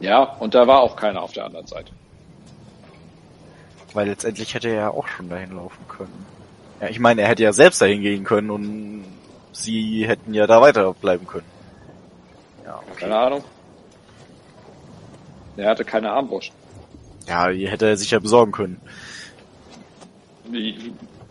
[0.00, 1.92] Ja, und da war auch keiner auf der anderen Seite.
[3.94, 6.26] Weil letztendlich hätte er ja auch schon dahin laufen können.
[6.80, 9.04] Ja, ich meine, er hätte ja selbst dahin gehen können und
[9.52, 11.46] sie hätten ja da weiter bleiben können.
[12.64, 13.00] Ja, okay.
[13.00, 13.44] Keine Ahnung.
[15.56, 16.52] Er hatte keine Armbrust.
[17.26, 18.80] Ja, die hätte er sich ja besorgen können.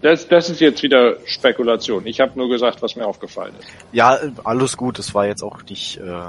[0.02, 2.06] Das, das ist jetzt wieder Spekulation.
[2.06, 3.68] Ich habe nur gesagt, was mir aufgefallen ist.
[3.92, 6.28] Ja, alles gut, das war jetzt auch nicht äh,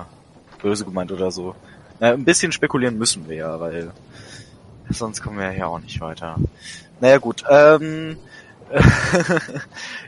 [0.63, 1.55] böse gemeint oder so.
[2.01, 3.91] Na, ein bisschen spekulieren müssen wir ja, weil
[4.91, 6.37] sonst kommen wir ja auch nicht weiter.
[7.01, 8.17] Naja gut, ähm,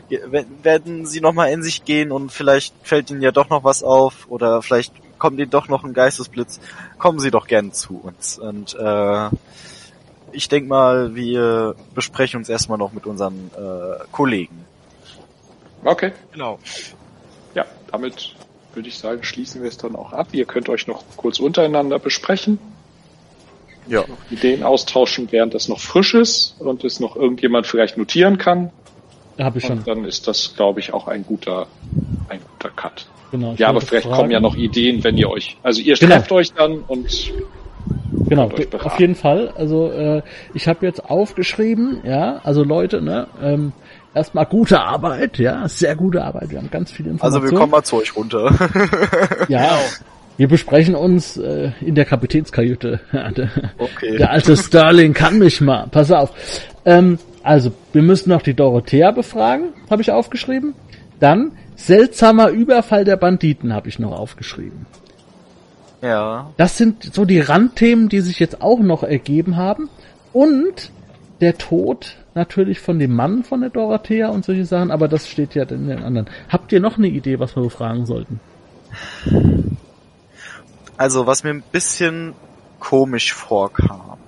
[0.08, 3.82] wenn- werden sie nochmal in sich gehen und vielleicht fällt ihnen ja doch noch was
[3.82, 6.60] auf oder vielleicht kommt ihnen doch noch ein Geistesblitz,
[6.98, 8.38] kommen sie doch gerne zu uns.
[8.38, 9.28] Und äh,
[10.32, 14.64] ich denke mal, wir besprechen uns erstmal noch mit unseren äh, Kollegen.
[15.84, 16.12] Okay.
[16.32, 16.58] Genau.
[17.54, 18.34] Ja, damit
[18.74, 20.28] würde ich sagen, schließen wir es dann auch ab.
[20.32, 22.58] Ihr könnt euch noch kurz untereinander besprechen,
[23.90, 24.04] Ja.
[24.30, 28.70] Ideen austauschen, während das noch frisch ist und es noch irgendjemand vielleicht notieren kann.
[29.38, 29.78] Habe ich schon.
[29.78, 31.66] Und dann ist das, glaube ich, auch ein guter,
[32.28, 33.06] ein guter Cut.
[33.30, 34.16] Genau, Ja, aber vielleicht fragen.
[34.16, 36.16] kommen ja noch Ideen, wenn ihr euch, also ihr Genau.
[36.16, 37.32] trefft euch dann und
[38.28, 38.88] Genau, Könnt euch beraten.
[38.90, 39.52] auf jeden Fall.
[39.56, 40.22] Also äh,
[40.54, 43.72] ich habe jetzt aufgeschrieben, ja, also Leute, ne, ähm,
[44.14, 46.50] erstmal gute Arbeit, ja, sehr gute Arbeit.
[46.50, 47.50] Wir haben ganz viele Also Informationen.
[47.52, 48.52] wir kommen mal zu euch runter.
[49.48, 49.78] ja,
[50.40, 53.00] wir besprechen uns äh, in der Kapitänskajüte.
[53.12, 54.16] der, Okay.
[54.16, 55.86] der alte Sterling kann mich mal.
[55.90, 56.32] Pass auf.
[56.86, 60.72] Ähm, also wir müssen noch die Dorothea befragen, habe ich aufgeschrieben.
[61.18, 64.86] Dann seltsamer Überfall der Banditen habe ich noch aufgeschrieben.
[66.00, 66.50] Ja.
[66.56, 69.90] Das sind so die Randthemen, die sich jetzt auch noch ergeben haben.
[70.32, 70.90] Und
[71.42, 75.54] der Tod natürlich von dem Mann von der Dorothea und solche Sachen, aber das steht
[75.54, 76.30] ja in den anderen.
[76.48, 78.40] Habt ihr noch eine Idee, was wir befragen sollten?
[81.00, 82.34] Also, was mir ein bisschen
[82.78, 84.18] komisch vorkam.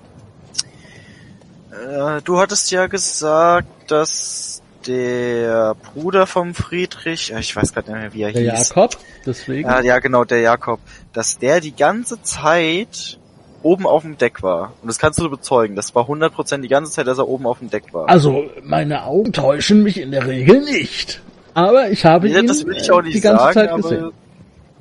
[1.69, 8.01] Äh, du hattest ja gesagt, dass der Bruder vom Friedrich, äh, ich weiß gerade nicht
[8.01, 8.69] mehr, wie er Der hieß.
[8.69, 9.69] Jakob, deswegen.
[9.69, 10.79] Ja, ja, genau, der Jakob,
[11.13, 13.19] dass der die ganze Zeit
[13.61, 14.73] oben auf dem Deck war.
[14.81, 15.75] Und das kannst du bezeugen.
[15.75, 18.09] Das war 100% die ganze Zeit, dass er oben auf dem Deck war.
[18.09, 21.21] Also, meine Augen täuschen mich in der Regel nicht.
[21.53, 23.69] Aber ich habe Ja, ihn das will ich auch äh, nicht die ganze sagen, Zeit
[23.69, 24.11] aber, gesehen.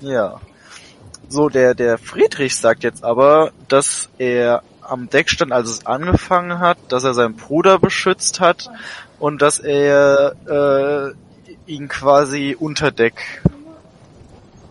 [0.01, 0.41] Ja.
[1.33, 6.59] So, der, der Friedrich sagt jetzt aber, dass er am Deck stand, als es angefangen
[6.59, 8.71] hat, dass er seinen Bruder beschützt hat
[9.19, 11.15] und dass er
[11.67, 13.43] äh, ihn quasi unter Deck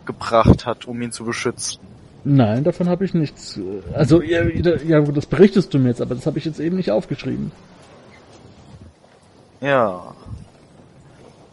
[0.06, 1.82] gebracht hat, um ihn zu beschützen.
[2.24, 3.58] Nein, davon habe ich nichts.
[3.58, 6.76] äh, Also, ja, ja, das berichtest du mir jetzt, aber das habe ich jetzt eben
[6.76, 7.52] nicht aufgeschrieben.
[9.62, 10.14] Ja.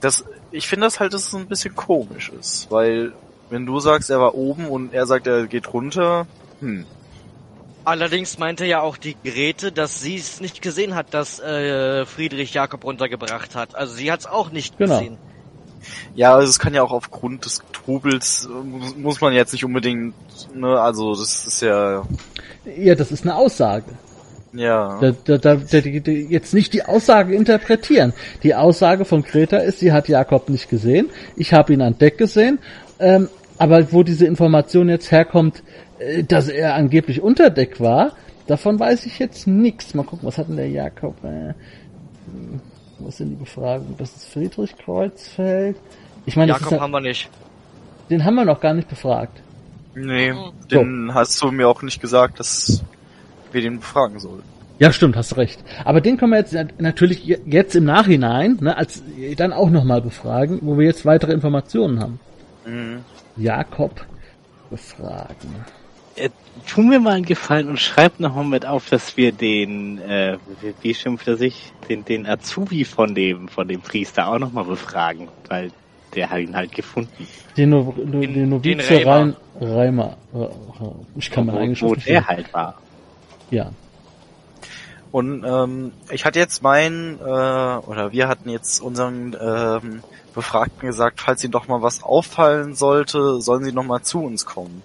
[0.01, 3.15] Das, ich finde das halt, dass es ein bisschen komisch ist, weil
[3.51, 6.27] wenn du sagst, er war oben und er sagt, er geht runter,
[6.61, 6.85] hm.
[7.85, 12.53] Allerdings meinte ja auch die Grete, dass sie es nicht gesehen hat, dass äh, Friedrich
[12.53, 13.75] Jakob runtergebracht hat.
[13.75, 14.99] Also sie hat es auch nicht Genau.
[14.99, 15.17] gesehen.
[16.15, 19.65] Ja, also es kann ja auch aufgrund des Trubels, äh, muss, muss man jetzt nicht
[19.65, 20.13] unbedingt,
[20.55, 22.03] ne, also das ist ja,
[22.77, 23.87] Ja, das ist eine Aussage.
[24.53, 28.13] ja, Da, da, da, da, jetzt nicht die Aussage interpretieren.
[28.43, 31.09] Die Aussage von Greta ist, sie hat Jakob nicht gesehen.
[31.37, 32.59] Ich habe ihn an Deck gesehen.
[32.99, 33.29] Ähm,
[33.59, 35.63] aber wo diese Information jetzt herkommt,
[35.99, 38.13] äh, dass er angeblich unter Deck war,
[38.47, 39.95] davon weiß ich jetzt nichts.
[39.95, 41.17] Mal gucken, was hat denn der Jakob?
[41.25, 41.55] Äh,
[42.27, 42.61] hm,
[43.01, 43.95] was sind die Befragungen?
[43.99, 45.77] Das ist Friedrich Kreuzfeld.
[46.27, 47.29] Ich meine, Jakob ja, haben wir nicht.
[48.11, 49.41] den haben wir noch gar nicht befragt.
[49.95, 50.33] nee,
[50.71, 52.83] den hast du mir auch nicht gesagt, dass
[53.53, 54.43] wir den befragen sollen.
[54.79, 55.59] Ja, stimmt, hast recht.
[55.85, 59.03] Aber den können wir jetzt nat- natürlich je- jetzt im Nachhinein, ne, als
[59.37, 62.21] dann auch nochmal befragen, wo wir jetzt weitere Informationen haben.
[62.65, 62.99] Mhm.
[63.39, 64.05] Jakob
[64.71, 65.65] befragen.
[66.17, 66.31] äh,
[66.67, 70.39] tu mir mal einen Gefallen und schreib noch mal mit auf, dass wir den, äh,
[70.61, 74.53] wie, wie schimpft er sich, den, den Azubi von dem, von dem Priester auch noch
[74.53, 75.71] mal befragen, weil
[76.15, 77.27] der hat ihn halt gefunden.
[77.57, 79.07] Den, no den, den Novize Reimer.
[79.07, 80.17] Rein, Reimer.
[80.35, 80.47] äh,
[81.17, 82.81] Ich kann wo, eigene wo der halt war.
[83.51, 83.71] Ja.
[85.11, 90.03] Und ähm, ich hatte jetzt meinen, äh, oder wir hatten jetzt unseren ähm,
[90.39, 94.47] Befragten gesagt, falls ihnen doch mal was auffallen sollte, sollen sie noch mal zu uns
[94.47, 94.83] kommen.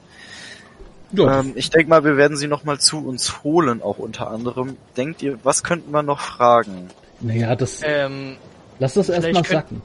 [1.11, 4.31] Ja, Ähm, ich denke mal, wir werden sie noch mal zu uns holen, auch unter
[4.31, 4.77] anderem.
[4.97, 6.89] Denkt ihr, was könnten wir noch fragen?
[7.21, 8.35] naja, das, Ähm,
[8.79, 9.81] lass das erstmal könnt- sacken.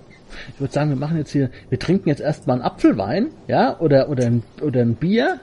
[0.54, 4.08] Ich würde sagen, wir machen jetzt hier, wir trinken jetzt erstmal einen Apfelwein, ja, oder,
[4.08, 5.40] oder ein, oder ein Bier.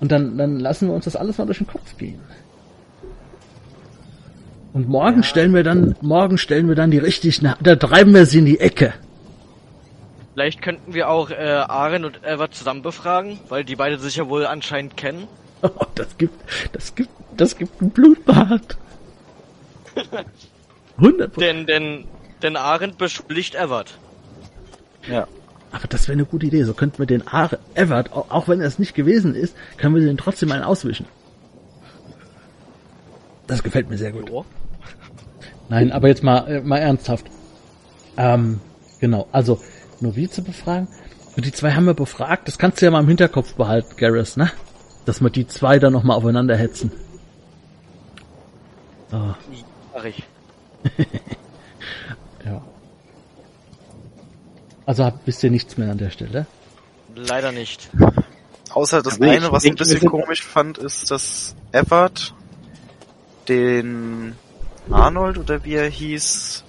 [0.00, 2.20] Und dann, dann lassen wir uns das alles mal durch den Kopf gehen.
[4.72, 8.24] Und morgen stellen wir dann, morgen stellen wir dann die richtig, na, da treiben wir
[8.26, 8.94] sie in die Ecke.
[10.34, 14.28] Vielleicht könnten wir auch äh, Aren und Ever zusammen befragen, weil die beide sich ja
[14.28, 15.26] wohl anscheinend kennen.
[15.62, 16.32] Oh, das gibt,
[16.72, 18.78] das gibt, das gibt ein Blutbad.
[20.96, 22.04] 100 Denn, denn,
[22.42, 23.98] denn Aren beschuldigt Evert.
[25.06, 25.26] Ja.
[25.72, 26.64] Aber das wäre eine gute Idee.
[26.64, 29.94] So könnten wir den Ar Everett, au- auch wenn er es nicht gewesen ist, können
[29.94, 31.04] wir den trotzdem einen auswischen.
[33.46, 34.30] Das gefällt mir sehr gut.
[35.68, 37.26] Nein, aber jetzt mal, äh, mal ernsthaft.
[38.16, 38.60] Ähm,
[38.98, 39.60] genau, also
[40.00, 40.88] Novize befragen.
[41.36, 42.48] Und die zwei haben wir befragt.
[42.48, 44.50] Das kannst du ja mal im Hinterkopf behalten, Garrus, ne?
[45.06, 46.92] Dass wir die zwei dann nochmal aufeinander hetzen.
[49.10, 49.34] So,
[49.94, 50.22] Ach ich.
[52.44, 52.62] ja.
[54.86, 56.46] Also habt, wisst ihr nichts mehr an der Stelle?
[57.14, 57.90] Leider nicht.
[58.72, 62.34] Außer das ich eine, was ich ein wir bisschen komisch fand, ist, dass Everett
[63.48, 64.36] den
[64.90, 66.64] Arnold oder wie er hieß,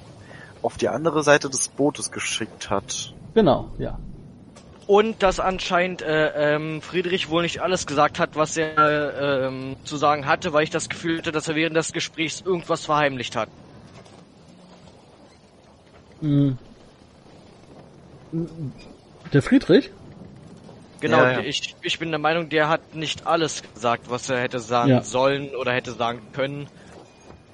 [0.62, 3.14] auf die andere Seite des Bootes geschickt hat.
[3.34, 4.00] Genau, ja.
[4.88, 9.78] Und dass anscheinend äh, ähm, Friedrich wohl nicht alles gesagt hat, was er äh, ähm,
[9.86, 13.36] zu sagen hatte, weil ich das Gefühl hatte, dass er während des Gesprächs irgendwas verheimlicht
[13.36, 13.50] hat.
[16.22, 16.52] Mm.
[19.34, 19.92] Der Friedrich?
[21.00, 21.40] Genau, Ja, ja.
[21.42, 25.04] Ich, ich bin der Meinung, der hat nicht alles gesagt, was er hätte sagen Ja.
[25.04, 26.68] sollen oder hätte sagen können.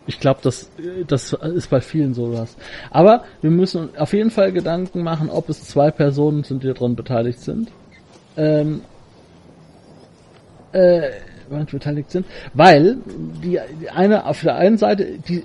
[0.08, 0.70] Ich glaube, das,
[1.06, 2.56] das ist bei vielen sowas.
[2.92, 6.96] Aber wir müssen auf jeden Fall Gedanken machen, ob es zwei Personen sind, die daran
[6.96, 7.70] beteiligt sind.
[8.38, 8.82] Ähm,
[10.72, 11.10] äh,
[11.50, 12.98] beteiligt sind, weil
[13.44, 15.44] die, die eine auf der einen Seite, die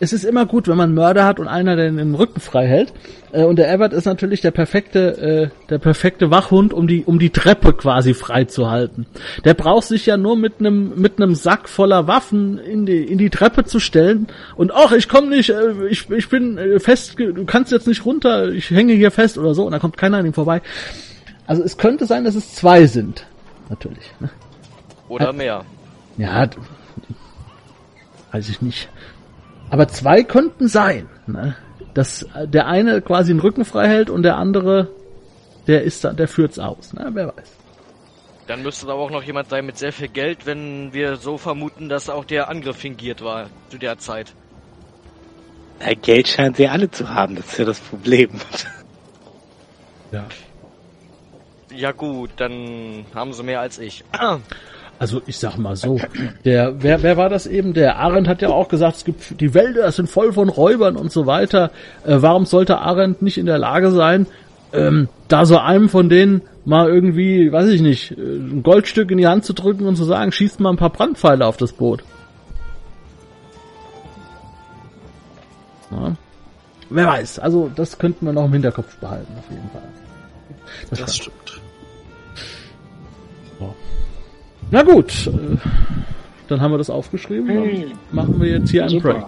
[0.00, 2.66] es ist immer gut, wenn man einen Mörder hat und einer, der den Rücken frei
[2.66, 2.92] hält.
[3.32, 7.18] Äh, und der Everett ist natürlich der perfekte, äh, der perfekte Wachhund, um die, um
[7.18, 9.06] die Treppe quasi frei zu halten.
[9.44, 13.18] Der braucht sich ja nur mit einem, mit einem Sack voller Waffen in die, in
[13.18, 14.26] die Treppe zu stellen
[14.56, 18.04] und ach, ich komme nicht, äh, ich, ich bin äh, fest, du kannst jetzt nicht
[18.04, 20.60] runter, ich hänge hier fest oder so und da kommt keiner an ihm vorbei.
[21.46, 23.26] Also es könnte sein, dass es zwei sind.
[23.68, 24.10] Natürlich.
[24.20, 24.30] Ne?
[25.08, 25.64] Oder mehr.
[26.16, 26.48] Ja,
[28.32, 28.88] weiß ich nicht.
[29.70, 31.56] Aber zwei könnten sein, ne?
[31.94, 34.88] Dass äh, der eine quasi den Rücken frei hält und der andere,
[35.66, 37.10] der ist da, der führt's aus, ne?
[37.12, 37.52] Wer weiß.
[38.46, 41.38] Dann müsste es aber auch noch jemand sein mit sehr viel Geld, wenn wir so
[41.38, 44.34] vermuten, dass auch der Angriff fingiert war zu der Zeit.
[45.80, 48.30] Ja, Geld scheinen sie alle zu haben, das ist ja das Problem.
[50.12, 50.26] Ja.
[51.74, 54.04] Ja gut, dann haben sie mehr als ich.
[55.04, 56.00] Also ich sag mal so,
[56.46, 57.74] der, wer, wer war das eben?
[57.74, 61.12] Der Arendt hat ja auch gesagt, es gibt die Wälder sind voll von Räubern und
[61.12, 61.72] so weiter.
[62.06, 64.26] Äh, warum sollte Arendt nicht in der Lage sein,
[64.72, 69.18] ähm, da so einem von denen mal irgendwie, weiß ich nicht, äh, ein Goldstück in
[69.18, 72.02] die Hand zu drücken und zu sagen, schießt mal ein paar Brandpfeile auf das Boot.
[75.90, 76.16] Ja.
[76.88, 79.82] Wer weiß, also das könnten wir noch im Hinterkopf behalten, auf jeden Fall.
[80.88, 81.60] Das Das stimmt.
[84.70, 85.56] Na gut, äh,
[86.48, 87.46] dann haben wir das aufgeschrieben.
[87.48, 89.14] Dann machen wir jetzt hier einen Super.
[89.14, 89.26] Break.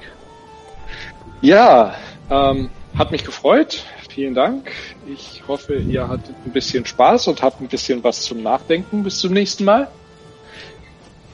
[1.40, 1.94] Ja,
[2.30, 3.84] ähm, hat mich gefreut.
[4.10, 4.70] Vielen Dank.
[5.06, 9.18] Ich hoffe, ihr hattet ein bisschen Spaß und habt ein bisschen was zum Nachdenken bis
[9.18, 9.88] zum nächsten Mal.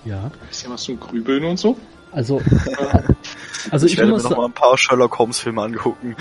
[0.04, 1.76] Ja, Ein bisschen was zum Grübeln und so.
[2.10, 2.42] also,
[3.70, 6.16] also Ich, ich, werde mir muss, noch sa- mal ein paar Sherlock Holmes Filme angucken.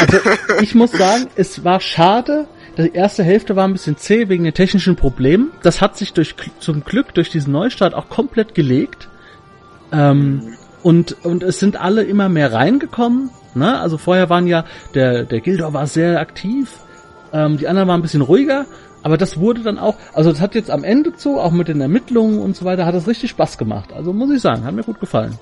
[0.00, 0.18] also
[0.60, 2.48] ich muss sagen, es war schade.
[2.76, 5.52] Die erste Hälfte war ein bisschen zäh wegen den technischen Problemen.
[5.62, 9.08] Das hat sich durch zum Glück durch diesen Neustart auch komplett gelegt.
[9.92, 13.30] Ähm, und, und es sind alle immer mehr reingekommen.
[13.54, 13.78] Ne?
[13.78, 14.64] Also vorher waren ja,
[14.94, 16.80] der, der Gildor war sehr aktiv,
[17.32, 18.66] ähm, die anderen waren ein bisschen ruhiger,
[19.02, 21.80] aber das wurde dann auch, also das hat jetzt am Ende zu, auch mit den
[21.80, 23.92] Ermittlungen und so weiter, hat es richtig Spaß gemacht.
[23.92, 25.38] Also muss ich sagen, hat mir gut gefallen.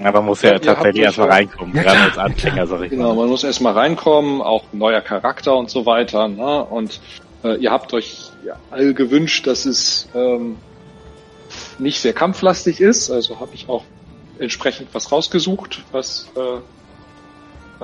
[0.00, 2.90] Aber man muss ja, Ja, tatsächlich erstmal ja- reinkommen, Ja, gerade als Anfänger, sag ich
[2.90, 3.22] Genau, mal.
[3.22, 6.26] man muss erstmal reinkommen, auch neuer Charakter und so weiter.
[6.28, 6.64] Ne?
[6.64, 7.00] Und
[7.44, 10.56] äh, ihr habt euch ja, all gewünscht, dass es ähm,
[11.78, 13.10] nicht sehr kampflastig ist.
[13.10, 13.84] Also habe ich auch
[14.38, 16.40] entsprechend was rausgesucht, was äh,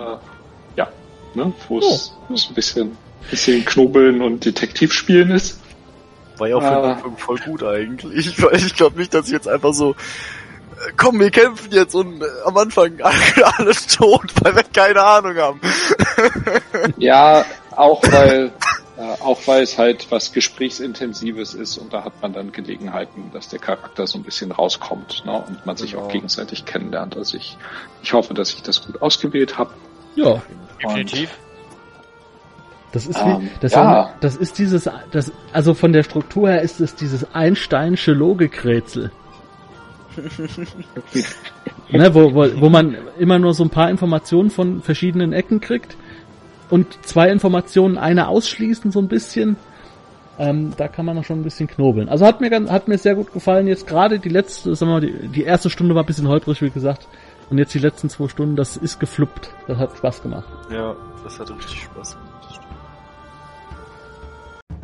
[0.01, 0.17] äh,
[0.77, 0.89] ja,
[1.35, 2.97] ne, wo es es ein bisschen,
[3.31, 5.61] bisschen Knobeln und Detektivspielen ist.
[6.39, 9.33] War ja auch für den Anfang voll gut eigentlich, weil ich glaube nicht, dass ich
[9.33, 9.95] jetzt einfach so, äh,
[10.97, 15.37] komm, wir kämpfen jetzt und äh, am Anfang alle, alle tot, weil wir keine Ahnung
[15.37, 15.61] haben.
[16.97, 17.45] Ja,
[17.77, 18.53] auch weil
[18.97, 23.49] äh, auch weil es halt was Gesprächsintensives ist und da hat man dann Gelegenheiten, dass
[23.49, 26.05] der Charakter so ein bisschen rauskommt ne, und man sich Genau.
[26.05, 27.17] auch gegenseitig kennenlernt.
[27.17, 27.57] Also ich,
[28.03, 29.71] ich hoffe, dass ich das gut ausgewählt habe.
[30.17, 30.43] Ja,
[30.83, 31.31] Definitiv.
[32.93, 34.13] das ist Ähm, wie, das, ja.
[34.21, 39.11] das ist dieses, das, also von der Struktur her ist es dieses Einsteinsche Logikrätsel.
[41.91, 45.97] ne, wo, wo, wo man immer nur so ein paar Informationen von verschiedenen Ecken kriegt
[46.71, 49.57] und zwei Informationen, eine ausschließen so ein bisschen.
[50.39, 52.09] Ähm, da kann man noch schon ein bisschen knobeln.
[52.09, 53.67] Also hat mir ganz, hat mir sehr gut gefallen.
[53.67, 56.63] Jetzt gerade die letzte, sagen wir mal, die, die erste Stunde war ein bisschen holprig,
[56.63, 57.07] wie gesagt.
[57.51, 59.51] Und jetzt die letzten zwei Stunden, das ist gefluppt.
[59.67, 60.49] Das hat Spaß gemacht.
[60.71, 62.13] Ja, das hatte richtig Spaß.
[62.15, 62.30] gemacht.